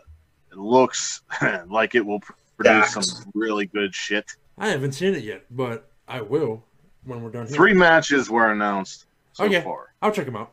looks 0.56 1.22
like 1.68 1.94
it 1.96 2.06
will 2.06 2.20
pr- 2.20 2.34
produce 2.58 2.92
Stacked. 2.92 3.06
some 3.06 3.32
really 3.36 3.66
good 3.68 3.94
shit. 3.94 4.32
I 4.58 4.70
haven't 4.70 4.94
seen 4.94 5.14
it 5.14 5.24
yet, 5.24 5.46
but 5.52 5.90
I 6.08 6.22
will 6.22 6.64
when 7.06 7.22
we're 7.22 7.30
done 7.32 7.46
here. 7.48 7.56
Three 7.56 7.74
matches 7.74 8.30
were 8.30 8.52
announced 8.52 9.06
so 9.34 9.44
Okay. 9.46 9.62
far. 9.62 9.94
I'll 10.02 10.12
check 10.12 10.26
them 10.26 10.36
out. 10.36 10.52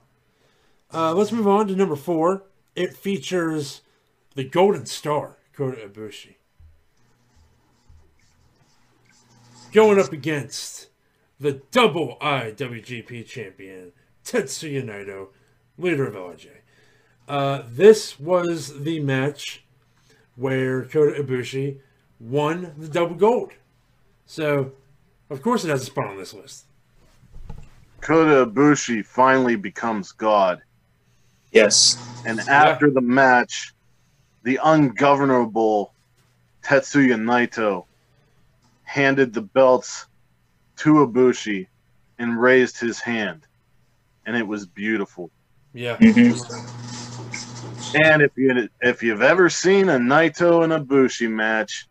Uh, 0.92 1.14
let's 1.14 1.32
move 1.32 1.46
on 1.46 1.68
to 1.68 1.76
number 1.76 1.96
four. 1.96 2.42
It 2.74 2.94
features 2.96 3.82
the 4.34 4.44
Golden 4.44 4.86
Star, 4.86 5.36
Kota 5.60 5.86
Ibushi. 5.86 6.36
Going 9.74 10.00
up 10.00 10.10
against 10.10 10.88
the 11.38 11.60
double 11.70 12.16
IWGP 12.22 13.26
champion, 13.26 13.92
Tetsuya 14.24 14.82
Naito, 14.82 15.28
leader 15.76 16.06
of 16.06 16.14
LIJ. 16.14 16.48
Uh, 17.28 17.64
this 17.68 18.18
was 18.18 18.84
the 18.84 19.00
match 19.00 19.62
where 20.34 20.86
Kota 20.86 21.22
Ibushi 21.22 21.80
won 22.18 22.72
the 22.78 22.88
double 22.88 23.16
gold. 23.16 23.52
So, 24.24 24.72
of 25.28 25.42
course, 25.42 25.62
it 25.62 25.68
has 25.68 25.82
a 25.82 25.86
spot 25.86 26.06
on 26.06 26.16
this 26.16 26.32
list. 26.32 26.64
Kota 28.00 28.50
Ibushi 28.50 29.04
finally 29.04 29.56
becomes 29.56 30.10
God, 30.12 30.62
Yes. 31.52 31.98
and 32.24 32.40
after 32.40 32.90
the 32.90 33.02
match, 33.02 33.74
the 34.42 34.58
ungovernable 34.62 35.92
Tetsuya 36.62 37.16
Naito 37.16 37.84
handed 38.84 39.32
the 39.32 39.42
belts 39.42 40.06
to 40.76 41.06
Ibushi 41.06 41.66
and 42.18 42.40
raised 42.40 42.78
his 42.78 43.00
hand, 43.00 43.46
and 44.26 44.36
it 44.36 44.46
was 44.46 44.66
beautiful. 44.66 45.30
Yeah. 45.72 45.96
Mm-hmm. 45.96 46.36
And 48.02 48.22
if 48.22 48.30
you 48.36 48.68
if 48.80 49.02
you've 49.02 49.22
ever 49.22 49.48
seen 49.48 49.88
a 49.88 49.98
Naito 49.98 50.62
and 50.64 50.72
Ibushi 50.72 51.30
match, 51.30 51.88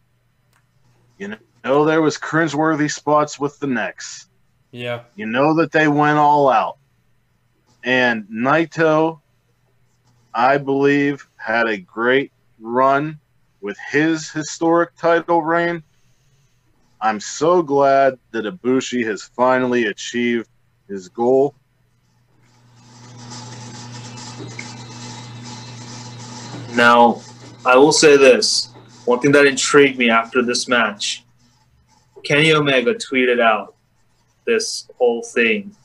you 1.18 1.36
know 1.64 1.86
there 1.86 2.02
was 2.02 2.18
cringeworthy 2.18 2.92
spots 2.92 3.40
with 3.40 3.60
the 3.60 3.68
necks. 3.68 4.28
Yeah. 4.72 5.04
You 5.16 5.26
know 5.26 5.56
that 5.56 5.72
they 5.72 5.88
went 5.88 6.18
all 6.18 6.50
out. 6.50 6.78
And 7.84 8.26
Naito, 8.26 9.20
I 10.34 10.58
believe, 10.58 11.28
had 11.38 11.68
a 11.68 11.78
great 11.78 12.32
run 12.60 13.20
with 13.62 13.78
his 13.92 14.30
historic 14.30 14.96
title 14.96 15.42
reign. 15.42 15.84
I'm 17.02 17.20
so 17.20 17.62
glad 17.62 18.20
that 18.32 18.46
Ibushi 18.46 19.06
has 19.06 19.24
finally 19.24 19.86
achieved 19.86 20.50
his 20.88 21.08
goal. 21.10 21.56
Now, 26.76 27.22
I 27.66 27.76
will 27.78 27.92
say 27.92 28.18
this. 28.18 28.70
One 29.06 29.20
thing 29.20 29.32
that 29.32 29.46
intrigued 29.46 29.98
me 29.98 30.10
after 30.10 30.42
this 30.44 30.68
match, 30.68 31.24
Kenny 32.24 32.54
Omega 32.54 32.94
tweeted 32.94 33.42
out 33.42 33.76
this 34.46 34.88
whole 34.98 35.24
thing 35.24 35.76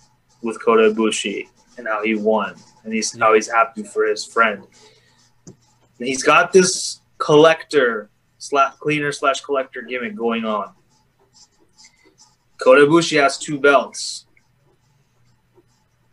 with 0.43 0.63
Kota 0.63 0.93
Ibushi 0.93 1.49
and 1.79 1.87
how 1.87 2.03
he 2.05 2.15
won 2.15 2.55
and 2.85 2.93
he's 2.93 3.19
how 3.19 3.35
he's 3.35 3.51
happy 3.51 3.83
for 3.83 4.07
his 4.07 4.25
friend. 4.25 4.63
And 5.99 6.09
he's 6.09 6.23
got 6.23 6.53
this 6.53 7.01
collector 7.19 8.11
slash 8.39 8.75
cleaner 8.77 9.13
slash 9.13 9.41
collector 9.41 9.83
gimmick 9.83 10.17
going 10.17 10.45
on. 10.45 10.73
Kota 12.59 12.87
Ibushi 12.87 13.21
has 13.21 13.39
two 13.39 13.59
belts. 13.59 14.27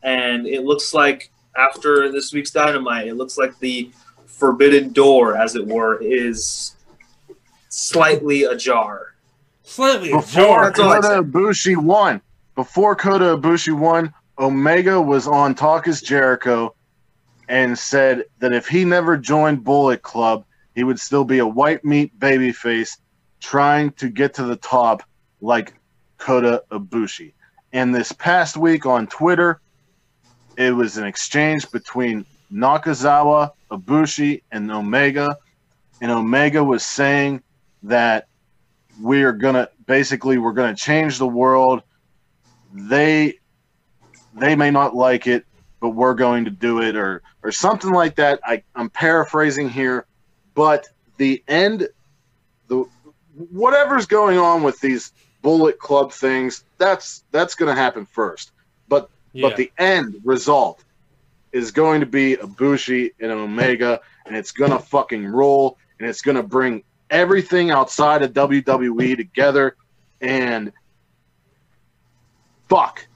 And 0.04 0.48
it 0.48 0.64
looks 0.64 0.94
like 0.94 1.32
after 1.58 2.12
this 2.12 2.34
week's 2.34 2.52
dynamite, 2.52 3.08
it 3.08 3.16
looks 3.16 3.38
like 3.38 3.58
the 3.60 3.92
forbidden 4.26 4.92
door, 4.92 5.38
as 5.38 5.56
it 5.56 5.66
were, 5.66 6.02
is 6.02 6.76
slightly 7.70 8.44
ajar. 8.44 9.16
Slightly 9.64 10.12
Before 10.12 10.70
ajar. 10.70 11.00
That's 11.02 11.08
Kota 11.08 11.24
Ibushi 11.24 11.78
won, 11.78 12.22
before 12.56 12.96
Kota 12.96 13.38
Ibushi 13.38 13.78
won, 13.78 14.14
Omega 14.40 15.00
was 15.00 15.28
on 15.28 15.54
Talk 15.54 15.88
is 15.88 16.02
Jericho 16.02 16.74
and 17.52 17.78
said 17.78 18.24
that 18.40 18.54
if 18.54 18.66
he 18.66 18.86
never 18.86 19.18
joined 19.18 19.62
Bullet 19.62 20.02
Club, 20.02 20.46
he 20.74 20.86
would 20.86 20.98
still 20.98 21.26
be 21.26 21.40
a 21.40 21.46
white 21.46 21.84
meat 21.84 22.18
babyface 22.18 22.98
trying 23.42 23.92
to 23.92 24.08
get 24.08 24.34
to 24.36 24.44
the 24.44 24.56
top 24.56 25.04
like 25.42 25.74
Kota 26.18 26.64
Ibushi. 26.72 27.34
And 27.74 27.94
this 27.94 28.14
past 28.14 28.56
week 28.56 28.86
on 28.86 29.06
Twitter, 29.06 29.60
it 30.56 30.74
was 30.74 30.96
an 30.96 31.06
exchange 31.06 31.70
between 31.72 32.26
Nakazawa, 32.54 33.52
Ibushi, 33.70 34.44
and 34.54 34.72
Omega. 34.72 35.38
And 36.00 36.10
Omega 36.10 36.64
was 36.64 36.86
saying 36.86 37.44
that 37.84 38.28
we're 39.02 39.34
gonna 39.34 39.68
basically 39.88 40.38
we're 40.38 40.54
gonna 40.54 40.74
change 40.74 41.18
the 41.18 41.28
world. 41.28 41.84
They 42.74 43.40
they 44.36 44.56
may 44.56 44.72
not 44.72 44.96
like 44.96 45.28
it, 45.28 45.46
but 45.82 45.90
we're 45.90 46.14
going 46.14 46.46
to 46.46 46.52
do 46.52 46.82
it, 46.82 46.96
or 46.96 47.22
or 47.44 47.52
something 47.52 47.92
like 47.92 48.16
that. 48.16 48.40
I, 48.46 48.64
I'm 48.76 48.90
paraphrasing 48.90 49.70
here, 49.70 50.06
but 50.54 50.88
the 51.18 51.44
end, 51.48 51.90
the 52.68 52.86
whatever's 53.36 54.06
going 54.06 54.38
on 54.38 54.64
with 54.64 54.80
these 54.80 55.12
Bullet 55.42 55.80
Club 55.80 56.14
things, 56.14 56.64
that's 56.78 57.24
that's 57.32 57.56
going 57.56 57.76
to 57.76 57.82
happen 57.82 58.06
first. 58.06 58.52
But 58.88 59.10
Yeah. 59.34 59.50
but 59.50 59.58
the 59.58 59.72
end 59.78 60.16
result 60.24 60.84
is 61.52 61.72
going 61.72 62.00
to 62.02 62.06
be 62.06 62.38
Ibushi 62.38 63.12
and 63.20 63.32
an 63.32 63.38
Omega, 63.38 64.00
and 64.26 64.36
it's 64.36 64.52
gonna 64.52 64.80
fucking 64.80 65.26
roll, 65.28 65.78
and 66.00 66.08
it's 66.08 66.22
gonna 66.22 66.44
bring 66.44 66.84
everything 67.10 67.72
outside 67.72 68.22
of 68.24 68.34
WWE 68.34 69.18
together. 69.18 69.76
And 70.22 70.72
fuck, 72.70 73.08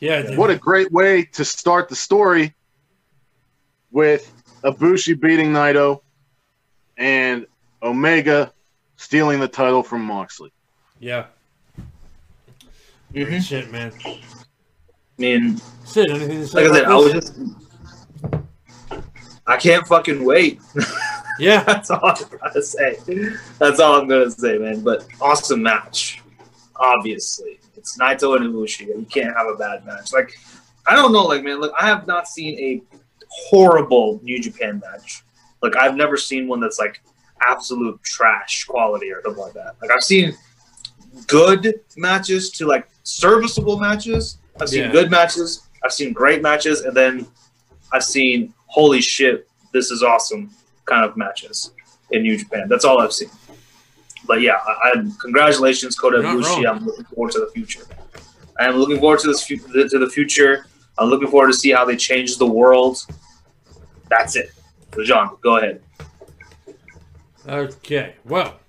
yeah. 0.00 0.22
dude. 0.22 0.38
what 0.38 0.50
a 0.50 0.56
great 0.56 0.90
way 0.92 1.24
to 1.32 1.44
start 1.44 1.88
the 1.88 1.96
story 1.96 2.54
with 3.90 4.30
Ibushi 4.64 5.20
beating 5.20 5.52
Naito 5.52 6.00
and 6.96 7.46
Omega 7.82 8.52
stealing 8.96 9.40
the 9.40 9.48
title 9.48 9.82
from 9.82 10.02
Moxley. 10.04 10.52
Yeah. 11.00 11.26
Mhm. 13.12 13.42
Shit, 13.42 13.70
man. 13.70 13.92
I 14.04 14.20
mean, 15.18 15.60
Sid, 15.84 16.10
anything 16.10 16.40
to 16.40 16.46
say? 16.46 16.62
like 16.62 16.72
I 16.72 16.74
said, 16.74 16.84
I 16.86 16.94
was 16.96 17.12
just. 17.12 17.38
I 19.46 19.56
can't 19.56 19.86
fucking 19.86 20.24
wait. 20.24 20.60
Yeah. 21.38 21.62
That's 21.64 21.90
all 21.90 22.00
I'm 22.02 22.38
gonna 22.38 22.62
say. 22.62 22.96
That's 23.58 23.78
all 23.78 24.00
I'm 24.00 24.08
gonna 24.08 24.30
say, 24.30 24.58
man. 24.58 24.80
But 24.80 25.06
awesome 25.20 25.62
match. 25.62 26.13
Obviously, 26.76 27.60
it's 27.76 27.98
Naito 27.98 28.36
and 28.36 28.52
Ibushi. 28.52 28.86
You 28.86 29.06
can't 29.10 29.36
have 29.36 29.46
a 29.46 29.54
bad 29.56 29.84
match. 29.86 30.12
Like, 30.12 30.36
I 30.86 30.94
don't 30.94 31.12
know, 31.12 31.24
like 31.24 31.42
man, 31.44 31.60
look, 31.60 31.72
I 31.78 31.86
have 31.86 32.06
not 32.06 32.26
seen 32.28 32.58
a 32.58 32.82
horrible 33.28 34.20
New 34.22 34.40
Japan 34.40 34.80
match. 34.84 35.22
Like, 35.62 35.76
I've 35.76 35.96
never 35.96 36.16
seen 36.16 36.46
one 36.48 36.60
that's 36.60 36.78
like 36.78 37.00
absolute 37.46 38.02
trash 38.02 38.64
quality 38.64 39.10
or 39.10 39.22
something 39.22 39.42
like 39.42 39.54
that. 39.54 39.76
Like, 39.80 39.90
I've 39.90 40.02
seen 40.02 40.36
good 41.26 41.80
matches 41.96 42.50
to 42.50 42.66
like 42.66 42.88
serviceable 43.04 43.78
matches. 43.78 44.38
I've 44.60 44.68
seen 44.68 44.82
Yeah. 44.84 44.92
good 44.92 45.10
matches. 45.10 45.62
I've 45.84 45.92
seen 45.92 46.12
great 46.12 46.42
matches, 46.42 46.80
and 46.82 46.96
then 46.96 47.26
I've 47.92 48.04
seen 48.04 48.52
holy 48.66 49.00
shit, 49.00 49.48
this 49.72 49.90
is 49.90 50.02
awesome 50.02 50.50
kind 50.86 51.04
of 51.04 51.16
matches 51.16 51.70
in 52.10 52.22
New 52.22 52.36
Japan. 52.36 52.66
That's 52.68 52.84
all 52.84 53.00
I've 53.00 53.12
seen. 53.12 53.30
But 54.26 54.40
yeah, 54.40 54.58
I, 54.66 54.90
I, 54.90 54.92
congratulations, 55.20 55.96
Kota 55.96 56.18
Ibushi. 56.18 56.68
I'm 56.68 56.84
looking 56.84 57.04
forward 57.04 57.32
to 57.32 57.40
the 57.40 57.50
future. 57.52 57.82
I 58.58 58.66
am 58.66 58.76
looking 58.76 58.98
forward 58.98 59.20
to 59.20 59.28
this 59.28 59.44
fu- 59.44 59.56
to 59.58 59.98
the 59.98 60.08
future. 60.08 60.66
I'm 60.98 61.08
looking 61.08 61.28
forward 61.28 61.48
to 61.48 61.54
see 61.54 61.70
how 61.70 61.84
they 61.84 61.96
change 61.96 62.38
the 62.38 62.46
world. 62.46 63.04
That's 64.08 64.36
it. 64.36 64.52
So 64.94 65.02
John, 65.02 65.36
go 65.42 65.56
ahead. 65.56 65.82
Okay, 67.46 68.14
well, 68.24 68.60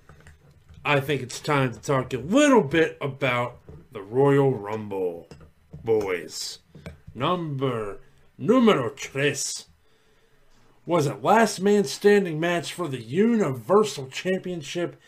I 0.83 0.99
think 0.99 1.21
it's 1.21 1.39
time 1.39 1.73
to 1.73 1.79
talk 1.79 2.13
a 2.13 2.17
little 2.17 2.61
bit 2.61 2.97
about 2.99 3.57
the 3.91 4.01
Royal 4.01 4.51
Rumble, 4.51 5.29
boys. 5.83 6.59
Number 7.13 7.99
numero 8.37 8.89
tres 8.89 9.67
was 10.85 11.07
a 11.07 11.15
last 11.15 11.61
man 11.61 11.85
standing 11.85 12.39
match 12.39 12.73
for 12.73 12.87
the 12.87 13.01
Universal 13.01 14.07
Championship. 14.07 14.99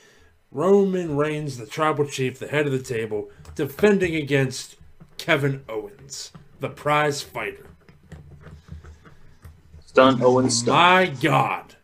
Roman 0.51 1.17
Reigns, 1.17 1.57
the 1.57 1.65
tribal 1.65 2.05
chief, 2.05 2.39
the 2.39 2.47
head 2.47 2.65
of 2.65 2.71
the 2.71 2.81
table, 2.81 3.29
defending 3.55 4.15
against 4.15 4.75
Kevin 5.17 5.63
Owens, 5.67 6.31
the 6.59 6.69
prize 6.69 7.21
fighter. 7.21 7.65
Stun 9.85 10.21
Owens. 10.21 10.59
Stun. 10.59 10.73
My 10.73 11.07
God, 11.07 11.75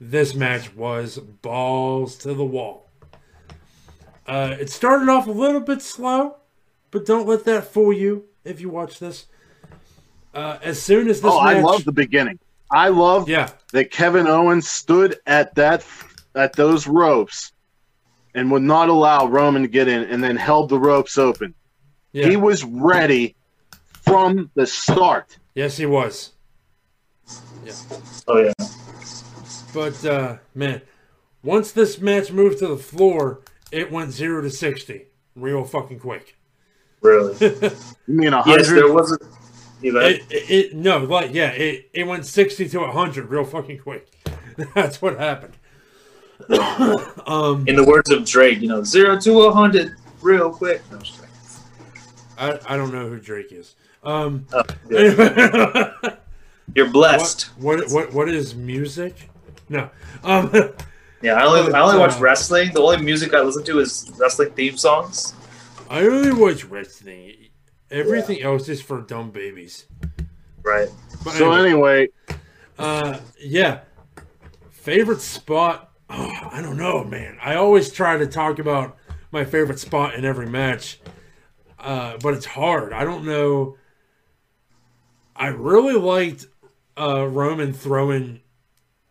this 0.00 0.34
match 0.34 0.74
was 0.74 1.18
balls 1.18 2.16
to 2.18 2.34
the 2.34 2.44
wall. 2.44 2.90
Uh, 4.26 4.56
it 4.58 4.70
started 4.70 5.08
off 5.08 5.26
a 5.26 5.32
little 5.32 5.60
bit 5.60 5.82
slow, 5.82 6.36
but 6.90 7.04
don't 7.04 7.26
let 7.26 7.44
that 7.44 7.64
fool 7.64 7.92
you 7.92 8.24
if 8.44 8.60
you 8.60 8.68
watch 8.68 8.98
this. 8.98 9.26
Uh, 10.34 10.58
as 10.62 10.80
soon 10.80 11.08
as 11.08 11.20
this 11.20 11.30
oh, 11.32 11.44
match, 11.44 11.56
I 11.56 11.60
love 11.60 11.84
the 11.84 11.92
beginning. 11.92 12.38
I 12.70 12.88
love 12.88 13.28
yeah, 13.28 13.50
that 13.72 13.90
Kevin 13.90 14.26
Owens 14.26 14.68
stood 14.68 15.20
at 15.26 15.54
that 15.56 15.84
at 16.34 16.54
those 16.54 16.86
ropes 16.86 17.51
and 18.34 18.50
would 18.50 18.62
not 18.62 18.88
allow 18.88 19.26
Roman 19.26 19.62
to 19.62 19.68
get 19.68 19.88
in, 19.88 20.04
and 20.04 20.22
then 20.22 20.36
held 20.36 20.68
the 20.68 20.78
ropes 20.78 21.18
open. 21.18 21.54
yeah, 22.12 22.28
He 22.28 22.36
was 22.36 22.64
ready 22.64 23.36
from 24.04 24.50
the 24.54 24.66
start. 24.66 25.38
yes, 25.54 25.76
he 25.76 25.86
was. 25.86 26.32
Yeah. 27.64 27.72
Oh 28.26 28.38
yeah. 28.38 28.52
But 29.74 30.04
uh, 30.04 30.36
man, 30.54 30.82
once 31.42 31.72
this 31.72 32.00
match 32.00 32.30
moved 32.32 32.58
to 32.58 32.66
the 32.68 32.76
floor, 32.76 33.40
it 33.70 33.90
went 33.90 34.10
zero 34.12 34.42
to 34.42 34.50
sixty 34.50 35.06
real 35.36 35.64
fucking 35.64 36.00
quick. 36.00 36.36
Really? 37.00 37.34
you 37.40 37.48
Really? 37.50 37.74
mean 38.06 38.32
a 38.32 38.42
yes, 38.46 38.66
hundred? 38.68 38.82
there 38.82 38.92
wasn't. 38.92 39.22
You 39.80 39.92
bet. 39.94 40.12
It, 40.12 40.22
it, 40.30 40.50
it 40.50 40.74
no, 40.76 40.98
like 40.98 41.32
yeah, 41.32 41.50
it, 41.50 41.90
it 41.94 42.04
went 42.06 42.26
sixty 42.26 42.68
to 42.68 42.86
hundred 42.88 43.30
real 43.30 43.44
fucking 43.44 43.78
quick. 43.78 44.08
That's 44.74 45.00
what 45.00 45.18
happened. 45.18 45.54
Um, 47.26 47.66
In 47.68 47.76
the 47.76 47.84
words 47.84 48.10
of 48.10 48.24
Drake, 48.24 48.60
you 48.60 48.68
know, 48.68 48.82
zero 48.82 49.18
to 49.20 49.42
a 49.42 49.52
hundred 49.52 49.96
real 50.20 50.50
quick. 50.50 50.82
No, 50.90 50.96
I'm 50.98 51.02
just 51.02 51.14
kidding. 51.20 51.28
I, 52.38 52.74
I 52.74 52.76
don't 52.76 52.92
know 52.92 53.08
who 53.08 53.18
Drake 53.18 53.52
is. 53.52 53.74
Um, 54.02 54.46
Oh, 54.52 54.62
yeah. 54.90 55.92
You're 56.74 56.90
blessed. 56.90 57.42
what 57.58 57.90
what 57.90 58.12
what 58.12 58.28
is 58.28 58.54
music? 58.54 59.28
No. 59.68 59.90
Um, 60.24 60.50
Yeah, 61.22 61.34
I 61.34 61.44
only 61.46 61.72
I 61.72 61.80
only 61.80 61.98
watch 61.98 62.16
Uh, 62.16 62.20
wrestling. 62.20 62.72
The 62.72 62.80
only 62.80 62.96
music 62.96 63.32
I 63.32 63.42
listen 63.42 63.62
to 63.64 63.78
is 63.78 64.10
wrestling 64.18 64.50
theme 64.50 64.76
songs. 64.76 65.34
I 65.88 66.00
only 66.02 66.32
watch 66.32 66.64
wrestling. 66.64 67.34
Everything 67.92 68.42
else 68.42 68.68
is 68.68 68.82
for 68.82 69.02
dumb 69.02 69.30
babies. 69.30 69.86
Right. 70.64 70.88
But 71.22 71.34
so 71.34 71.52
anyway, 71.52 72.08
anyway, 72.28 72.40
uh, 72.76 73.18
yeah. 73.38 73.80
Favorite 74.72 75.20
spot? 75.20 75.91
Oh, 76.12 76.32
I 76.52 76.62
don't 76.62 76.76
know, 76.76 77.04
man. 77.04 77.38
I 77.42 77.54
always 77.54 77.90
try 77.90 78.16
to 78.16 78.26
talk 78.26 78.58
about 78.58 78.96
my 79.30 79.44
favorite 79.44 79.78
spot 79.78 80.14
in 80.14 80.24
every 80.24 80.46
match, 80.46 81.00
uh, 81.78 82.18
but 82.22 82.34
it's 82.34 82.46
hard. 82.46 82.92
I 82.92 83.04
don't 83.04 83.24
know. 83.24 83.76
I 85.34 85.48
really 85.48 85.94
liked 85.94 86.46
uh, 86.98 87.26
Roman 87.26 87.72
throwing 87.72 88.40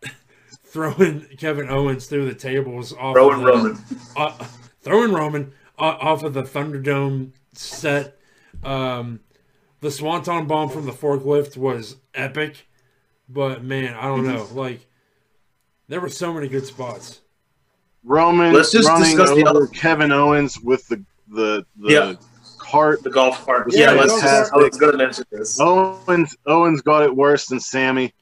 throwing 0.64 1.26
Kevin 1.38 1.70
Owens 1.70 2.06
through 2.06 2.26
the 2.26 2.36
tables 2.36 2.94
off 2.94 3.16
Rowan 3.16 3.40
of 3.40 3.42
the, 3.42 3.48
Roman. 3.48 3.78
uh, 4.16 4.46
throwing 4.82 5.12
Roman 5.12 5.54
uh, 5.78 5.98
off 6.00 6.24
of 6.24 6.34
the 6.34 6.44
Thunderdome 6.44 7.32
set. 7.54 8.18
Um, 8.64 9.22
the 9.80 9.90
Swanton 9.90 10.46
bomb 10.46 10.70
from 10.70 10.86
the 10.86 10.92
forklift 10.92 11.58
was 11.58 11.98
epic, 12.14 12.68
but 13.28 13.64
man, 13.64 13.96
I 13.96 14.04
don't 14.04 14.28
know. 14.28 14.48
Like, 14.54 14.86
there 15.92 16.00
were 16.00 16.10
so 16.10 16.34
many 16.34 16.48
good 16.48 16.66
spots. 16.66 17.20
Roman 18.06 18.54
Let's 18.54 18.72
just 18.72 18.88
running 18.88 19.18
discuss 19.18 19.30
the 19.36 19.46
over 19.46 19.50
other- 19.64 19.68
Kevin 19.68 20.12
Owens 20.14 20.58
with 20.60 20.88
the 20.88 21.04
the 21.28 21.66
the 21.76 21.92
Yeah. 21.94 22.14
cart. 22.58 23.04
The 23.04 23.10
golf 23.10 23.46
cart. 23.46 23.68
Yeah, 23.72 23.92
Yeah, 23.94 24.00
let's 24.00 24.12
golf 24.12 24.22
just, 24.24 24.52
I 24.54 24.56
cart. 24.56 24.70
was 24.72 24.80
going 24.80 24.92
to 24.94 24.98
mention 24.98 25.26
this. 25.32 25.60
Owens 25.60 26.36
Owens 26.48 26.82
got 26.82 27.04
it 27.04 27.14
worse 27.14 27.46
than 27.48 27.60
Sammy, 27.60 28.14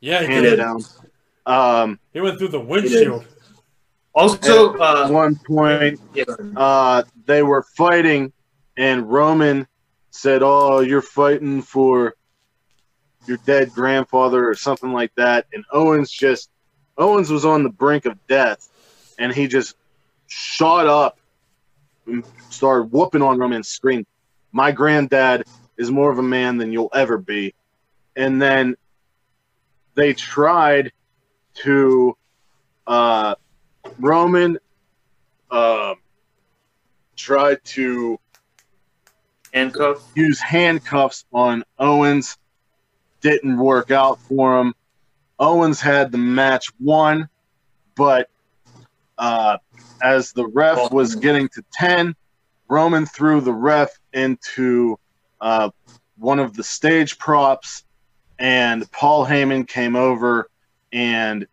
Yeah, 0.00 0.20
he 0.20 0.26
hands 0.26 0.42
did. 0.50 0.56
down. 0.56 0.84
Um, 1.46 1.98
He 2.12 2.20
went 2.20 2.38
through 2.38 2.48
the 2.48 2.60
windshield. 2.60 3.24
Also, 4.14 4.74
at 4.74 4.80
uh, 4.80 5.08
one 5.08 5.34
point, 5.46 5.98
yeah, 6.14 6.24
uh, 6.56 7.02
they 7.26 7.42
were 7.42 7.62
fighting, 7.76 8.32
and 8.76 9.10
Roman 9.10 9.66
said, 10.10 10.42
"Oh, 10.44 10.80
you're 10.80 11.02
fighting 11.02 11.62
for 11.62 12.14
your 13.26 13.38
dead 13.38 13.72
grandfather 13.72 14.46
or 14.48 14.54
something 14.54 14.92
like 14.92 15.12
that." 15.16 15.46
And 15.54 15.64
Owens 15.72 16.10
just 16.12 16.50
Owens 16.96 17.30
was 17.30 17.44
on 17.44 17.62
the 17.62 17.70
brink 17.70 18.06
of 18.06 18.26
death, 18.26 18.68
and 19.18 19.32
he 19.32 19.46
just 19.46 19.76
shot 20.26 20.86
up 20.86 21.18
and 22.06 22.24
started 22.50 22.92
whooping 22.92 23.22
on 23.22 23.38
Roman 23.38 23.56
and 23.56 23.66
screamed, 23.66 24.06
"My 24.52 24.72
granddad 24.72 25.44
is 25.76 25.90
more 25.90 26.10
of 26.10 26.18
a 26.18 26.22
man 26.22 26.58
than 26.58 26.72
you'll 26.72 26.90
ever 26.94 27.18
be." 27.18 27.54
And 28.16 28.40
then 28.40 28.76
they 29.94 30.14
tried 30.14 30.92
to 31.54 32.16
uh, 32.86 33.34
Roman 33.98 34.58
um, 35.50 35.96
tried 37.16 37.62
to 37.64 38.18
handcuff. 39.52 40.02
use 40.14 40.40
handcuffs 40.40 41.24
on 41.32 41.64
Owens. 41.78 42.36
Didn't 43.20 43.56
work 43.56 43.90
out 43.90 44.20
for 44.20 44.60
him. 44.60 44.74
Owens 45.38 45.80
had 45.80 46.12
the 46.12 46.18
match 46.18 46.66
won, 46.78 47.28
but 47.96 48.28
uh, 49.18 49.58
as 50.02 50.32
the 50.32 50.46
ref 50.46 50.92
was 50.92 51.14
getting 51.16 51.48
to 51.50 51.64
10, 51.72 52.14
Roman 52.68 53.06
threw 53.06 53.40
the 53.40 53.52
ref 53.52 53.98
into 54.12 54.98
uh, 55.40 55.70
one 56.18 56.38
of 56.38 56.54
the 56.54 56.64
stage 56.64 57.18
props, 57.18 57.84
and 58.38 58.90
Paul 58.92 59.26
Heyman 59.26 59.66
came 59.66 59.96
over 59.96 60.48
and 60.92 61.46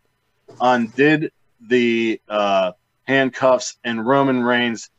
undid 0.59 1.31
the 1.59 2.21
uh, 2.27 2.71
handcuffs, 3.03 3.77
and 3.83 4.05
Roman 4.05 4.41
Reigns 4.41 4.89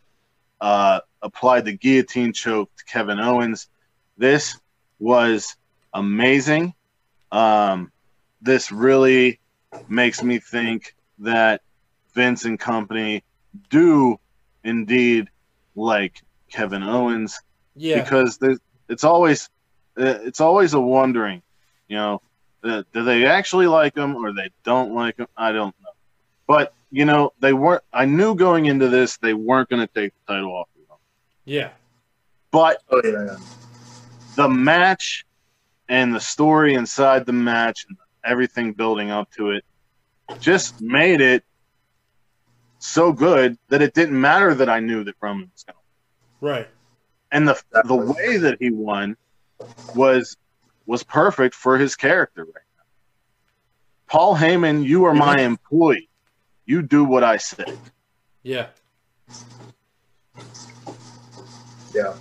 uh, 0.61 1.01
applied 1.23 1.65
the 1.65 1.73
guillotine 1.73 2.33
choke 2.33 2.71
to 2.77 2.85
Kevin 2.85 3.19
Owens. 3.19 3.69
This 4.17 4.59
was 4.99 5.57
amazing. 5.95 6.75
Um, 7.31 7.91
this 8.43 8.73
really 8.73 9.39
makes 9.89 10.23
me 10.23 10.39
think 10.39 10.95
that 11.21 11.63
Vince 12.15 12.45
and 12.45 12.59
company 12.59 13.23
do 13.71 14.19
indeed 14.65 15.29
like 15.75 16.21
Kevin 16.51 16.83
Owens 16.83 17.41
Yeah. 17.75 18.03
because 18.03 18.37
there's, 18.39 18.59
it's 18.89 19.05
always 19.05 19.49
uh, 19.99 20.19
it's 20.25 20.41
always 20.41 20.75
a 20.75 20.81
wondering, 20.81 21.43
you 21.89 21.97
know, 21.97 22.21
Uh, 22.65 22.83
do 22.93 23.03
they 23.03 23.27
actually 23.27 23.67
like 23.67 23.97
him 23.97 24.15
or 24.17 24.33
they 24.33 24.49
don't 24.65 24.95
like 24.95 25.17
him? 25.19 25.27
I 25.37 25.51
don't 25.53 25.75
know. 25.83 25.91
But 26.47 26.73
you 26.91 27.05
know, 27.07 27.33
they 27.41 27.53
weren't. 27.53 27.83
I 27.93 28.05
knew 28.05 28.35
going 28.35 28.67
into 28.67 28.89
this 28.89 29.17
they 29.19 29.35
weren't 29.35 29.69
going 29.69 29.87
to 29.87 29.93
take 29.93 30.13
the 30.15 30.35
title 30.35 30.53
off 30.55 30.69
of 30.77 30.81
him. 30.83 31.01
Yeah. 31.45 31.71
But 32.51 32.83
Oh 32.91 33.01
yeah, 33.05 33.25
yeah. 33.27 33.37
the 34.37 34.49
match 34.49 35.25
and 35.89 36.15
the 36.15 36.21
story 36.21 36.75
inside 36.75 37.27
the 37.27 37.33
match 37.33 37.85
and 37.89 37.97
everything 38.25 38.73
building 38.73 39.11
up 39.11 39.31
to 39.33 39.51
it 39.51 39.65
just 40.39 40.81
made 40.81 41.21
it 41.21 41.45
so 42.79 43.13
good 43.13 43.57
that 43.69 43.83
it 43.83 43.95
didn't 43.95 44.21
matter 44.21 44.55
that 44.55 44.69
I 44.69 44.81
knew 44.81 45.05
that 45.05 45.15
Roman 45.21 45.51
was 45.53 45.65
going 45.65 45.77
to. 45.77 46.47
Right. 46.47 46.69
And 47.31 47.49
the 47.49 47.61
the 47.85 47.95
way 47.95 48.37
that 48.39 48.59
he 48.61 48.71
won 48.71 49.17
was 49.95 50.37
was 50.87 51.03
perfect 51.03 51.55
for 51.55 51.79
his 51.79 51.97
character 51.97 52.45
right 52.45 52.65
now. 52.77 52.85
Paul 54.09 54.37
Heyman, 54.37 54.85
you 54.85 55.05
are 55.05 55.15
my 55.15 55.41
employee. 55.41 56.09
You 56.67 56.83
do 56.83 57.05
what 57.05 57.25
I 57.25 57.37
say. 57.39 57.65
Yeah. 58.43 58.67
yeah. 61.95 62.15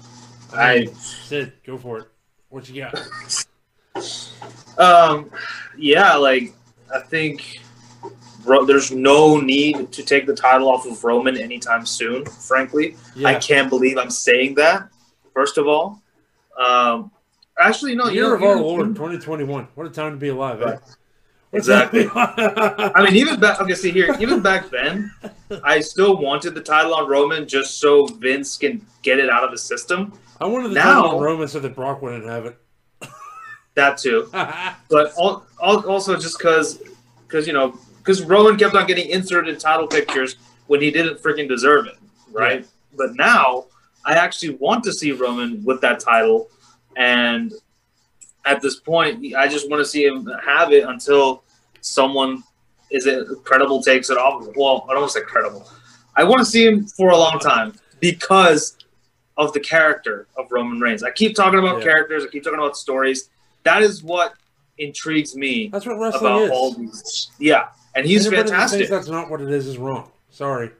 I 0.54 0.86
Sid, 0.86 1.54
go 1.66 1.78
for 1.78 2.00
it. 2.00 2.08
What 2.50 2.70
you 2.70 2.82
got? 2.82 3.00
Um, 4.82 5.30
yeah, 5.78 6.16
like 6.16 6.54
I 6.94 7.00
think 7.00 7.60
there's 8.66 8.92
no 8.92 9.40
need 9.40 9.92
to 9.92 10.04
take 10.04 10.26
the 10.26 10.36
title 10.36 10.70
off 10.70 10.86
of 10.86 11.04
Roman 11.04 11.38
anytime 11.38 11.86
soon. 11.86 12.26
Frankly, 12.26 12.96
I 13.24 13.36
can't 13.36 13.70
believe 13.70 13.98
I'm 13.98 14.10
saying 14.10 14.56
that. 14.56 14.90
First 15.34 15.58
of 15.58 15.68
all, 15.68 16.02
um, 16.60 17.12
actually, 17.60 17.96
no, 17.96 18.08
you 18.08 18.14
Year 18.16 18.30
know, 18.30 18.36
of 18.36 18.44
our 18.44 18.56
Lord, 18.58 18.88
2021. 18.96 19.68
What 19.76 19.88
a 19.88 19.90
time 19.90 20.12
to 20.12 20.18
be 20.18 20.30
alive, 20.30 20.62
eh? 20.62 20.66
Right. 20.66 20.80
What's 21.52 21.68
Exactly. 21.68 22.08
I 22.16 23.04
mean, 23.04 23.16
even 23.16 23.40
back. 23.40 23.60
Okay, 23.62 23.76
see 23.76 23.92
here. 23.92 24.16
Even 24.20 24.42
back 24.42 24.70
then, 24.70 25.12
I 25.64 25.82
still 25.82 26.18
wanted 26.18 26.56
the 26.56 26.62
title 26.62 26.94
on 26.94 27.10
Roman 27.10 27.48
just 27.48 27.80
so 27.80 28.06
Vince 28.08 28.58
can 28.58 28.86
get 29.02 29.20
it 29.20 29.30
out 29.30 29.44
of 29.44 29.52
the 29.52 29.58
system. 29.58 30.14
I 30.40 30.46
wanted 30.46 30.70
the 30.70 30.76
Now- 30.76 31.02
title 31.04 31.18
on 31.18 31.24
Roman 31.24 31.48
so 31.48 31.60
that 31.60 31.76
Brock 31.76 32.02
wouldn't 32.02 32.26
have 32.26 32.46
it. 32.46 32.58
That 33.76 33.98
too. 33.98 34.28
but 34.32 35.14
al- 35.20 35.46
al- 35.62 35.88
also 35.90 36.16
just 36.18 36.38
because 36.38 36.82
because 37.28 37.48
you 37.48 37.54
know 37.54 37.78
because 38.00 38.22
Roman 38.24 38.58
kept 38.58 38.76
on 38.76 38.86
getting 38.88 39.10
inserted 39.10 39.54
in 39.54 39.60
title 39.60 39.88
pictures 39.88 40.36
when 40.68 40.82
he 40.82 40.92
didn't 40.92 41.22
freaking 41.22 41.48
deserve 41.48 41.86
it, 41.88 41.98
right? 42.32 42.66
But 42.98 43.16
now 43.16 43.66
I 44.06 44.14
actually 44.14 44.56
want 44.56 44.84
to 44.86 44.92
see 44.94 45.12
Roman 45.12 45.64
with 45.64 45.80
that 45.82 46.00
title, 46.00 46.50
and 46.98 47.54
at 48.46 48.62
this 48.62 48.80
point, 48.80 49.36
I 49.36 49.48
just 49.48 49.70
want 49.70 49.82
to 49.82 49.86
see 49.86 50.04
him 50.04 50.28
have 50.44 50.72
it 50.74 50.84
until 50.84 51.44
someone 51.82 52.44
is 52.90 53.06
it 53.06 53.26
credible 53.46 53.82
takes 53.82 54.10
it 54.10 54.18
off. 54.18 54.48
Well, 54.56 54.86
I 54.90 54.94
don't 54.94 55.02
want 55.04 55.12
to 55.14 55.20
say 55.20 55.26
credible. 55.26 55.70
I 56.18 56.24
want 56.26 56.40
to 56.40 56.46
see 56.46 56.66
him 56.66 56.86
for 56.88 57.12
a 57.12 57.18
long 57.18 57.40
time 57.40 57.74
because 58.02 58.78
of 59.38 59.54
the 59.54 59.60
character 59.62 60.28
of 60.38 60.52
Roman 60.52 60.82
Reigns. 60.82 61.04
I 61.04 61.12
keep 61.12 61.36
talking 61.36 61.60
about 61.60 61.78
Yeah. 61.78 61.84
characters. 61.86 62.26
I 62.26 62.28
keep 62.28 62.44
talking 62.44 62.60
about 62.60 62.76
stories. 62.76 63.30
That 63.64 63.82
is 63.82 64.04
what 64.04 64.34
intrigues 64.78 65.36
me 65.36 65.68
That's 65.68 65.86
what 65.86 65.98
wrestling 66.00 66.32
about 66.32 66.42
is. 66.44 66.52
all 66.52 66.74
these. 66.74 67.32
Yeah, 67.40 67.68
and 67.96 68.06
he's 68.06 68.26
Anybody 68.28 68.50
fantastic. 68.50 68.78
thinks 68.80 68.90
that's 68.92 69.08
not 69.08 69.30
what 69.30 69.42
it 69.42 69.50
is 69.52 69.68
is 69.68 69.78
wrong. 69.78 70.10
Sorry. 70.32 70.72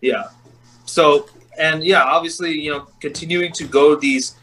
Yeah. 0.00 0.24
So 0.86 1.28
and 1.58 1.82
yeah, 1.84 2.02
obviously, 2.04 2.52
you 2.58 2.70
know, 2.72 2.86
continuing 3.00 3.52
to 3.52 3.64
go 3.64 3.94
these 3.96 4.34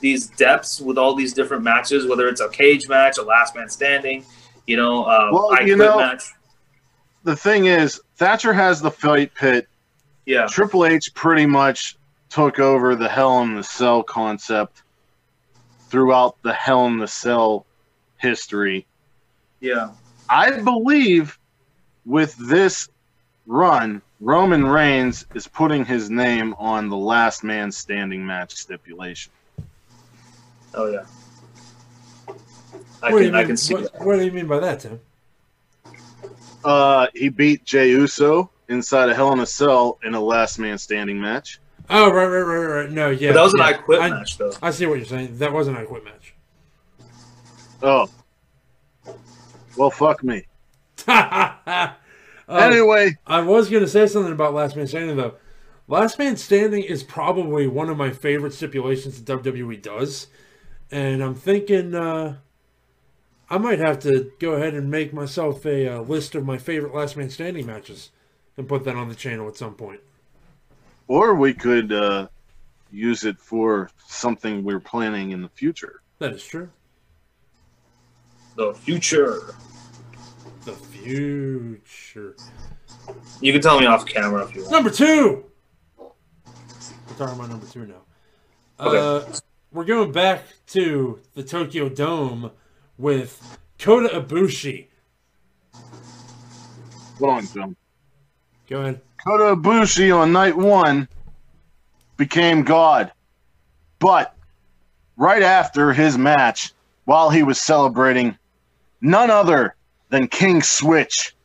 these 0.00 0.26
depths 0.28 0.80
with 0.80 0.98
all 0.98 1.14
these 1.14 1.32
different 1.32 1.62
matches, 1.62 2.06
whether 2.06 2.28
it's 2.28 2.40
a 2.42 2.48
cage 2.50 2.88
match, 2.88 3.16
a 3.18 3.22
last 3.22 3.54
man 3.56 3.70
standing, 3.70 4.22
you 4.66 4.76
know, 4.76 5.04
uh, 5.04 5.30
Well, 5.32 5.48
I 5.58 5.60
you 5.62 5.76
quit 5.76 5.88
know- 5.88 5.98
match. 5.98 6.24
The 7.24 7.36
thing 7.36 7.66
is, 7.66 8.00
Thatcher 8.16 8.52
has 8.52 8.82
the 8.82 8.90
fight 8.90 9.32
pit. 9.34 9.68
Yeah, 10.26 10.46
Triple 10.46 10.84
H 10.84 11.14
pretty 11.14 11.46
much 11.46 11.96
took 12.30 12.58
over 12.58 12.96
the 12.96 13.08
Hell 13.08 13.40
in 13.42 13.54
the 13.54 13.62
Cell 13.62 14.02
concept 14.02 14.82
throughout 15.92 16.40
the 16.42 16.54
Hell 16.54 16.86
in 16.86 16.96
the 16.96 17.06
Cell 17.06 17.66
history. 18.16 18.86
yeah, 19.60 19.90
I 20.28 20.58
believe 20.62 21.38
with 22.06 22.34
this 22.38 22.88
run, 23.46 24.00
Roman 24.18 24.64
Reigns 24.64 25.26
is 25.34 25.46
putting 25.46 25.84
his 25.84 26.08
name 26.08 26.54
on 26.58 26.88
the 26.88 26.96
last 26.96 27.44
man 27.44 27.70
standing 27.70 28.24
match 28.24 28.54
stipulation. 28.54 29.32
oh 30.74 30.90
yeah. 30.90 31.04
I 33.02 33.12
what, 33.12 33.18
do 33.18 33.24
you 33.24 33.30
can, 33.30 33.34
I 33.34 33.38
mean, 33.38 33.46
can 33.48 33.56
see 33.58 33.74
what, 33.74 34.00
what 34.00 34.16
do 34.16 34.24
you 34.24 34.32
mean 34.32 34.46
by 34.46 34.60
that, 34.60 34.80
Tim? 34.80 34.98
Uh, 36.64 37.08
he 37.14 37.28
beat 37.28 37.64
Jey 37.64 37.90
Uso 37.90 38.48
inside 38.68 39.10
a 39.10 39.14
Hell 39.14 39.32
in 39.34 39.40
a 39.40 39.46
Cell 39.46 39.98
in 40.02 40.14
a 40.14 40.20
last 40.20 40.58
man 40.58 40.78
standing 40.78 41.20
match. 41.20 41.60
Oh, 41.94 42.10
right, 42.10 42.24
right, 42.26 42.40
right, 42.40 42.64
right. 42.64 42.90
No, 42.90 43.10
yeah. 43.10 43.28
But 43.28 43.34
that 43.34 43.42
was 43.42 43.54
an. 43.54 43.60
I 43.60 43.72
quit 43.74 44.00
I, 44.00 44.08
match, 44.08 44.38
though. 44.38 44.52
I 44.62 44.70
see 44.70 44.86
what 44.86 44.96
you're 44.96 45.04
saying. 45.04 45.36
That 45.38 45.52
was 45.52 45.68
an 45.68 45.76
I 45.76 45.84
quit 45.84 46.04
match. 46.04 46.34
Oh. 47.82 48.08
Well, 49.76 49.90
fuck 49.90 50.24
me. 50.24 50.46
uh, 51.06 51.92
anyway, 52.48 53.18
I 53.26 53.42
was 53.42 53.68
going 53.68 53.82
to 53.82 53.88
say 53.88 54.06
something 54.06 54.32
about 54.32 54.54
Last 54.54 54.74
Man 54.74 54.86
Standing, 54.86 55.16
though. 55.16 55.34
Last 55.86 56.18
Man 56.18 56.38
Standing 56.38 56.82
is 56.82 57.02
probably 57.02 57.66
one 57.66 57.90
of 57.90 57.98
my 57.98 58.10
favorite 58.10 58.54
stipulations 58.54 59.22
that 59.22 59.42
WWE 59.42 59.82
does. 59.82 60.28
And 60.90 61.22
I'm 61.22 61.34
thinking 61.34 61.94
uh, 61.94 62.36
I 63.50 63.58
might 63.58 63.80
have 63.80 63.98
to 64.00 64.32
go 64.38 64.52
ahead 64.52 64.72
and 64.72 64.90
make 64.90 65.12
myself 65.12 65.66
a 65.66 65.88
uh, 65.88 66.00
list 66.00 66.34
of 66.34 66.46
my 66.46 66.56
favorite 66.56 66.94
Last 66.94 67.18
Man 67.18 67.28
Standing 67.28 67.66
matches 67.66 68.10
and 68.56 68.66
put 68.66 68.84
that 68.84 68.96
on 68.96 69.10
the 69.10 69.14
channel 69.14 69.46
at 69.46 69.56
some 69.56 69.74
point. 69.74 70.00
Or 71.08 71.34
we 71.34 71.54
could 71.54 71.92
uh, 71.92 72.28
use 72.90 73.24
it 73.24 73.38
for 73.38 73.90
something 74.06 74.64
we're 74.64 74.80
planning 74.80 75.30
in 75.30 75.42
the 75.42 75.48
future. 75.48 76.02
That 76.18 76.32
is 76.32 76.44
true. 76.44 76.70
The 78.56 78.74
future. 78.74 79.54
The 80.64 80.72
future. 80.72 82.36
You 83.40 83.52
can 83.52 83.60
tell 83.60 83.80
me 83.80 83.86
off 83.86 84.06
camera 84.06 84.44
if 84.44 84.54
you 84.54 84.62
want. 84.62 84.72
Number 84.72 84.90
two. 84.90 85.44
We're 85.98 87.16
talking 87.16 87.38
about 87.38 87.50
number 87.50 87.66
two 87.66 87.86
now. 87.86 88.02
Okay. 88.78 88.98
Uh, 88.98 89.34
we're 89.72 89.84
going 89.84 90.12
back 90.12 90.44
to 90.68 91.20
the 91.34 91.42
Tokyo 91.42 91.88
Dome 91.88 92.50
with 92.98 93.58
Kota 93.78 94.20
Ibushi. 94.20 94.88
Hold 97.18 97.30
on, 97.30 97.46
Jim. 97.46 97.76
Go 98.72 98.80
ahead. 98.80 99.02
Kota 99.22 99.54
Ibushi 99.54 100.18
on 100.18 100.32
night 100.32 100.56
one 100.56 101.06
became 102.16 102.62
God. 102.62 103.12
But 103.98 104.34
right 105.18 105.42
after 105.42 105.92
his 105.92 106.16
match, 106.16 106.72
while 107.04 107.28
he 107.28 107.42
was 107.42 107.60
celebrating, 107.60 108.38
none 109.02 109.30
other 109.30 109.76
than 110.08 110.26
King 110.26 110.62
Switch 110.62 111.36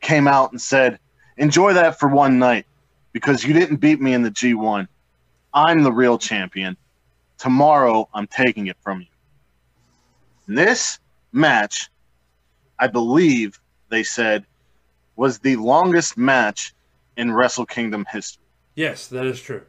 came 0.00 0.26
out 0.26 0.52
and 0.52 0.60
said, 0.60 0.98
Enjoy 1.36 1.74
that 1.74 2.00
for 2.00 2.08
one 2.08 2.38
night 2.38 2.64
because 3.12 3.44
you 3.44 3.52
didn't 3.52 3.76
beat 3.76 4.00
me 4.00 4.14
in 4.14 4.22
the 4.22 4.30
G1. 4.30 4.88
I'm 5.52 5.82
the 5.82 5.92
real 5.92 6.16
champion. 6.16 6.78
Tomorrow, 7.36 8.08
I'm 8.14 8.26
taking 8.26 8.68
it 8.68 8.78
from 8.80 9.02
you. 9.02 9.06
And 10.46 10.56
this 10.56 10.98
match, 11.30 11.90
I 12.78 12.86
believe 12.86 13.60
they 13.90 14.02
said, 14.02 14.46
was 15.16 15.38
the 15.38 15.56
longest 15.56 16.16
match 16.16 16.74
in 17.16 17.32
Wrestle 17.32 17.66
Kingdom 17.66 18.06
history. 18.10 18.42
Yes, 18.74 19.06
that 19.08 19.26
is 19.26 19.40
true. 19.40 19.62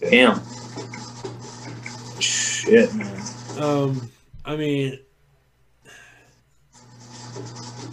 Damn. 0.00 0.40
Shit, 2.20 2.94
man. 2.94 3.22
Um, 3.58 4.10
I 4.44 4.56
mean, 4.56 4.98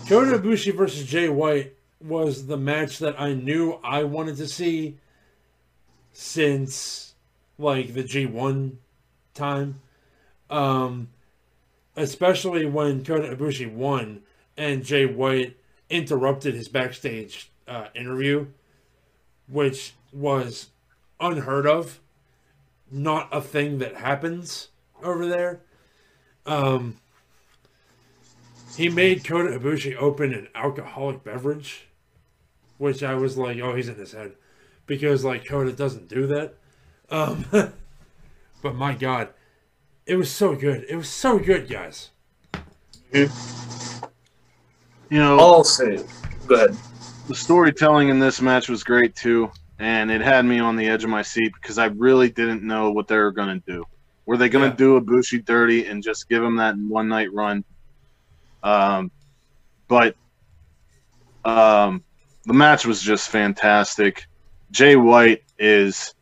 Kota 0.08 0.40
Ibushi 0.40 0.76
versus 0.76 1.06
Jay 1.06 1.30
White 1.30 1.76
was 2.02 2.48
the 2.48 2.58
match 2.58 3.00
that 3.00 3.20
I 3.20 3.34
knew 3.34 3.74
I 3.84 4.04
wanted 4.04 4.38
to 4.38 4.48
see 4.48 4.98
since 6.14 7.14
like 7.58 7.94
the 7.94 8.04
G1 8.04 8.76
time. 9.34 9.82
Um, 10.50 11.10
especially 11.96 12.66
when 12.66 13.06
Kota 13.06 13.36
Ibushi 13.36 13.72
won 13.72 14.22
and 14.60 14.84
Jay 14.84 15.06
White 15.06 15.58
interrupted 15.90 16.54
his 16.54 16.68
backstage 16.68 17.50
uh, 17.68 17.88
interview, 17.96 18.48
which 19.48 19.94
was 20.12 20.68
unheard 21.20 21.66
of, 21.66 22.00
not 22.92 23.30
a 23.32 23.42
thing 23.42 23.80
that 23.80 23.96
happens 23.96 24.68
over 25.02 25.26
there. 25.26 25.62
Um, 26.46 26.98
he 28.76 28.90
made 28.90 29.24
Kota 29.24 29.58
Ibushi 29.58 29.96
open 29.96 30.34
an 30.34 30.50
alcoholic 30.54 31.24
beverage, 31.24 31.88
which 32.78 33.02
I 33.02 33.16
was 33.16 33.38
like, 33.38 33.60
oh, 33.60 33.76
he's 33.76 33.88
in 33.88 33.96
his 33.96 34.12
head, 34.12 34.34
because 34.86 35.24
like 35.24 35.46
Kota 35.46 35.72
doesn't 35.72 36.10
do 36.10 36.28
that. 36.28 36.56
Um, 37.10 37.46
but 38.62 38.76
my 38.76 38.94
God, 38.94 39.30
it 40.06 40.18
was 40.18 40.30
so 40.30 40.54
good. 40.54 40.86
It 40.90 40.98
was 40.98 41.10
so 41.10 41.40
good, 41.40 41.70
guys. 41.70 42.10
You 45.10 45.18
know, 45.20 45.40
I'll 45.40 45.64
say, 45.64 45.98
go 46.46 46.56
ahead. 46.56 46.78
the 47.28 47.36
storytelling 47.36 48.10
in 48.10 48.20
this 48.20 48.42
match 48.42 48.70
was 48.70 48.84
great 48.84 49.16
too, 49.16 49.52
and 49.80 50.12
it 50.12 50.22
had 50.22 50.46
me 50.46 50.60
on 50.60 50.76
the 50.76 50.88
edge 50.88 51.04
of 51.04 51.10
my 51.10 51.22
seat 51.24 51.52
because 51.60 51.78
I 51.78 51.86
really 51.86 52.30
didn't 52.30 52.64
know 52.64 52.92
what 52.92 53.08
they 53.08 53.18
were 53.18 53.32
going 53.32 53.60
to 53.60 53.72
do. 53.72 53.86
Were 54.26 54.38
they 54.38 54.50
going 54.50 54.66
to 54.70 54.70
Yeah. 54.84 55.00
do 55.00 55.02
Ibushi 55.02 55.44
dirty 55.46 55.88
and 55.88 56.04
just 56.04 56.30
give 56.30 56.44
him 56.44 56.58
that 56.58 56.76
one 56.78 57.08
night 57.08 57.34
run? 57.34 57.64
Um, 58.62 59.12
but 59.88 60.16
um, 61.44 62.04
the 62.46 62.54
match 62.54 62.86
was 62.86 63.02
just 63.02 63.30
fantastic. 63.30 64.24
Jay 64.72 64.96
White 64.96 65.42
is 65.58 66.14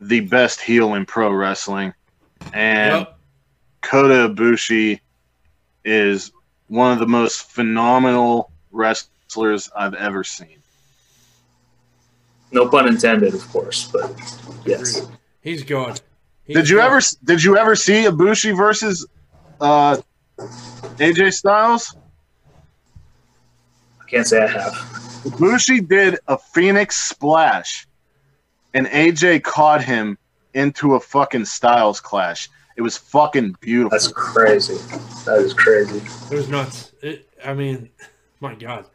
the 0.00 0.20
best 0.20 0.60
heel 0.62 0.94
in 0.94 1.04
pro 1.04 1.30
wrestling, 1.30 1.92
and 2.54 3.00
Yep. 3.00 3.18
Kota 3.82 4.32
Ibushi 4.34 5.00
is 5.84 6.32
one 6.72 6.90
of 6.90 6.98
the 6.98 7.06
most 7.06 7.50
phenomenal 7.50 8.50
wrestlers 8.70 9.70
I've 9.76 9.92
ever 9.92 10.24
seen. 10.24 10.56
No 12.50 12.66
pun 12.66 12.88
intended, 12.88 13.34
of 13.34 13.46
course, 13.50 13.90
but 13.92 14.10
yes. 14.64 15.06
He's 15.42 15.62
good. 15.64 16.00
He's 16.44 16.56
Did 16.56 16.68
you 16.70 16.76
good. 16.76 16.84
ever 16.84 17.00
did 17.24 17.44
you 17.44 17.58
ever 17.58 17.76
see 17.76 18.04
Ibushi 18.04 18.56
versus 18.56 19.06
uh, 19.60 19.98
AJ 20.38 21.34
Styles? 21.34 21.94
I 24.00 24.08
can't 24.08 24.26
say 24.26 24.42
I 24.42 24.46
have. 24.46 24.72
Ibushi 25.24 25.86
did 25.86 26.20
a 26.26 26.38
Phoenix 26.38 26.96
splash, 26.96 27.86
and 28.72 28.86
AJ 28.86 29.42
caught 29.42 29.84
him 29.84 30.16
into 30.54 30.94
a 30.94 31.00
fucking 31.00 31.44
Styles 31.44 32.00
clash. 32.00 32.48
It 32.76 32.82
was 32.82 32.96
fucking 32.96 33.56
beautiful. 33.60 33.90
That's 33.90 34.08
crazy. 34.08 34.74
That 35.24 35.38
is 35.38 35.54
crazy. 35.54 36.02
It 36.30 36.36
was 36.36 36.48
nuts. 36.48 36.92
It, 37.02 37.28
I 37.44 37.54
mean, 37.54 37.90
my 38.40 38.54
God. 38.54 38.86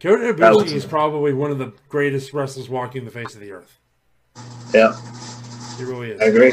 Kota 0.00 0.32
That 0.32 0.52
Ibushi 0.54 0.72
is 0.72 0.86
probably 0.86 1.34
one 1.34 1.50
of 1.50 1.58
the 1.58 1.72
greatest 1.88 2.32
wrestlers 2.32 2.68
walking 2.70 3.04
the 3.04 3.10
face 3.10 3.34
of 3.34 3.40
the 3.40 3.52
earth. 3.52 3.78
Yeah, 4.72 4.96
He 5.76 5.84
really 5.84 6.12
is. 6.12 6.20
I 6.20 6.26
agree. 6.26 6.52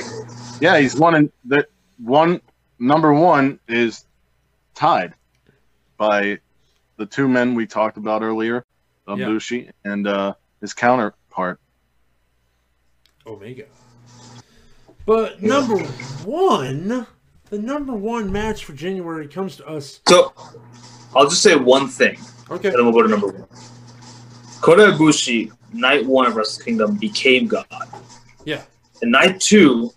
yeah, 0.59 0.79
he's 0.79 0.95
one 0.95 1.15
in 1.15 1.31
the 1.45 1.65
one 1.97 2.41
number 2.79 3.13
one 3.13 3.59
is 3.67 4.05
tied 4.73 5.13
by 5.97 6.39
the 6.97 7.05
two 7.05 7.27
men 7.27 7.55
we 7.55 7.65
talked 7.65 7.97
about 7.97 8.21
earlier, 8.21 8.65
Yeah. 9.07 9.71
And 9.85 10.07
uh, 10.07 10.33
his 10.61 10.73
counterpart. 10.73 11.59
Omega. 13.25 13.65
But 15.07 15.41
number 15.41 15.77
one, 16.25 17.07
the 17.49 17.57
number 17.57 17.93
one 17.93 18.29
match 18.29 18.65
for 18.65 18.73
January 18.73 19.25
comes 19.29 19.55
to 19.55 19.65
us. 19.65 20.01
So 20.05 20.33
I'll 21.15 21.29
just 21.29 21.41
say 21.41 21.55
one 21.55 21.87
thing, 21.87 22.19
Okay. 22.51 22.67
and 22.67 22.77
then 22.77 22.83
we'll 22.85 22.93
go 22.93 23.03
to 23.03 23.07
number 23.07 23.27
one. 23.27 23.47
Kota 24.59 24.91
Ibushi, 24.91 25.53
night 25.71 26.05
one 26.05 26.27
of 26.27 26.35
Wrestle 26.35 26.65
Kingdom, 26.65 26.97
became 26.97 27.47
God. 27.47 27.65
Yeah. 28.43 28.63
In 29.01 29.11
night 29.11 29.39
two, 29.39 29.91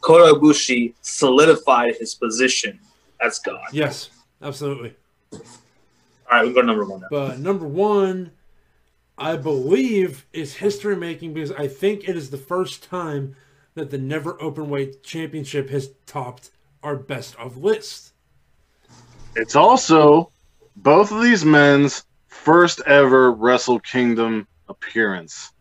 Kota 0.00 0.32
Ibushi 0.34 0.94
solidified 1.02 1.96
his 1.96 2.14
position 2.14 2.80
as 3.20 3.38
God. 3.40 3.66
Yes, 3.70 4.08
absolutely. 4.40 4.94
All 5.34 5.40
right, 6.30 6.46
we 6.46 6.54
go 6.54 6.62
to 6.62 6.66
number 6.66 6.86
one 6.86 7.02
now. 7.02 7.08
But 7.10 7.38
number 7.38 7.66
one, 7.66 8.30
I 9.18 9.36
believe, 9.36 10.24
is 10.32 10.54
history 10.54 10.96
making 10.96 11.34
because 11.34 11.52
I 11.52 11.68
think 11.68 12.08
it 12.08 12.16
is 12.16 12.30
the 12.30 12.38
first 12.38 12.82
time 12.82 13.36
that 13.74 13.90
the 13.90 13.98
Never 13.98 14.40
open 14.40 14.70
weight 14.70 15.02
Championship 15.02 15.68
has 15.70 15.90
topped 16.06 16.50
our 16.82 16.96
best 16.96 17.34
of 17.36 17.56
list. 17.56 18.12
It's 19.34 19.56
also 19.56 20.30
both 20.76 21.10
of 21.10 21.22
these 21.22 21.44
men's 21.44 22.04
first 22.28 22.80
ever 22.86 23.32
Wrestle 23.32 23.80
Kingdom 23.80 24.46
appearance. 24.68 25.52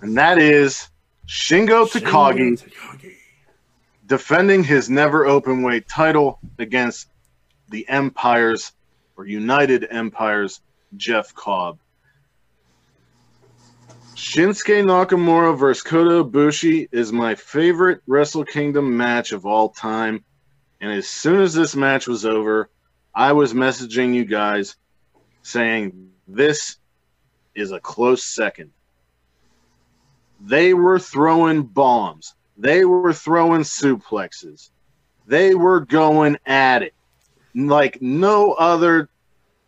And 0.00 0.16
that 0.16 0.38
is 0.38 0.88
Shingo 1.26 1.86
Takagi 1.86 2.52
Shingo 2.52 2.70
Takagi. 2.70 3.14
defending 4.06 4.64
his 4.64 4.88
never 4.88 5.26
open 5.26 5.62
weight 5.62 5.88
title 5.88 6.38
against 6.58 7.08
the 7.68 7.86
Empires 7.88 8.72
or 9.16 9.26
United 9.26 9.86
Empires 9.90 10.60
Jeff 10.96 11.34
Cobb. 11.34 11.78
Shinsuke 14.16 14.82
Nakamura 14.82 15.56
versus 15.58 15.82
Kota 15.82 16.24
Ibushi 16.24 16.88
is 16.90 17.12
my 17.12 17.34
favorite 17.34 18.00
Wrestle 18.06 18.44
Kingdom 18.46 18.96
match 18.96 19.32
of 19.32 19.44
all 19.44 19.68
time. 19.68 20.24
And 20.80 20.90
as 20.90 21.06
soon 21.06 21.42
as 21.42 21.52
this 21.52 21.76
match 21.76 22.06
was 22.06 22.24
over, 22.24 22.70
I 23.14 23.32
was 23.32 23.52
messaging 23.52 24.14
you 24.14 24.24
guys 24.24 24.76
saying 25.42 26.08
this 26.26 26.76
is 27.54 27.72
a 27.72 27.80
close 27.80 28.24
second. 28.24 28.70
They 30.40 30.72
were 30.72 30.98
throwing 30.98 31.64
bombs. 31.64 32.34
They 32.56 32.86
were 32.86 33.12
throwing 33.12 33.62
suplexes. 33.62 34.70
They 35.26 35.54
were 35.54 35.80
going 35.80 36.38
at 36.46 36.82
it 36.82 36.94
like 37.54 38.00
no 38.00 38.52
other 38.52 39.10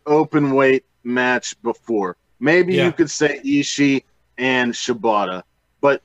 open 0.07 0.55
weight 0.55 0.85
match 1.03 1.55
before. 1.61 2.17
Maybe 2.39 2.75
Yeah. 2.75 2.85
you 2.87 2.91
could 2.93 3.11
say 3.11 3.39
Ishii 3.45 4.05
and 4.39 4.73
Shibata, 4.73 5.43
but 5.81 6.01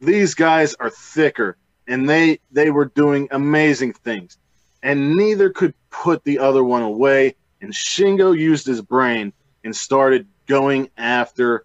these 0.00 0.34
guys 0.34 0.74
are 0.74 0.90
thicker 0.90 1.56
and 1.86 2.08
they 2.08 2.38
they 2.52 2.70
were 2.70 2.86
doing 2.86 3.28
amazing 3.30 3.92
things. 3.92 4.38
And 4.82 5.16
neither 5.16 5.50
could 5.50 5.74
put 5.90 6.22
the 6.24 6.38
other 6.38 6.62
one 6.62 6.82
away. 6.82 7.36
And 7.60 7.72
Shingo 7.72 8.36
used 8.36 8.66
his 8.66 8.82
brain 8.82 9.32
and 9.64 9.74
started 9.74 10.26
going 10.46 10.90
after 10.98 11.64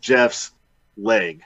Jeff's 0.00 0.52
leg. 0.96 1.42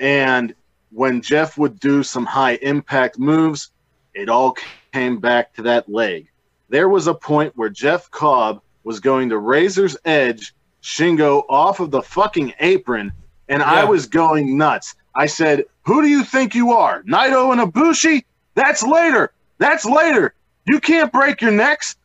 And 0.00 0.54
when 0.90 1.22
Jeff 1.22 1.56
would 1.56 1.78
do 1.78 2.02
some 2.02 2.26
high 2.26 2.56
impact 2.62 3.18
moves, 3.18 3.70
it 4.14 4.28
all 4.28 4.56
came 4.92 5.18
back 5.18 5.54
to 5.54 5.62
that 5.62 5.88
leg. 5.88 6.28
There 6.68 6.88
was 6.88 7.06
a 7.06 7.14
point 7.14 7.56
where 7.56 7.68
Jeff 7.68 8.10
Cobb 8.10 8.60
was 8.82 8.98
going 8.98 9.28
to 9.28 9.38
Razor's 9.38 9.96
Edge 10.04 10.54
Shingo 10.82 11.44
off 11.48 11.80
of 11.80 11.90
the 11.90 12.02
fucking 12.02 12.54
apron, 12.60 13.12
and 13.48 13.62
I 13.62 13.84
was 13.84 14.06
going 14.06 14.56
nuts. 14.58 14.94
I 15.14 15.26
said, 15.26 15.64
Who 15.84 16.02
do 16.02 16.08
you 16.08 16.24
think 16.24 16.54
you 16.54 16.72
are? 16.72 17.02
Naito 17.04 17.52
and 17.52 17.72
Ibushi? 17.72 18.24
That's 18.54 18.82
later. 18.82 19.32
That's 19.58 19.84
later. 19.84 20.34
You 20.66 20.80
can't 20.80 21.12
break 21.12 21.40
your 21.40 21.52
necks. 21.52 21.96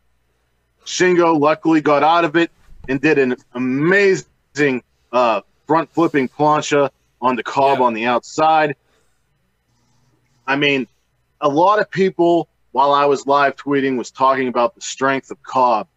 Shingo 0.85 1.39
luckily 1.39 1.81
got 1.81 2.03
out 2.03 2.23
of 2.23 2.35
it 2.35 2.51
and 2.87 3.01
did 3.01 3.17
an 3.17 3.35
amazing 3.53 4.83
uh, 5.11 5.41
front 5.65 5.91
flipping 5.91 6.29
plancha 6.29 6.89
on 7.21 7.35
the 7.35 7.43
Cobb 7.43 7.79
Yeah. 7.79 7.85
on 7.85 7.93
the 7.93 8.05
outside. 8.05 8.75
I 10.45 10.55
mean, 10.55 10.87
a 11.41 11.49
lot 11.49 11.79
of 11.79 11.89
people 11.89 12.47
while 12.71 12.93
I 12.93 13.05
was 13.05 13.25
live 13.27 13.55
tweeting 13.55 13.97
was 13.97 14.11
talking 14.11 14.47
about 14.47 14.75
the 14.75 14.81
strength 14.81 15.31
of 15.31 15.41
Cobb, 15.43 15.87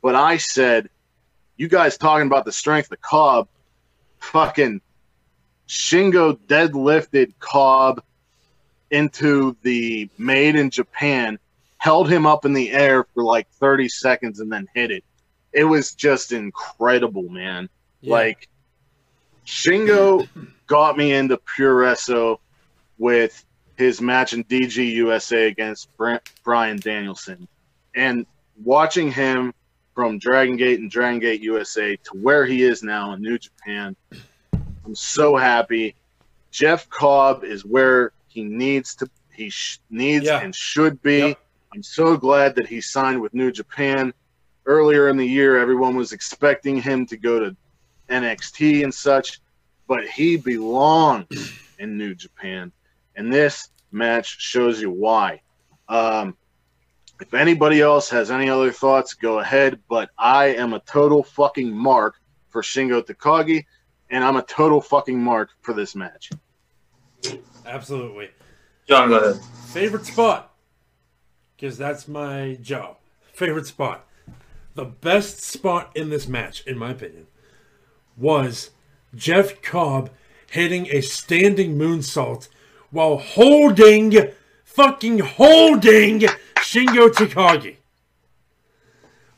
but 0.00 0.14
I 0.14 0.36
said, 0.36 0.88
"You 1.56 1.68
guys 1.68 1.96
talking 1.96 2.26
about 2.26 2.44
the 2.44 2.52
strength 2.52 2.90
of 2.92 3.00
Cobb? 3.00 3.48
Fucking 4.18 4.80
Shingo 5.68 6.38
deadlifted 6.46 7.32
Cobb 7.38 8.02
into 8.90 9.56
the 9.62 10.08
Made 10.18 10.56
in 10.56 10.70
Japan, 10.70 11.38
held 11.78 12.10
him 12.10 12.26
up 12.26 12.44
in 12.44 12.52
the 12.52 12.70
air 12.70 13.04
for 13.14 13.22
like 13.22 13.48
30 13.52 13.88
seconds, 13.88 14.40
and 14.40 14.52
then 14.52 14.68
hit 14.74 14.90
it. 14.90 15.04
It 15.52 15.64
was 15.64 15.94
just 15.94 16.32
incredible, 16.32 17.28
man. 17.28 17.68
Yeah. 18.00 18.12
Like 18.12 18.48
Shingo 19.46 20.28
got 20.66 20.96
me 20.96 21.12
into 21.12 21.36
Puroresu 21.38 22.38
with 22.98 23.44
his 23.76 24.00
match 24.00 24.32
in 24.32 24.44
DG 24.44 24.76
USA 24.94 25.46
against 25.46 25.88
Bryan 26.44 26.78
Danielson, 26.78 27.48
and 27.94 28.26
watching 28.62 29.10
him 29.10 29.52
from 29.94 30.18
Dragon 30.18 30.56
Gate 30.56 30.80
and 30.80 30.90
Dragon 30.90 31.20
Gate 31.20 31.40
USA 31.40 31.96
to 31.96 32.10
where 32.20 32.44
he 32.44 32.62
is 32.62 32.82
now 32.82 33.12
in 33.12 33.22
New 33.22 33.38
Japan, 33.38 33.96
I'm 34.84 34.94
so 34.94 35.36
happy. 35.36 35.94
Jeff 36.50 36.88
Cobb 36.88 37.44
is 37.44 37.64
where 37.64 38.12
he 38.28 38.42
needs 38.44 38.94
to. 38.96 39.08
He 39.32 39.50
sh- 39.50 39.80
needs 39.90 40.26
Yeah. 40.26 40.40
and 40.40 40.54
should 40.54 41.00
be. 41.02 41.18
Yep. 41.18 41.40
I'm 41.74 41.82
so 41.82 42.16
glad 42.16 42.54
that 42.56 42.66
he 42.68 42.80
signed 42.80 43.20
with 43.20 43.34
New 43.34 43.50
Japan. 43.50 44.12
Earlier 44.66 45.08
in 45.08 45.16
the 45.16 45.26
year, 45.26 45.58
everyone 45.58 45.96
was 45.96 46.12
expecting 46.12 46.80
him 46.80 47.06
to 47.06 47.16
go 47.16 47.38
to 47.40 47.56
NXT 48.08 48.84
and 48.84 48.94
such, 48.94 49.40
but 49.88 50.06
he 50.06 50.36
belongs 50.36 51.52
in 51.78 51.98
New 51.98 52.14
Japan. 52.14 52.72
And 53.16 53.32
this 53.32 53.70
match 53.92 54.40
shows 54.40 54.80
you 54.80 54.90
why. 54.90 55.40
Um, 55.88 56.36
if 57.24 57.32
anybody 57.32 57.80
else 57.80 58.10
has 58.10 58.30
any 58.30 58.50
other 58.50 58.70
thoughts, 58.70 59.14
go 59.14 59.38
ahead. 59.38 59.80
But 59.88 60.10
I 60.18 60.48
am 60.48 60.74
a 60.74 60.80
total 60.80 61.22
fucking 61.22 61.72
mark 61.72 62.16
for 62.50 62.60
Shingo 62.60 63.02
Takagi, 63.02 63.64
and 64.10 64.22
I'm 64.22 64.36
a 64.36 64.42
total 64.42 64.80
fucking 64.80 65.18
mark 65.18 65.50
for 65.62 65.72
this 65.72 65.94
match. 65.94 66.30
Absolutely. 67.66 68.28
John, 68.86 69.08
go 69.08 69.18
ahead. 69.18 69.42
Favorite 69.68 70.04
spot? 70.04 70.54
Because 71.56 71.78
that's 71.78 72.06
my 72.06 72.58
job. 72.60 72.98
Favorite 73.32 73.66
spot. 73.66 74.06
The 74.74 74.84
best 74.84 75.40
spot 75.40 75.96
in 75.96 76.10
this 76.10 76.28
match, 76.28 76.62
in 76.66 76.76
my 76.76 76.90
opinion, 76.90 77.26
was 78.18 78.70
Jeff 79.14 79.62
Cobb 79.62 80.10
hitting 80.50 80.88
a 80.90 81.00
standing 81.00 81.78
moonsault 81.78 82.48
while 82.90 83.16
holding, 83.16 84.14
fucking 84.64 85.20
holding 85.20 86.28
Shingo 86.64 87.08
Takagi. 87.10 87.76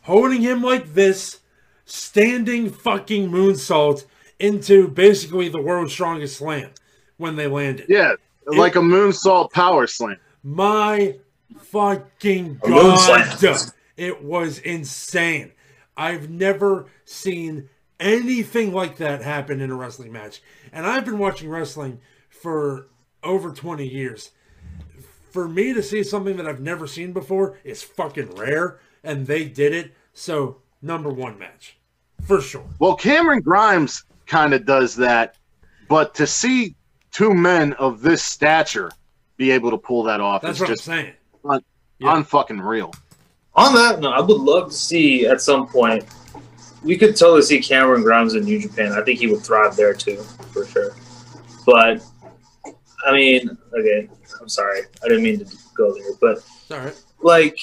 Holding 0.03 0.43
him 0.43 0.63
like 0.63 0.95
this, 0.95 1.41
standing 1.85 2.71
fucking 2.71 3.29
moonsault 3.29 4.05
into 4.39 4.89
basically 4.89 5.49
the 5.49 5.61
world's 5.61 5.93
strongest 5.93 6.39
slam 6.39 6.71
when 7.17 7.35
they 7.35 7.49
landed. 7.49 7.87
Yeah, 7.89 8.13
like 8.47 8.77
a 8.77 8.81
moonsault 8.81 9.51
power 9.53 9.87
slam. 9.89 10.19
My 10.45 11.17
fucking 11.59 12.61
god. 12.63 13.73
It 13.97 14.23
was 14.23 14.59
insane. 14.59 15.53
I've 15.97 16.31
never 16.31 16.87
seen 17.05 17.69
anything 17.99 18.73
like 18.73 18.99
that 18.99 19.23
happen 19.23 19.61
in 19.61 19.71
a 19.71 19.75
wrestling 19.75 20.13
match. 20.13 20.43
And 20.71 20.87
I've 20.87 21.05
been 21.05 21.19
watching 21.19 21.49
wrestling 21.49 22.01
for 22.29 22.89
over 23.23 23.51
20 23.51 23.87
years. 23.89 24.31
For 25.37 25.47
me 25.47 25.75
to 25.75 25.83
see 25.83 26.03
something 26.03 26.39
that 26.39 26.49
I've 26.49 26.63
never 26.63 26.87
seen 26.87 27.13
before 27.13 27.59
is 27.63 27.83
fucking 27.83 28.37
rare. 28.37 28.79
And 29.05 29.27
they 29.27 29.45
did 29.45 29.75
it. 29.75 29.93
So, 30.15 30.63
number 30.81 31.11
one 31.11 31.39
match. 31.39 31.77
For 32.27 32.41
sure. 32.41 32.65
Well, 32.79 32.97
Cameron 32.97 33.43
Grimes 33.43 34.05
kind 34.25 34.55
of 34.55 34.65
does 34.65 34.97
that, 34.97 35.37
but 35.91 36.15
to 36.15 36.27
see 36.27 36.75
two 37.13 37.35
men 37.35 37.75
of 37.75 38.01
this 38.01 38.23
stature 38.23 38.91
be 39.37 39.51
able 39.51 39.71
to 39.73 39.77
pull 39.77 40.05
that 40.05 40.23
off 40.23 40.41
That's 40.41 40.57
is 40.57 40.61
what 40.61 40.69
just 40.71 40.89
I'm 40.89 41.13
saying. 41.45 41.63
yeah. 41.99 42.15
unfucking 42.15 42.67
real. 42.67 42.95
On 43.57 43.75
that 43.75 44.01
note, 44.01 44.15
I 44.15 44.23
would 44.23 44.41
love 44.41 44.71
to 44.71 44.75
see 44.75 45.27
at 45.27 45.43
some 45.43 45.69
point. 45.69 46.07
We 46.83 46.97
could 46.97 47.15
totally 47.15 47.43
see 47.43 47.61
Cameron 47.61 48.03
Grimes 48.03 48.33
in 48.33 48.45
New 48.47 48.59
Japan. 48.59 48.93
I 48.93 49.03
think 49.03 49.19
he 49.19 49.27
would 49.27 49.43
thrive 49.43 49.77
there 49.77 49.93
too, 49.93 50.17
for 50.55 50.65
sure. 50.65 50.97
But 51.67 52.03
I 53.07 53.13
mean, 53.13 53.57
okay, 53.79 54.09
I'm 54.41 54.49
sorry, 54.49 54.81
I 55.05 55.09
didn't 55.09 55.23
mean 55.23 55.39
to 55.39 55.57
go 55.77 55.95
there, 55.95 56.13
but 56.21 56.39
It's 56.39 56.71
all 56.71 56.79
right. 56.79 57.03
like 57.23 57.59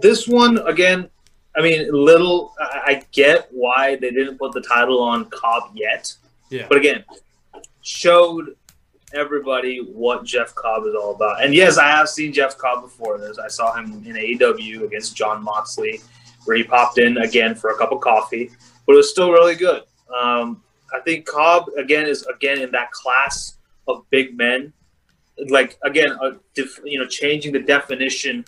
this 0.00 0.26
one 0.28 0.58
again. 0.66 1.08
I 1.56 1.62
mean, 1.62 1.88
little. 1.92 2.54
I, 2.60 2.80
I 2.86 3.02
get 3.12 3.48
why 3.50 3.96
they 3.96 4.10
didn't 4.10 4.38
put 4.38 4.52
the 4.52 4.60
title 4.60 5.00
on 5.00 5.24
Cobb 5.30 5.70
yet, 5.74 6.12
Yeah. 6.50 6.66
but 6.68 6.78
again, 6.78 7.04
showed 7.82 8.54
everybody 9.14 9.78
what 9.78 10.24
Jeff 10.24 10.54
Cobb 10.54 10.84
is 10.86 10.94
all 10.94 11.14
about. 11.14 11.42
And 11.42 11.54
yes, 11.54 11.78
I 11.78 11.88
have 11.88 12.08
seen 12.08 12.32
Jeff 12.32 12.58
Cobb 12.58 12.82
before 12.82 13.18
this. 13.18 13.38
I 13.38 13.48
saw 13.48 13.74
him 13.74 14.02
in 14.06 14.14
AEW 14.14 14.84
against 14.84 15.16
Jon 15.16 15.42
Moxley, 15.42 16.00
where 16.44 16.56
he 16.56 16.62
popped 16.64 16.98
in 16.98 17.18
again 17.18 17.54
for 17.54 17.70
a 17.70 17.78
cup 17.78 17.90
of 17.92 18.00
coffee, 18.00 18.50
but 18.86 18.92
it 18.92 18.96
was 18.96 19.10
still 19.10 19.30
really 19.32 19.54
good. 19.54 19.82
Um, 20.14 20.62
I 20.94 21.00
think 21.00 21.26
Cobb 21.26 21.66
again 21.76 22.06
is 22.06 22.24
again 22.26 22.60
in 22.60 22.70
that 22.72 22.90
class 22.92 23.57
of 23.88 24.08
big 24.10 24.36
men, 24.36 24.72
like 25.48 25.78
again, 25.82 26.10
a 26.22 26.32
def, 26.54 26.78
you 26.84 26.98
know, 27.00 27.06
changing 27.06 27.52
the 27.52 27.60
definition 27.60 28.44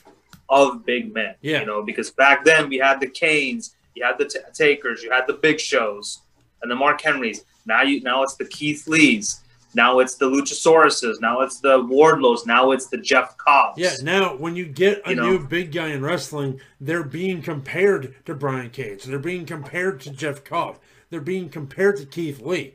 of 0.49 0.85
big 0.85 1.13
men. 1.15 1.35
Yeah. 1.41 1.61
You 1.61 1.67
know, 1.67 1.83
because 1.83 2.11
back 2.11 2.45
then 2.45 2.69
we 2.69 2.79
had 2.79 3.01
the 3.01 3.07
Kanes, 3.07 3.75
you 3.95 4.05
had 4.05 4.19
the 4.19 4.27
t- 4.27 4.39
Takers, 4.55 5.03
you 5.03 5.11
had 5.11 5.27
the 5.27 5.35
Big 5.35 5.59
Shows, 5.61 6.21
and 6.63 6.71
the 6.71 6.77
Mark 6.77 7.01
Henrys. 7.01 7.45
Now 7.67 7.83
you 7.83 8.01
now 8.03 8.23
it's 8.23 8.35
the 8.37 8.45
Keith 8.47 8.87
Lees. 8.87 9.41
Now 9.75 10.01
it's 10.01 10.17
the 10.17 10.27
Luchasauruses. 10.29 11.21
Now 11.21 11.43
it's 11.43 11.61
the 11.61 11.79
Wardlows. 11.79 12.45
Now 12.45 12.73
it's 12.73 12.89
the 12.89 12.99
Jeff 12.99 13.37
Cobbs. 13.37 13.79
Yeah, 13.79 13.93
now 14.03 14.35
when 14.35 14.57
you 14.57 14.67
get 14.67 15.01
a 15.07 15.11
You 15.11 15.17
know? 15.17 15.31
new 15.31 15.47
big 15.47 15.71
guy 15.71 15.89
in 15.89 16.03
wrestling, 16.03 16.61
they're 16.81 17.05
being 17.05 17.41
compared 17.41 18.17
to 18.27 18.35
Brian 18.35 18.71
Cage. 18.71 19.05
They're 19.05 19.21
being 19.21 19.47
compared 19.47 20.01
to 20.01 20.11
Jeff 20.11 20.43
Cobb. 20.43 20.79
They're 21.11 21.21
being 21.21 21.49
compared 21.49 21.99
to 21.99 22.05
Keith 22.07 22.41
Lee. 22.41 22.75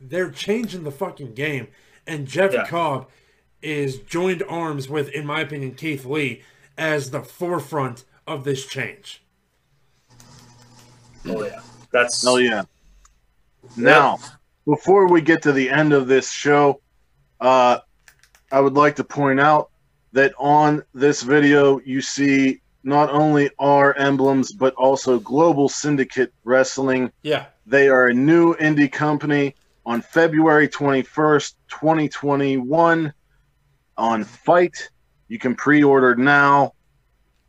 They're 0.00 0.30
changing 0.30 0.82
the 0.82 0.90
fucking 0.90 1.34
game. 1.34 1.68
And 2.06 2.26
Jeff 2.26 2.52
Yeah. 2.52 2.66
Cobb 2.66 3.08
is 3.62 3.98
joined 3.98 4.42
arms 4.48 4.88
with, 4.88 5.08
in 5.10 5.24
my 5.26 5.40
opinion, 5.40 5.74
Keith 5.74 6.04
Lee 6.04 6.42
as 6.76 7.10
the 7.10 7.22
forefront 7.22 8.04
of 8.26 8.44
this 8.44 8.66
change. 8.66 9.22
Oh 11.26 11.44
yeah. 11.44 11.60
That's 11.90 12.26
Oh 12.26 12.36
yeah. 12.36 12.64
Now, 13.76 14.18
before 14.66 15.08
we 15.08 15.20
get 15.20 15.42
to 15.42 15.52
the 15.52 15.70
end 15.70 15.92
of 15.92 16.06
this 16.06 16.30
show, 16.30 16.80
uh, 17.40 17.78
I 18.52 18.60
would 18.60 18.74
like 18.74 18.96
to 18.96 19.04
point 19.04 19.40
out 19.40 19.70
that 20.12 20.32
on 20.38 20.82
this 20.92 21.22
video 21.22 21.80
you 21.80 22.00
see 22.00 22.60
not 22.84 23.10
only 23.10 23.50
our 23.58 23.94
emblems 23.96 24.52
but 24.52 24.74
also 24.74 25.18
Global 25.18 25.68
Syndicate 25.68 26.32
Wrestling. 26.44 27.10
Yeah. 27.22 27.46
They 27.66 27.88
are 27.88 28.08
a 28.08 28.14
new 28.14 28.54
indie 28.56 28.92
company 28.92 29.54
on 29.86 30.00
February 30.00 30.68
21st, 30.68 31.54
2021 31.68 33.12
on 33.96 34.24
FITE. 34.24 34.90
You 35.28 35.38
can 35.38 35.54
pre-order 35.54 36.14
now. 36.14 36.72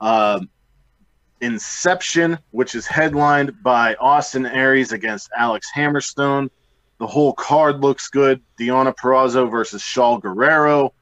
Um, 0.01 0.49
Inception, 1.41 2.39
which 2.51 2.75
is 2.75 2.87
headlined 2.87 3.61
by 3.61 3.95
Austin 3.95 4.45
Aries 4.45 4.93
against 4.93 5.29
Alex 5.37 5.67
Hammerstone. 5.75 6.49
The 6.97 7.07
whole 7.07 7.33
card 7.33 7.81
looks 7.81 8.07
good. 8.07 8.41
Diana 8.57 8.93
Perrazzo 8.93 9.51
versus 9.51 9.81
Shaul 9.81 10.21
Guerrero. 10.21 10.93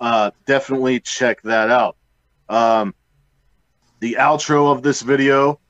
Uh, 0.00 0.32
definitely 0.46 1.00
check 1.00 1.40
that 1.42 1.70
out. 1.70 1.96
Um, 2.48 2.94
the 4.00 4.16
outro 4.18 4.70
of 4.72 4.82
this 4.82 5.00
video 5.00 5.60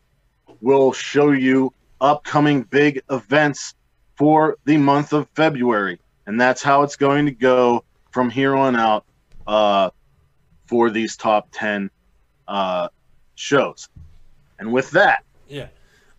will 0.61 0.93
show 0.93 1.31
you 1.31 1.73
upcoming 2.01 2.63
big 2.63 3.03
events 3.11 3.75
for 4.17 4.57
the 4.65 4.77
month 4.77 5.13
of 5.13 5.29
February. 5.35 6.01
And 6.27 6.41
that's 6.41 6.63
how 6.63 6.83
it's 6.83 6.97
going 6.97 7.27
to 7.27 7.33
go 7.33 7.85
from 8.11 8.31
here 8.31 8.57
on 8.57 8.75
out 8.77 9.05
uh, 9.47 9.91
for 10.67 10.91
these 10.91 11.17
top 11.17 11.49
10 11.53 11.91
uh, 12.49 12.89
shows. 13.35 13.89
And 14.59 14.73
with 14.73 14.91
that, 14.93 15.23
Yeah. 15.49 15.69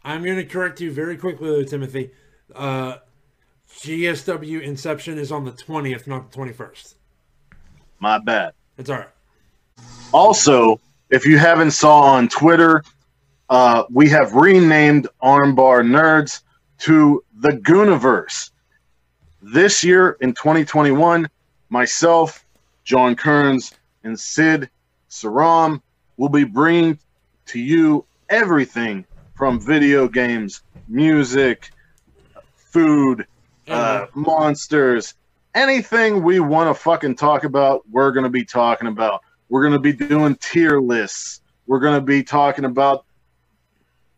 I'm 0.04 0.24
going 0.24 0.38
to 0.38 0.46
correct 0.46 0.80
you 0.80 0.92
very 0.92 1.18
quickly, 1.18 1.50
though, 1.50 1.64
Timothy. 1.64 2.12
Uh, 2.56 2.98
GSW 3.70 4.62
Inception 4.62 5.18
is 5.18 5.32
on 5.34 5.44
the 5.44 5.52
20th, 5.52 6.08
not 6.08 6.32
the 6.32 6.38
21st. 6.38 6.96
my 8.00 8.18
bad. 8.20 8.54
It's 8.78 8.90
all 8.90 9.00
right. 9.00 9.10
Also, 10.14 10.80
if 11.10 11.26
you 11.26 11.38
haven't 11.38 11.72
saw 11.72 12.02
on 12.02 12.30
Twitter, 12.30 12.84
uh, 13.50 13.84
we 13.92 14.08
have 14.10 14.34
renamed 14.34 15.08
Armbar 15.22 15.84
Nerds 15.84 16.44
to 16.80 17.24
the 17.40 17.50
Gooniverse. 17.50 18.52
This 19.42 19.84
year 19.84 20.18
in 20.22 20.34
2021, 20.34 21.28
myself, 21.70 22.46
John 22.84 23.16
Kearns, 23.16 23.74
and 24.04 24.20
Sid 24.20 24.70
Saram 25.10 25.82
will 26.18 26.30
be 26.30 26.44
bringing 26.44 26.98
to 27.48 27.60
you 27.60 28.06
everything 28.30 29.06
from 29.36 29.60
video 29.60 30.08
games, 30.08 30.62
music, 30.88 31.70
food, 32.56 33.28
uh, 33.68 34.08
monsters, 34.16 35.14
anything 35.56 36.24
we 36.24 36.40
want 36.40 36.70
to 36.70 36.82
fucking 36.82 37.16
talk 37.16 37.44
about, 37.44 37.84
we're 37.90 38.12
going 38.12 38.24
to 38.24 38.30
be 38.30 38.46
talking 38.46 38.88
about. 38.88 39.22
We're 39.50 39.62
going 39.62 39.74
to 39.74 39.80
be 39.80 39.94
doing 39.94 40.36
tier 40.36 40.80
lists. 40.80 41.42
We're 41.66 41.80
going 41.80 41.96
to 41.96 42.06
be 42.06 42.24
talking 42.24 42.66
about 42.66 43.06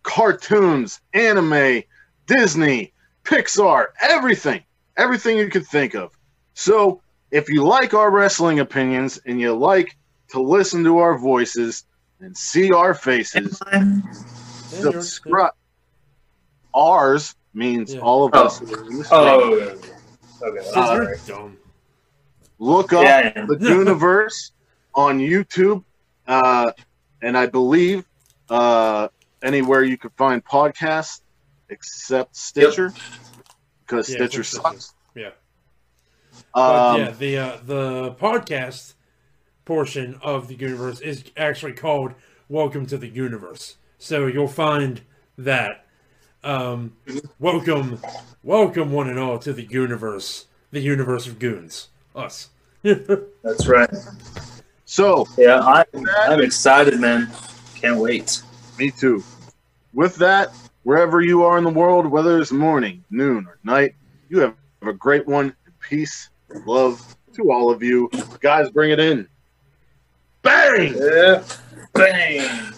cartoons, 0.03 1.01
anime, 1.14 1.84
Disney, 2.30 2.93
Pixar, 3.25 3.88
everything. 4.01 4.63
Everything 4.97 5.38
you 5.38 5.49
could 5.49 5.65
think 5.65 5.95
of. 5.95 6.11
So, 6.53 7.01
if 7.32 7.49
you 7.49 7.63
like 7.63 7.93
our 7.93 8.11
wrestling 8.11 8.59
opinions 8.59 9.19
and 9.25 9.39
you 9.39 9.53
like 9.55 9.95
to 10.30 10.41
listen 10.41 10.84
to 10.84 10.97
our 10.99 11.17
voices 11.17 11.86
and 12.19 12.36
see 12.38 12.71
our 12.71 12.93
faces, 12.93 13.59
subscribe. 14.67 15.53
Ours 16.73 17.36
means 17.53 17.93
Yeah. 17.93 18.01
all 18.01 18.25
of 18.25 18.32
Oh. 18.36 18.45
us. 18.45 18.59
that 18.59 18.73
are 18.73 18.82
in 18.86 18.97
the 18.97 19.03
stream. 19.05 19.19
Oh, 19.19 19.53
okay. 19.53 19.89
okay. 20.43 20.65
Sid, 20.65 20.77
all 20.77 20.99
right. 20.99 21.51
Look 22.59 22.93
up 22.93 23.03
Yeah, 23.03 23.32
yeah. 23.36 23.45
the 23.47 23.57
universe 23.69 24.51
on 24.93 25.19
YouTube, 25.19 25.84
uh, 26.27 26.71
and 27.21 27.38
I 27.38 27.45
believe 27.47 28.05
uh, 28.49 29.07
anywhere 29.41 29.84
you 29.84 29.97
can 29.97 30.09
find 30.17 30.43
podcasts 30.43 31.21
except 31.70 32.36
Stitcher, 32.36 32.93
because 33.86 34.09
Yeah, 34.09 34.15
Stitcher 34.15 34.41
except 34.41 34.63
sucks. 34.63 34.93
Yeah. 35.15 35.30
But 36.53 36.95
Um, 36.95 37.01
yeah, 37.01 37.11
the 37.11 37.38
uh, 37.38 37.57
the 37.65 38.11
podcast 38.20 38.93
portion 39.65 40.17
of 40.22 40.47
the 40.47 40.55
universe 40.55 40.99
is 40.99 41.24
actually 41.38 41.74
called 41.74 42.13
"Welcome 42.47 42.86
to 42.88 42.97
the 42.97 43.07
Universe." 43.09 43.76
So 43.97 44.28
you'll 44.28 44.47
find 44.47 45.01
that. 45.38 45.86
Um, 46.41 46.93
welcome, 47.38 47.99
welcome 48.43 48.93
one 48.93 49.09
and 49.09 49.20
all 49.20 49.38
to 49.39 49.51
the 49.51 49.65
universe, 49.65 50.45
the 50.72 50.80
universe 50.80 51.28
of 51.28 51.38
goons. 51.38 51.89
us. 52.15 52.49
That's 52.82 53.67
right. 53.67 53.89
So, 54.86 55.28
Yeah, 55.38 55.59
I'm, 55.59 56.07
I'm 56.30 56.39
excited, 56.41 56.97
man. 56.99 57.30
Can't 57.76 57.99
wait. 57.99 58.41
me 58.78 58.89
too. 58.89 59.22
With 59.93 60.15
that, 60.15 60.53
wherever 60.84 61.21
you 61.21 61.43
are 61.43 61.57
in 61.57 61.63
the 61.63 61.69
world, 61.69 62.05
whether 62.05 62.39
it's 62.39 62.51
morning, 62.51 63.03
noon, 63.09 63.45
or 63.47 63.57
night, 63.63 63.95
you 64.30 64.39
have 64.39 64.55
a 64.82 64.93
great 64.93 65.27
one. 65.27 65.55
Peace, 65.80 66.30
love 66.65 67.15
to 67.34 67.51
all 67.51 67.69
of 67.69 67.82
you. 67.82 68.09
Guys, 68.41 68.69
bring 68.69 68.91
it 68.91 68.99
in. 68.99 69.27
Bang! 70.41 70.95
Yeah. 70.95 71.43
Bang. 71.93 72.73